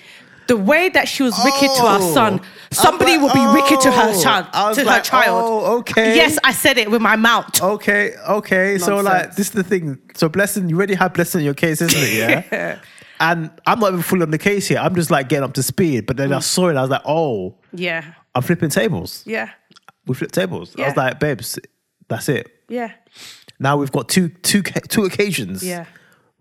[0.46, 2.14] the way that she was wicked to our Oh.
[2.14, 2.42] son,
[2.72, 4.22] somebody was will be like, wicked to her oh.
[4.22, 4.46] child.
[4.54, 5.42] I was To her child.
[5.50, 6.16] oh, okay.
[6.16, 7.60] Yes, I said it with my mouth.
[7.60, 8.78] Okay, okay.
[8.78, 9.98] So like this is the thing.
[10.14, 12.46] So blessing, you already have blessing in your case, isn't it?
[12.52, 12.80] Yeah.
[13.20, 14.80] And I'm not even fully on the case here.
[14.80, 16.06] I'm just like getting up to speed.
[16.06, 16.44] But then I mm.
[16.44, 16.78] saw it.
[16.78, 19.24] I was like, oh, Yeah, I'm flipping tables.
[19.26, 19.50] yeah,
[20.08, 20.76] We flip tables.
[20.78, 21.60] I was like, babes,
[22.08, 22.52] that's it.
[22.70, 22.92] yeah,
[23.60, 25.64] Now we've got two, two, two occasions.
[25.64, 25.86] yeah.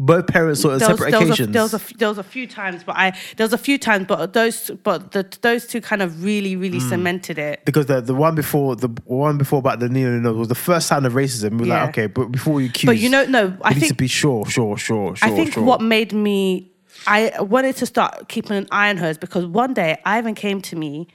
[0.01, 1.53] Both parents on There was, separate there, was a, occasions.
[1.53, 4.07] there was a there was a few times, but I there was a few times,
[4.07, 6.89] but those but the, those two kind of really really Hmm.
[6.89, 7.65] cemented it.
[7.65, 10.87] because the the one before the one before about the Nino no was the first
[10.87, 11.53] sign of racism.
[11.53, 11.81] We were Yeah.
[11.81, 14.07] like, okay, but before you accuse, But you know, no, I need think to be
[14.07, 15.29] sure, sure, sure, sure.
[15.29, 15.65] I think sure.
[15.65, 16.71] what made me
[17.09, 20.77] I wanted to start keeping an eye on hers because one day Ivan came to
[20.77, 21.09] me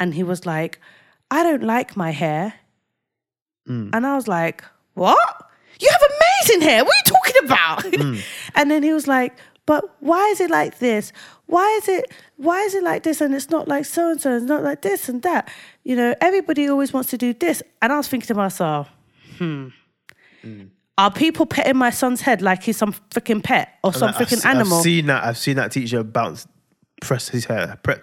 [0.00, 0.78] and he was like,
[1.30, 2.54] I don't like my hair.
[3.68, 3.90] Mm.
[3.92, 4.64] And I was like,
[4.94, 5.42] What?
[5.78, 6.84] You have amazing hair.
[6.84, 7.15] What are you talking
[7.46, 7.84] about?
[7.84, 8.22] Mm.
[8.54, 9.36] and then he was like,
[9.66, 11.12] But why is it like this?
[11.46, 14.36] Why is it why is it like this and it's not like so and so,
[14.36, 15.50] it's not like this and that?
[15.84, 17.62] You know, everybody always wants to do this.
[17.80, 18.88] And I was thinking to myself,
[19.38, 19.68] hmm.
[20.44, 20.70] Mm.
[20.98, 24.48] Are people petting my son's head like he's some freaking pet or some freaking se-
[24.48, 25.24] I've seen that.
[25.24, 26.46] I've seen that teacher bounce,
[27.02, 27.96] press his hair, pre-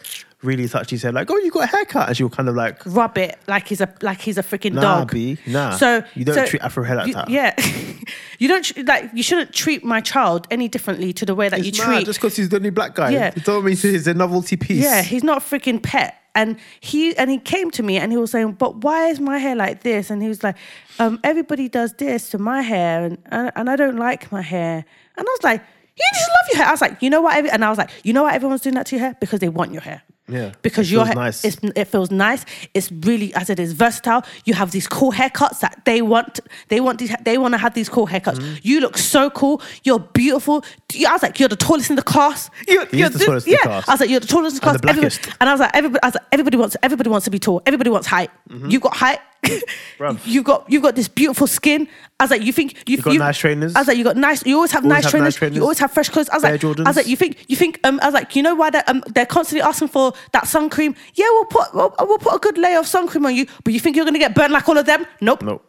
[0.44, 2.56] really touch his hair, like, "Oh, you got a haircut," and she will kind of
[2.56, 5.12] like, Rub it like he's a like he's a freaking "Nah, dog.
[5.12, 7.30] B, nah." So you don't so treat Afro hair like you- that.
[7.30, 7.54] Yeah,
[8.40, 11.78] you don't like you shouldn't treat my child any differently to the way that It's
[11.78, 12.06] you mad, treat.
[12.06, 13.12] just because he's the only black guy.
[13.12, 13.32] Yeah.
[13.36, 14.84] it don't mean he's a novelty piece.
[14.84, 16.16] Yeah, he's not a freaking pet.
[16.36, 19.38] And he and he came to me and he was saying, "But why is my
[19.38, 20.56] hair like this?" And he was like,
[20.98, 24.84] um, "Everybody does this to my hair, and and, and I don't like my hair."
[25.16, 25.62] And I was like,
[25.96, 27.92] "You just love your hair." I was like, "You know what?" And I was like,
[28.04, 29.16] "You know why everyone's doing that to your hair?
[29.20, 31.44] Because they want your hair." Yeah, Because it your feels nice.
[31.44, 32.46] it's, it feels nice.
[32.74, 34.24] It's really, as it is, versatile.
[34.46, 36.40] You have these cool haircuts that they want.
[36.70, 37.14] They want these.
[37.26, 38.38] They want to have these cool haircuts.
[38.40, 38.56] Mm-hmm.
[38.62, 39.62] You look so cool.
[39.84, 40.64] You're beautiful.
[41.08, 42.50] I was like, you're the tallest in the class.
[42.70, 43.64] You're, you're the tallest in the yeah.
[43.66, 43.90] class.
[43.90, 44.82] I was like, you're the tallest in the And class.
[44.82, 45.38] the Everybody- blackest.
[45.42, 47.62] and I was like, everybody, I was like, everybody wants, everybody wants to be tall.
[47.66, 48.32] Everybody wants height.
[48.70, 49.20] You've got height.
[49.44, 50.04] Mm-hmm.
[50.04, 50.20] Bruv.
[50.26, 51.88] you got, you got this beautiful skin.
[52.20, 53.76] I was like, you think you, got nice trainers?
[53.76, 54.46] I was like, you got nice.
[54.46, 55.26] You always have, Always nice, have trainers.
[55.26, 55.56] nice trainers.
[55.56, 56.30] You always have fresh clothes.
[56.30, 58.36] I was Air like, I was like, you think, you think, um, I was like,
[58.36, 60.96] you know why they um, they're constantly asking for that sun cream?
[61.16, 63.74] Yeah, we'll put, we'll, we'll put a good layer of sun cream on you, but
[63.74, 65.06] you think you're gonna get burnt like all of them?
[65.22, 65.42] Nope.
[65.44, 65.66] Nope.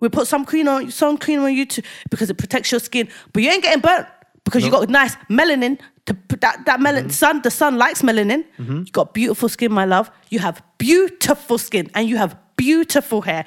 [0.00, 3.08] We put some cream on sun cream on you too because it protects your skin,
[3.32, 4.06] but you ain't getting burnt
[4.44, 5.78] because you got nice melanin.
[6.06, 8.44] To that that melanin sun, the sun likes melanin.
[8.58, 10.10] You got beautiful skin, my love.
[10.30, 13.44] You have beautiful skin, and you have beautiful hair.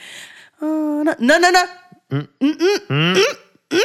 [0.61, 1.65] Oh, no, no, no, no.
[2.11, 3.23] Mm, mm, mm,
[3.69, 3.81] mm,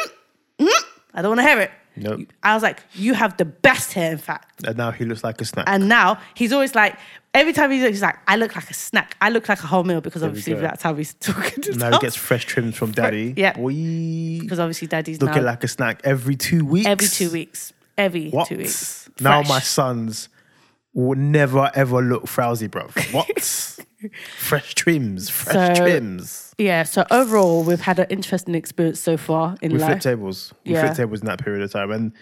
[0.58, 0.68] mm.
[1.14, 1.70] I don't want to hear it.
[1.96, 2.22] Nope.
[2.42, 4.66] I was like, you have the best hair, in fact.
[4.66, 5.66] And now he looks like a snack.
[5.68, 6.96] And now he's always like,
[7.32, 9.16] every time he looks, he's like, I look like a snack.
[9.20, 11.98] I look like a whole meal because obviously that's how he's talking to now he
[12.00, 13.34] gets fresh trims from daddy.
[13.36, 13.52] yeah.
[13.52, 14.40] Boy.
[14.40, 16.88] Because obviously daddy's Looking now like a snack every two weeks.
[16.88, 17.72] every two weeks.
[17.96, 18.48] Every What?
[18.48, 19.08] two weeks.
[19.20, 20.28] Now my sons
[20.92, 22.88] will never ever look frowsy, bro.
[23.12, 23.42] What?
[24.38, 26.54] fresh trims, fresh So- trims.
[26.58, 29.88] Yeah, so overall, we've had an interesting experience so far in We life.
[29.88, 30.54] We flipped tables.
[30.64, 30.82] We Yeah.
[30.82, 31.90] flipped tables in that period of time.
[31.90, 32.12] And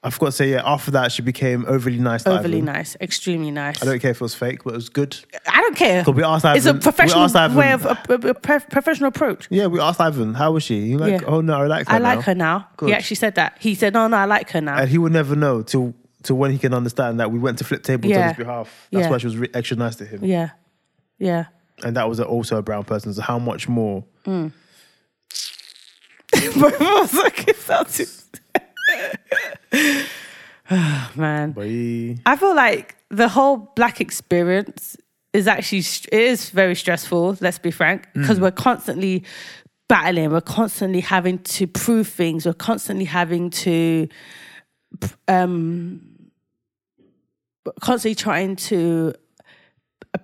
[0.00, 2.22] I forgot to say, yeah, after that, she became overly nice.
[2.22, 2.66] to Overly Ivan.
[2.66, 3.82] nice, extremely nice.
[3.82, 5.16] I don't care if it was fake, but it was good.
[5.48, 6.04] I don't care.
[6.04, 6.56] But we asked Ivan.
[6.56, 9.48] it's a we professional asked Ivan- way of a, a, a pro- professional approach.
[9.50, 10.86] Yeah, we asked Ivan, how was she?
[10.86, 11.26] He like, Yeah.
[11.26, 12.22] oh no, I like her I like now.
[12.22, 12.68] her now.
[12.76, 12.90] Good.
[12.90, 13.56] He actually said that.
[13.58, 16.36] He said, "No, no, I like her now." And he would never know till till
[16.36, 18.28] when he can understand that we went to flip tables on Yeah.
[18.28, 18.88] his behalf.
[18.92, 19.10] That's Yeah.
[19.10, 20.24] why she was re- extra nice to him.
[20.24, 20.50] yeah,
[21.18, 21.46] yeah.
[21.82, 23.12] And that was also a brown person.
[23.14, 24.04] So how much more?
[24.24, 24.48] Hmm.
[26.60, 28.06] But I was like, it felt too-
[30.70, 31.52] Oh, man.
[31.52, 32.16] Boy.
[32.26, 34.96] I feel like the whole black experience
[35.32, 37.38] is actually it is very stressful.
[37.40, 38.42] Let's be frank, because mm.
[38.42, 39.24] we're constantly
[39.88, 40.30] battling.
[40.30, 42.46] We're constantly having to prove things.
[42.46, 44.08] We're constantly having to,
[45.26, 46.30] um,
[47.80, 49.14] constantly trying to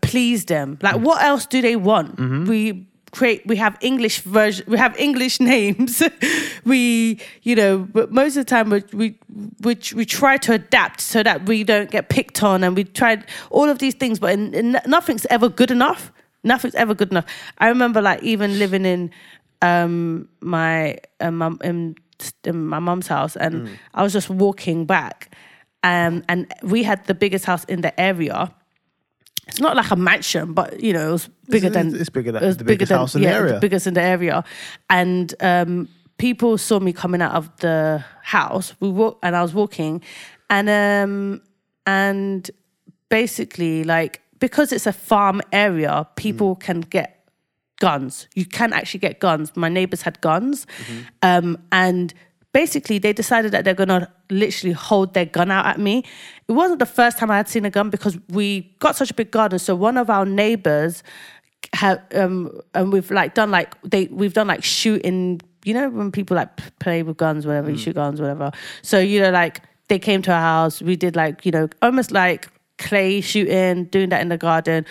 [0.03, 0.79] please them.
[0.83, 1.03] Like, mm.
[1.03, 2.17] what else do they want?
[2.17, 2.45] Mm-hmm.
[2.47, 3.47] We create.
[3.47, 4.65] We have English version.
[4.69, 6.03] We have English names.
[6.65, 9.19] we, you know, but most of the time we we
[9.63, 13.25] we, we try to adapt so that we don't get picked on, and we tried
[13.51, 16.13] all of these things, but in, in, nothing's ever good enough.
[16.43, 17.27] Nothing's ever good enough.
[17.59, 19.11] I remember, like, even living in
[19.63, 21.97] um my um, mum in,
[22.45, 25.35] in my mum's house, and I was just walking back,
[25.83, 28.53] um, and we had the biggest house in the area
[29.47, 32.33] it's not like a mansion, but you know, it was bigger It's- than it's bigger
[32.33, 33.59] than- it was the bigger biggest than house in the yeah, area.
[33.61, 34.45] biggest in the area,
[34.89, 35.89] and um,
[36.19, 38.75] people saw me coming out of the house.
[38.81, 40.01] We walk, and I was walking,
[40.51, 41.41] and um,
[41.87, 42.51] and
[43.09, 46.17] basically, like because it's a farm area, Mm.
[46.17, 47.11] people can get
[47.81, 48.29] guns.
[48.35, 49.53] You can actually get guns.
[49.57, 51.01] My neighbors had guns, Mm-hmm.
[51.23, 52.13] um, and
[52.55, 56.05] basically they decided that they're gonna literally hold their gun out at me.
[56.49, 59.15] It wasn't the first time I had seen a gun because we got such a
[59.15, 59.59] big garden.
[59.59, 61.03] So one of our neighbors
[61.75, 65.43] have, um, and we've like done like they we've done like shooting.
[65.65, 68.53] You know when people like play with guns, whatever, you shoot guns, whatever.
[68.83, 70.81] So you know like they came to our house.
[70.81, 72.49] We did like you know almost like
[72.79, 74.87] clay shooting, doing that in the garden.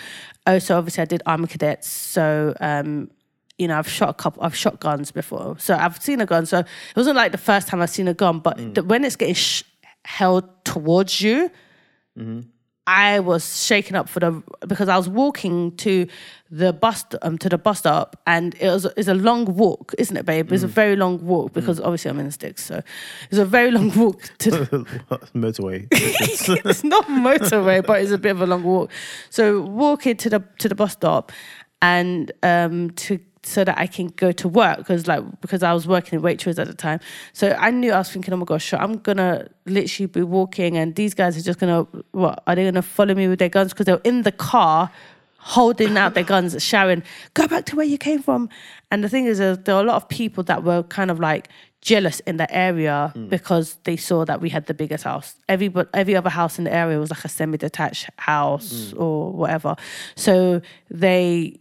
[0.46, 1.88] Oh, so obviously I did army cadets.
[1.88, 3.10] So um,
[3.58, 5.56] you know, I've shot a couple, I've shot guns before.
[5.58, 6.44] So I've seen a gun.
[6.46, 9.16] So it wasn't like the first time I've seen a gun, but the, when it's
[9.16, 9.62] getting sh-
[10.04, 11.50] held towards you,
[12.86, 16.06] I was shaken up for the because I was walking to
[16.50, 20.16] the bus um to the bus stop and it was it's a long walk, isn't
[20.16, 20.52] it, babe?
[20.52, 22.82] It's a very long walk because obviously I'm in the sticks, so
[23.30, 24.86] it's a very long walk to the,
[25.34, 25.88] Motorway.
[25.92, 28.90] it's not motorway, but it's a bit of a long walk.
[29.30, 31.32] So walking to the to the bus stop,
[31.80, 35.86] and um, to so that I can go to work because like because I was
[35.86, 37.00] working in Waitrose at the time.
[37.32, 40.94] So I knew I was thinking, oh my gosh, I'm gonna literally be walking, and
[40.94, 43.86] these guys are just gonna what are they gonna follow me with their guns because
[43.86, 44.90] they're in the car.
[45.38, 47.02] Holding out their guns, shouting,
[47.34, 48.48] "Go back to where you came from!"
[48.90, 51.20] And the thing is, uh, there are a lot of people that were kind of
[51.20, 51.50] like
[51.82, 55.34] jealous in the area because they saw that we had the biggest house.
[55.46, 59.76] Every but every other house in the area was like a semi-detached house or whatever.
[60.16, 61.60] So they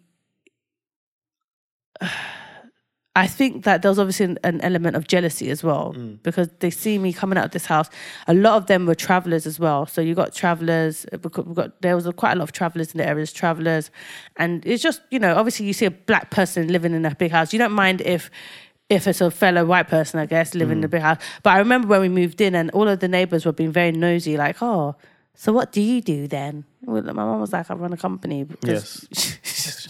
[3.15, 6.21] I think that there was obviously an, an element of jealousy as well mm.
[6.23, 7.87] because they see me coming out of this house.
[8.27, 9.85] A lot of them were travelers as well.
[9.85, 11.05] So you got travelers.
[11.13, 13.31] Uh, because We got there was a, quite a lot of travelers in the areas.
[13.31, 13.91] Travelers,
[14.37, 17.31] and it's just you know obviously you see a black person living in a big
[17.31, 17.53] house.
[17.53, 18.31] You don't mind if
[18.89, 20.85] if it's a fellow white person, I guess, living in mm.
[20.85, 21.17] a big house.
[21.43, 23.91] But I remember when we moved in, and all of the neighbors were being very
[23.91, 24.95] nosy, like, "Oh,
[25.35, 28.43] so what do you do then?" Well, my mom was like, "I run a company."
[28.43, 29.07] because-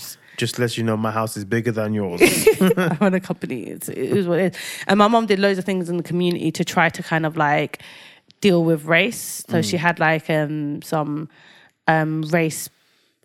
[0.43, 2.19] Just lets you know my house is bigger than yours.
[2.77, 3.59] I run a company.
[3.63, 4.61] It's, it is what it is.
[4.87, 7.37] And my mom did loads of things in the community to try to kind of
[7.37, 7.81] like
[8.41, 9.45] deal with race.
[9.49, 11.29] So she had like um, some
[11.87, 12.69] um, race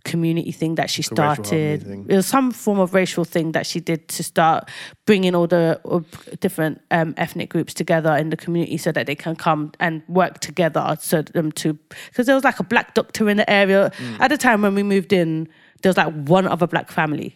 [0.05, 1.83] community thing that she started.
[2.09, 4.69] It was some form of racial thing that she did to start
[5.05, 6.05] bringing all the all
[6.41, 10.39] different um, ethnic groups together in the community so that they can come and work
[10.39, 10.97] together.
[11.01, 11.73] So them to
[12.11, 14.21] because there was like a black doctor in the area Mm.
[14.21, 15.49] at the time when we moved in.
[15.83, 17.35] There was like one other black family.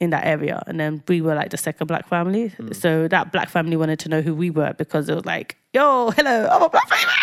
[0.00, 2.48] in that area, and then we were like the second black family.
[2.50, 2.70] Hmm.
[2.72, 6.10] So that black family wanted to know who we were because it was like, "Yo,
[6.12, 7.14] hello, I'm a black family."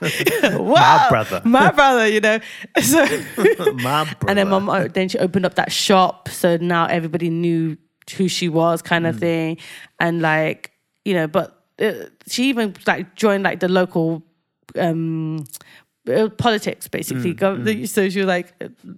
[0.58, 1.40] My brother.
[1.44, 2.38] my brother, you know.
[2.82, 3.04] So,
[3.74, 4.16] My brother.
[4.28, 7.76] and then mom, then she opened up that shop, so now everybody knew
[8.16, 9.08] who she was, kind Mm.
[9.10, 9.58] of thing,
[10.00, 10.70] and like
[11.04, 11.92] you know, but uh,
[12.28, 14.22] she even like joined like the local
[14.78, 15.44] um
[16.08, 17.34] uh, politics basically.
[17.34, 18.52] Mm, Go- So she was like,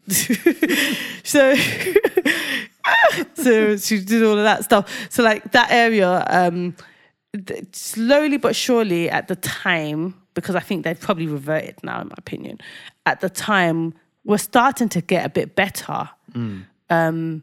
[1.25, 1.55] so.
[3.35, 5.07] so she did all of that stuff.
[5.11, 6.77] So like that area, um,
[7.73, 12.15] slowly but surely at the time, because I think they've probably reverted now, in my
[12.19, 12.59] opinion.
[13.07, 13.95] At the time,
[14.25, 16.09] we're starting to get a bit better.
[16.33, 16.65] Mm.
[16.91, 17.43] Um,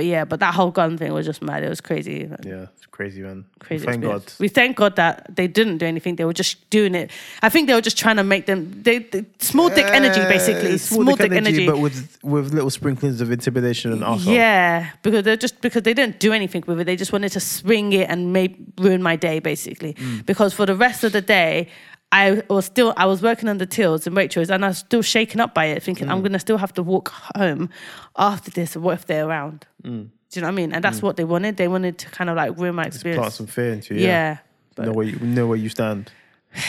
[0.00, 1.62] but yeah, but that whole gun thing was just mad.
[1.62, 2.26] It was crazy.
[2.42, 3.44] Yeah, it's crazy, man.
[3.58, 4.22] Crazy Thank God.
[4.38, 6.16] We thank God that they didn't do anything.
[6.16, 7.10] They were just doing it.
[7.42, 10.72] I think they were just trying to make them they, they small dick energy, basically.
[10.72, 11.66] Uh, Small, dick, energy.
[11.66, 14.34] but with with little sprinklings of intimidation and arsehole.
[14.34, 16.84] Yeah, because they're just because they didn't do anything with it.
[16.84, 19.92] They just wanted to swing it and make ruin my day, basically.
[19.92, 20.24] Mm.
[20.24, 21.68] Because for the rest of the day,
[22.12, 25.02] I was still I was working on the tills and Waitrose, and I was still
[25.02, 26.12] shaken up by it, thinking Mm.
[26.12, 27.70] I'm gonna still have to walk home
[28.18, 28.76] after this.
[28.76, 29.66] What if they're around?
[29.84, 30.08] Mm.
[30.30, 30.72] Do you know what I mean?
[30.72, 31.56] And that's what they wanted.
[31.56, 33.34] They wanted to kind of like ruin my Plant experience.
[33.34, 34.00] some fear into you.
[34.02, 34.06] yeah.
[34.08, 34.38] Yeah.
[34.76, 36.10] but- know where you know where you stand.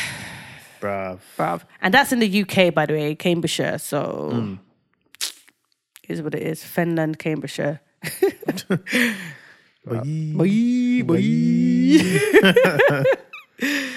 [0.81, 1.19] Bruv.
[1.37, 1.61] bruv.
[1.81, 3.77] And that's in the UK, by the way, Cambridgeshire.
[3.79, 4.59] So Mm.
[6.09, 6.63] is what it is.
[6.63, 7.79] Fenland, Cambridgeshire.
[9.85, 10.33] Bye.
[10.35, 13.03] Bye, Bye.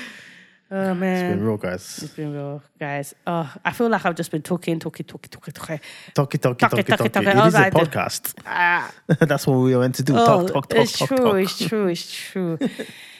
[0.70, 1.30] Oh It's man.
[1.36, 2.00] been real, guys.
[2.02, 3.14] It's been real, guys.
[3.26, 5.80] Oh, I feel like I've just been talking, talking, talking, talking, talking.
[6.14, 7.08] Talkie, talkie, talkie, talkie.
[7.10, 7.26] talkie.
[7.28, 8.34] It is a podcast.
[8.46, 10.14] Ah, That's what we were meant to do.
[10.16, 11.36] oh, Talk, talk, talk, it's talk, true, talk.
[11.36, 12.58] it's true, it's true.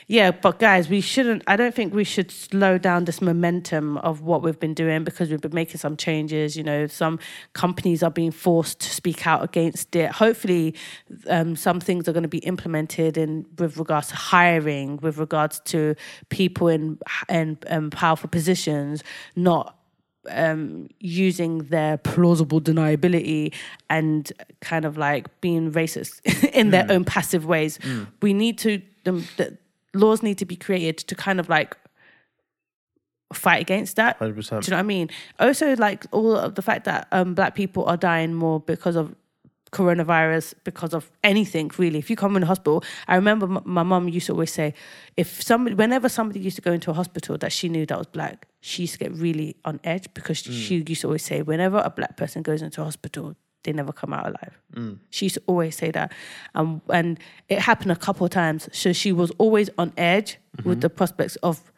[0.07, 1.43] yeah, but guys, we shouldn't.
[1.47, 5.31] I don't think we should slow down this momentum of what we've been doing because
[5.31, 6.57] we've been making some changes.
[6.57, 7.19] You know, some
[7.55, 10.11] companies are being forced to speak out against it.
[10.11, 10.75] Hopefully,
[11.29, 15.61] um, some things are going to be implemented in with regards to hiring, with regards
[15.67, 15.95] to
[16.29, 16.99] people in
[17.29, 19.03] in um, powerful positions,
[19.37, 19.79] not
[20.31, 23.53] um, using their plausible deniability
[23.91, 26.21] and kind of like being racist
[26.53, 27.79] in their own passive ways.
[28.23, 29.59] We need to, the, the
[29.95, 31.77] laws need to be created to kind of like
[33.33, 34.19] fight against that.
[34.19, 34.35] 100%.
[34.35, 35.11] Do you know what I mean?
[35.41, 39.15] Also, like all of the fact that um, black people are dying more because of
[39.73, 41.99] coronavirus, because of anything really.
[41.99, 44.73] If you come in the hospital, I remember m- my mum used to always say,
[45.17, 48.07] if somebody, whenever somebody used to go into a hospital that she knew that was
[48.07, 51.83] black, she used to get really on edge because she used to always say, whenever
[51.85, 53.35] a black person goes into a hospital,
[53.65, 54.99] they never come out alive.
[55.11, 56.13] She used to always say that,
[56.55, 57.19] um, and
[57.49, 58.69] it happened a couple of times.
[58.73, 61.73] So she was always on edge with the prospects of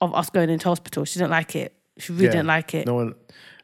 [0.00, 1.04] of us going into hospital.
[1.04, 1.74] She didn't like it.
[1.98, 2.30] She really Yeah.
[2.32, 2.86] didn't like it.
[2.86, 3.14] No one,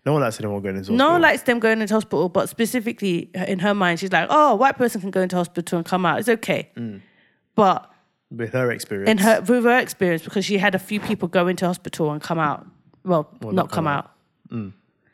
[0.07, 3.29] no one likes anyone going into No one likes them going into hospital, but specifically
[3.35, 6.07] in her mind, she's like, "Oh, a white person can go into hospital and come
[6.07, 6.21] out.
[6.21, 7.01] It's okay." Mm.
[7.57, 7.91] But
[8.31, 9.11] With her experience.
[9.11, 12.23] in her with her experience, because she had a few people go into hospital and
[12.23, 12.67] come out,
[13.05, 14.11] well, not, not come come out.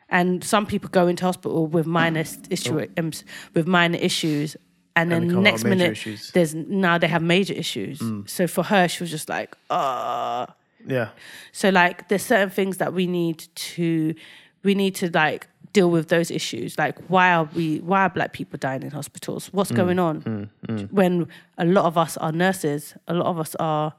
[0.09, 3.11] And some people go into hospital with minor s- issue um,
[3.55, 4.57] with minor issues,
[4.95, 6.31] and And then next minute issues.
[6.33, 8.01] there's now they have major issues.
[8.27, 10.47] So for her, she was just like, "Uh."
[10.87, 11.09] yeah.
[11.53, 14.15] So like there's certain things that we need to
[14.62, 16.78] we need to like deal with those issues.
[16.78, 19.49] Like why are we why are black people dying in hospitals?
[19.53, 20.51] What's Mm, going on?
[20.93, 21.27] When
[21.59, 23.93] a lot of us are nurses, a lot of us are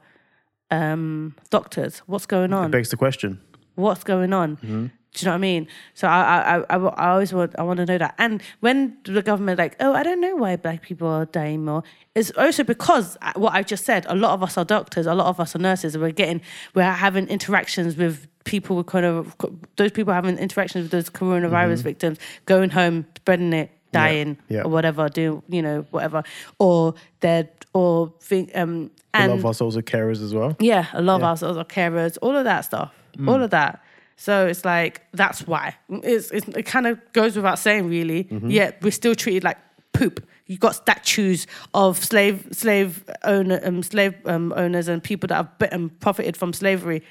[0.70, 1.98] um doctors.
[2.06, 2.66] What's going on?
[2.66, 3.40] It begs the question.
[3.74, 4.56] What's going on?
[4.56, 4.86] Mm-hmm.
[5.14, 5.66] Do you know what I mean?
[5.94, 6.20] So I,
[6.68, 8.14] I, I, I always want, I want to know that.
[8.18, 11.82] And when the government like, oh, I don't know why black people are dying more,
[12.14, 14.04] it's also because uh, what I just said.
[14.08, 15.94] A lot of us are doctors, a lot of us are nurses.
[15.94, 16.40] and We're getting,
[16.74, 19.34] we're having interactions with people with kind of
[19.76, 24.54] those people having interactions with those coronavirus victims, going home, spreading it, dying, Mm-hmm.
[24.54, 24.62] yeah.
[24.62, 26.22] or whatever, doing you know whatever,
[26.58, 30.54] or they're or think um A and lot of us also carers as well.
[30.60, 33.28] yeah, a lot of ourselves are carers, all of that stuff, Mm.
[33.28, 33.82] all of that.
[34.20, 38.24] So it's like that's why it's, it's it kind of goes without saying, really.
[38.24, 38.50] Mm-hmm.
[38.50, 39.58] Yet we're still treated like
[39.92, 40.26] poop.
[40.46, 45.58] You've got statues of slave slave owner um, slave um, owners and people that have
[45.58, 47.02] bit and profited from slavery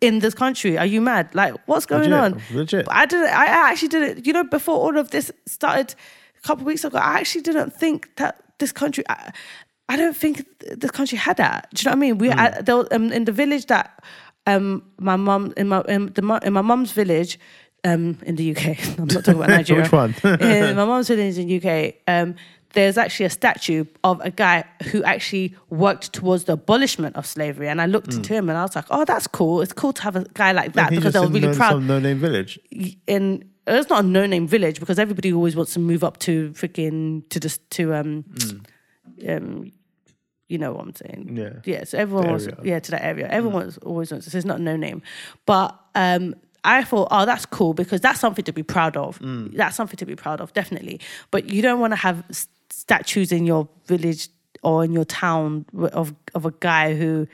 [0.00, 0.78] in this country.
[0.78, 1.34] Are you mad?
[1.34, 2.34] Like, what's going Mm.
[2.34, 2.56] Legit, on?
[2.56, 2.86] legit.
[2.90, 3.30] I didn't.
[3.30, 4.26] I actually didn't.
[4.26, 5.94] You know, before all of this started
[6.38, 9.02] a couple of weeks ago, I actually didn't think that this country.
[9.08, 9.32] I,
[9.88, 11.68] I don't think this country had that.
[11.74, 12.18] Do you know what I mean?
[12.18, 12.38] We Mm.
[12.38, 14.02] I, there was, um, in the village that
[14.46, 17.38] um, my mum in my in the in my mum's village
[17.84, 18.98] um, in the UK.
[18.98, 19.82] I'm not talking about Nigeria.
[19.82, 20.14] Which one?
[20.40, 21.94] in my mum's village in UK.
[22.06, 22.34] Um,
[22.72, 27.68] there's actually a statue of a guy who actually worked towards the abolishment of slavery,
[27.68, 29.60] and I looked into him and I was like, "Oh, that's cool.
[29.62, 31.72] It's cool to have a guy like that because just they were really no- proud."
[31.72, 32.58] Some no-name village.
[33.06, 37.26] in it's not a no-name village because everybody always wants to move up to freaking
[37.30, 38.24] to just to um
[39.26, 39.72] um
[40.48, 41.52] you know what I'm saying Yeah.
[41.64, 44.60] yeah so everyone wants yeah to that area everyone wants- always wants so it's not
[44.60, 45.02] no name
[45.46, 46.34] but um
[46.66, 49.18] I thought, oh, that's cool because that's something to be proud of.
[49.22, 50.98] That's something to be proud of, definitely.
[51.30, 52.24] But you don't want to have
[52.70, 54.28] statues in your village
[54.62, 57.28] or in your town of of a guy who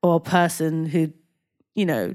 [0.00, 1.12] or a person who,
[1.74, 2.14] you know,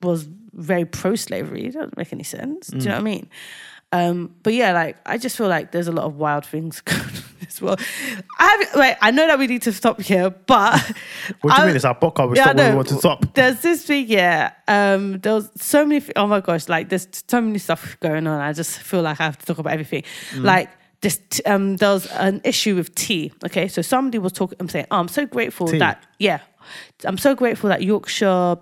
[0.00, 1.66] was very pro slavery.
[1.66, 2.68] It doesn't make any sense.
[2.68, 3.28] Do you know what I mean?
[3.92, 7.00] Um, but yeah, like I just feel like there's a lot of wild things going
[7.02, 7.22] on
[7.54, 7.76] as well.
[8.38, 10.74] I have, like I know that we need to stop here, but
[11.40, 11.76] What do you I- mean?
[11.76, 12.30] It's our podcast.
[12.30, 13.34] We Yeah, stop when we want to stop.
[13.34, 14.52] There's this week, yeah.
[14.68, 16.04] Um, there was so many.
[16.16, 18.40] Oh my gosh, like there's so many stuff going on.
[18.40, 20.02] I just feel like I have to talk about everything.
[20.32, 20.44] Mm.
[20.44, 20.70] Like
[21.00, 23.32] this, um, there was an issue with tea.
[23.44, 24.56] Okay, so somebody was talking.
[24.60, 25.78] I'm saying, oh, I'm so grateful Tea?
[25.78, 26.40] that yeah,
[27.04, 28.56] I'm so grateful that Yorkshire,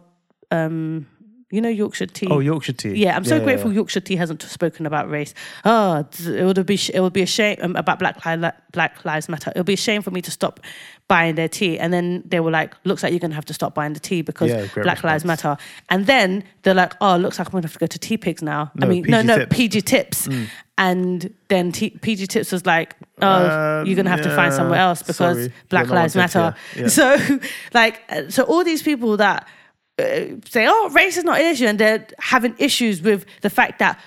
[0.50, 1.06] um,
[1.50, 2.28] you know Yorkshire tea.
[2.30, 2.94] Oh, Yorkshire tea.
[2.94, 3.76] Yeah, I'm so yeah, grateful yeah.
[3.76, 5.34] Yorkshire Tea hasn't spoken about race.
[5.64, 9.28] Oh, it would be it would be a shame um, about Black Li- Black Lives
[9.28, 9.50] Matter.
[9.54, 10.60] It would be a shame for me to stop
[11.08, 11.76] buying their tea.
[11.78, 14.22] And then they were like, "Looks like you're gonna have to stop buying the tea
[14.22, 15.24] because Yeah, Black Lives.
[15.24, 15.56] Matter."
[15.88, 18.70] And then they're like, "Oh, looks like I'm gonna have to go to Teapigs now."
[18.80, 19.48] I No, mean, no, PG no, Tips.
[19.48, 19.56] Mm.
[19.56, 20.28] PG Tips.
[20.78, 23.26] And then T- PG Tips was like, "Oh,
[23.80, 25.52] Um, you're gonna have to find somewhere else because sorry.
[25.68, 26.54] Black Lives Matter."
[26.88, 27.16] So,
[27.74, 29.46] like, uh, so all these people that
[30.46, 33.98] say, "Oh, race is not an issue," and they're having issues with the fact that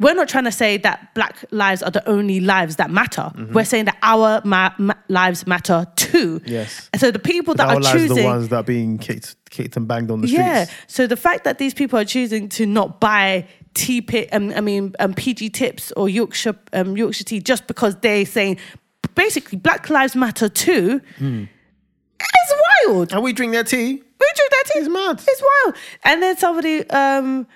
[0.00, 3.22] we're not trying to say that black lives are the only lives that matter.
[3.34, 3.52] Mm-hmm.
[3.52, 6.40] We're saying that our ma- ma- lives matter too.
[6.44, 6.90] Yes.
[6.92, 9.36] And so the people that are lives are choosing, the ones that are being kicked,
[9.50, 10.40] kicked and banged on the streets.
[10.44, 10.66] yeah.
[10.88, 14.60] So the fact that these people are choosing to not buy tea, pi- um, I
[14.60, 18.58] mean, um, PG tips or Yorkshire, um, Yorkshire tea just because they're saying
[19.14, 21.00] basically Black Lives Matter too.
[21.18, 21.44] Hmm.
[22.18, 22.52] It's
[22.88, 23.12] wild.
[23.12, 24.02] And we drink their tea.
[24.36, 24.64] Drink that.
[24.76, 25.22] It's mad.
[25.26, 25.76] It's wild.
[26.04, 27.46] And then somebody um,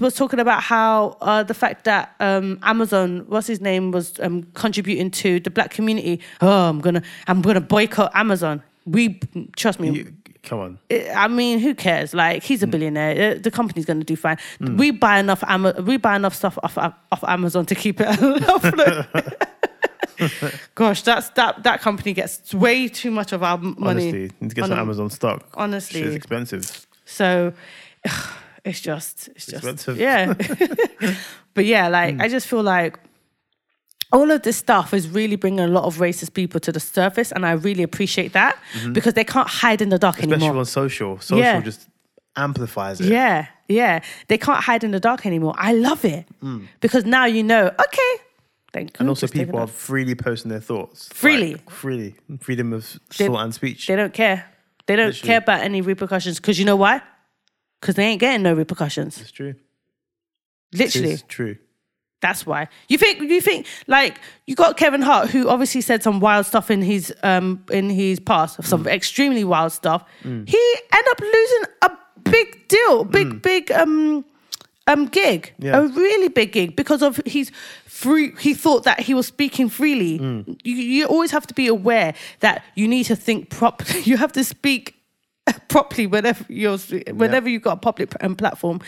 [0.00, 4.44] was talking about how uh, the fact that um, Amazon, what's his name, was um,
[4.54, 6.20] contributing to the black community.
[6.40, 8.62] Oh, I'm gonna, I'm gonna boycott Amazon.
[8.86, 9.20] We
[9.56, 9.90] trust me.
[9.90, 10.78] You, come on.
[11.14, 12.12] I mean, who cares?
[12.12, 13.36] Like, he's a billionaire.
[13.36, 14.36] Uh, The company's going to do fine.
[14.60, 15.42] We buy enough.
[15.46, 18.08] Ama- we buy enough stuff off off Amazon to keep it
[18.48, 19.06] afloat.
[20.74, 23.76] Gosh, that's that that company gets way too much of our money.
[23.78, 24.78] Honestly, need to get on some.
[24.78, 25.46] Amazon stock.
[25.54, 26.00] Honestly.
[26.00, 26.86] it's expensive.
[27.04, 27.52] So
[28.64, 29.98] it's just, it's just, Expensive.
[29.98, 30.34] yeah.
[31.54, 32.98] but yeah, like I just feel like
[34.12, 37.32] all of this stuff is really bringing a lot of racist people to the surface,
[37.32, 38.92] and I really appreciate that mm-hmm.
[38.92, 40.62] because they can't hide in the dark Especially anymore.
[40.62, 41.20] Especially on social.
[41.20, 41.60] Social Yeah.
[41.60, 41.88] just
[42.36, 43.08] amplifies it.
[43.08, 44.00] Yeah, yeah.
[44.28, 45.54] They can't hide in the dark anymore.
[45.56, 46.66] I love it mm.
[46.80, 47.66] because now you know.
[47.66, 48.12] Okay,
[48.74, 48.96] thank you.
[49.00, 51.08] And also, people are freely posting their thoughts.
[51.14, 51.52] Freely.
[51.52, 52.14] Like, freely.
[52.40, 53.86] Freedom of They- thought and speech.
[53.86, 54.44] They don't care.
[54.86, 55.26] They don't Literally.
[55.28, 57.00] care about any repercussions because you know why?
[57.80, 59.18] Because they ain't getting no repercussions.
[59.18, 59.54] It's true.
[60.72, 61.12] Literally.
[61.12, 61.56] It's true.
[62.20, 62.68] That's why.
[62.88, 66.70] You think you think like you got Kevin Hart who obviously said some wild stuff
[66.70, 70.04] in his um in his past, some extremely wild stuff.
[70.22, 71.90] He ended up losing a
[72.30, 74.24] big deal, big big um
[74.86, 75.52] um gig.
[75.58, 75.78] Yeah.
[75.78, 77.50] A really big gig because of his
[78.04, 80.14] free he thought that he was speaking freely.
[80.64, 82.10] You you always have to be aware
[82.40, 84.00] that you need to think properly.
[84.10, 84.84] You have to speak
[85.68, 86.78] properly whenever you're
[87.22, 88.78] whenever you've got a public um, platform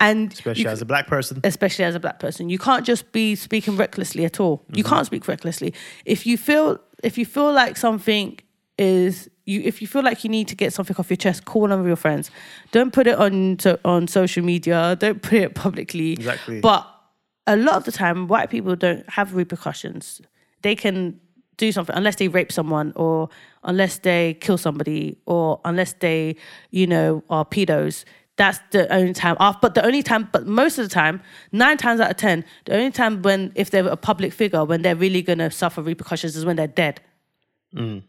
[0.00, 1.40] and Especially you as a black person.
[1.44, 2.48] especially as a black person.
[2.50, 4.56] You can't just be speaking recklessly at all.
[4.74, 4.94] You Mm-hmm.
[4.94, 5.72] can't speak recklessly.
[6.04, 6.66] If you feel
[7.04, 8.38] if you feel like something
[8.76, 11.62] is you if you feel like you need to get something off your chest, call
[11.62, 12.30] one of your friends.
[12.72, 14.96] Don't put it on to, on social media.
[14.98, 16.12] Don't put it publicly.
[16.14, 16.60] Exactly.
[16.60, 16.82] But
[17.54, 20.20] a lot of the time, white people don't have repercussions.
[20.62, 21.20] They can
[21.56, 23.28] do something unless they rape someone or
[23.64, 26.36] unless they kill somebody or unless they,
[26.70, 28.04] you know, are pedos.
[28.36, 29.60] That's the only time off.
[29.60, 31.20] But the only time, but most of the time,
[31.52, 34.80] nine times out of ten, the only time when if they're a public figure, when
[34.82, 37.00] they're really gonna suffer repercussions is when they're dead.
[37.74, 38.02] Mm.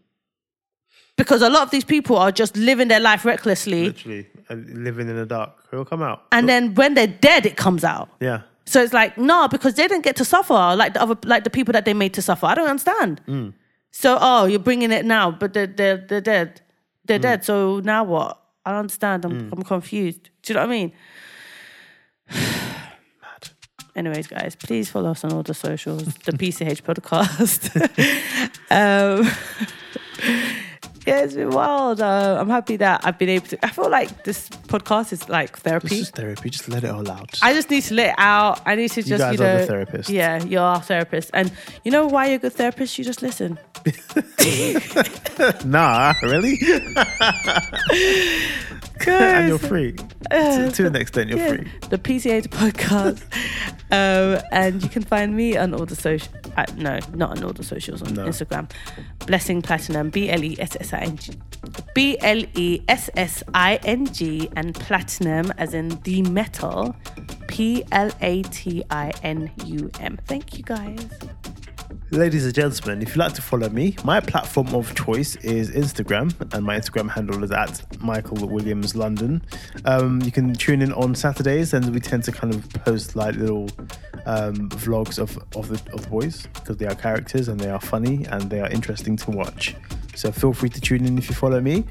[1.17, 4.27] Because a lot of these people are just living their life recklessly, Literally.
[4.49, 5.51] Uh, living in the dark.
[5.71, 6.23] It'll come out.
[6.31, 8.09] and then when they're dead, it comes out.
[8.21, 8.41] yeah.
[8.65, 11.49] So it's like no, because they didn't get to suffer like the other, like the
[11.49, 12.45] people that they made to suffer.
[12.45, 13.21] I don't understand.
[13.27, 13.53] Mm.
[13.91, 16.61] So oh, you're bringing it now, but they're they're, they're dead.
[17.05, 17.23] They're mm.
[17.23, 17.45] dead.
[17.45, 18.39] So now what?
[18.65, 19.25] I don't understand.
[19.25, 19.51] I'm mm.
[19.51, 20.29] I'm confused.
[20.43, 20.91] Do you know what I mean?
[23.95, 26.05] Anyways, guys, please follow us on all the socials.
[26.05, 27.75] The PCH podcast.
[28.71, 29.29] um,
[31.07, 32.01] yeah, it's been wild.
[32.01, 33.65] Uh, I'm happy that I've been able to.
[33.65, 35.99] I feel like this podcast is like therapy.
[35.99, 36.49] just therapy.
[36.49, 37.39] Just let it all out.
[37.41, 38.61] I just need to let it out.
[38.65, 40.09] I need to just, You guys you are the therapist.
[40.09, 41.51] Yeah, you're our therapist, and
[41.83, 42.97] you know why you're a good therapist?
[42.97, 43.57] You just listen.
[45.65, 46.59] nah, really?
[49.07, 49.93] and you're free.
[50.29, 51.67] to, to an extent, you're Yeah, free.
[51.89, 53.21] The PCH podcast.
[53.91, 56.31] um, and you can find me on all the social.
[56.57, 58.25] Uh, no, not on all the socials on No.
[58.25, 58.69] Instagram.
[59.25, 60.09] Blessing Platinum.
[60.09, 61.33] B L E S S I N G.
[61.95, 66.95] B L E S S I N G and Platinum, as in the metal.
[67.47, 70.17] P L A T I N U M.
[70.27, 71.07] Thank you guys.
[72.11, 76.33] Ladies and gentlemen, if you'd like to follow me, my platform of choice is Instagram,
[76.53, 79.41] and my Instagram handle is at Michael Williams London.
[79.85, 83.35] Um, you can tune in on Saturdays, and we tend to kind of post like
[83.35, 83.69] little
[84.25, 87.79] um, vlogs of, of the of the boys because they are characters and they are
[87.79, 89.73] funny and they are interesting to watch.
[90.15, 91.85] So feel free to tune in if you follow me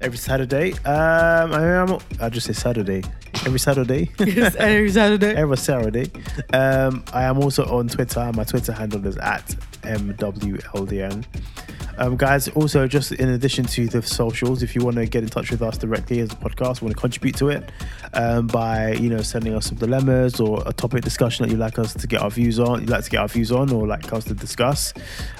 [0.00, 0.72] every Saturday.
[0.84, 3.02] Um, I am I just say Saturday
[3.46, 4.10] every Saturday.
[4.18, 5.34] every Saturday.
[5.34, 6.10] every Saturday.
[6.52, 8.30] Um, I am also on Twitter.
[8.34, 9.46] My Twitter handle is at
[9.82, 11.24] MWLDN.
[11.98, 15.28] Um, guys, also just in addition to the socials, if you want to get in
[15.28, 17.70] touch with us directly as a podcast, want to contribute to it
[18.14, 21.78] um, by you know sending us some dilemmas or a topic discussion that you'd like
[21.78, 24.12] us to get our views on, you'd like to get our views on, or like
[24.12, 24.92] us to discuss,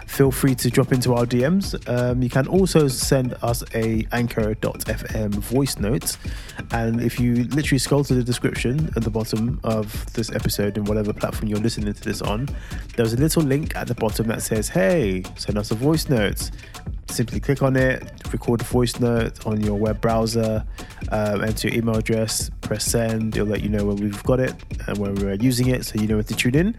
[0.07, 1.77] feel free to drop into our DMs.
[1.89, 6.17] Um, you can also send us a anchor.fm voice note,
[6.73, 10.85] and if you literally scroll to the description at the bottom of this episode in
[10.85, 12.49] whatever platform you're listening to this on,
[12.97, 16.40] there's a little link at the bottom that says, "Hey, send us a voice note."
[17.11, 20.65] Simply click on it, record a voice note on your web browser,
[21.11, 23.37] um, enter your email address, press send.
[23.37, 24.55] It'll let you know when we've got it
[24.87, 26.77] and when we're using it, so you know when to tune in.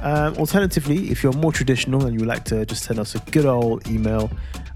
[0.00, 3.20] Um, alternatively, if you're more traditional and you would like to just send us a
[3.30, 4.28] good old email,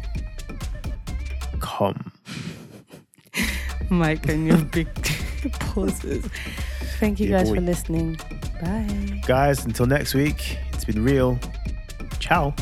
[3.89, 4.89] Mike and your big
[5.61, 6.29] pauses.
[7.01, 7.55] Thank you Yeah, guys boy.
[7.55, 8.19] for listening.
[8.61, 9.23] Bye.
[9.27, 11.39] Guys, until next week, it's been real.
[12.19, 12.55] Ciao.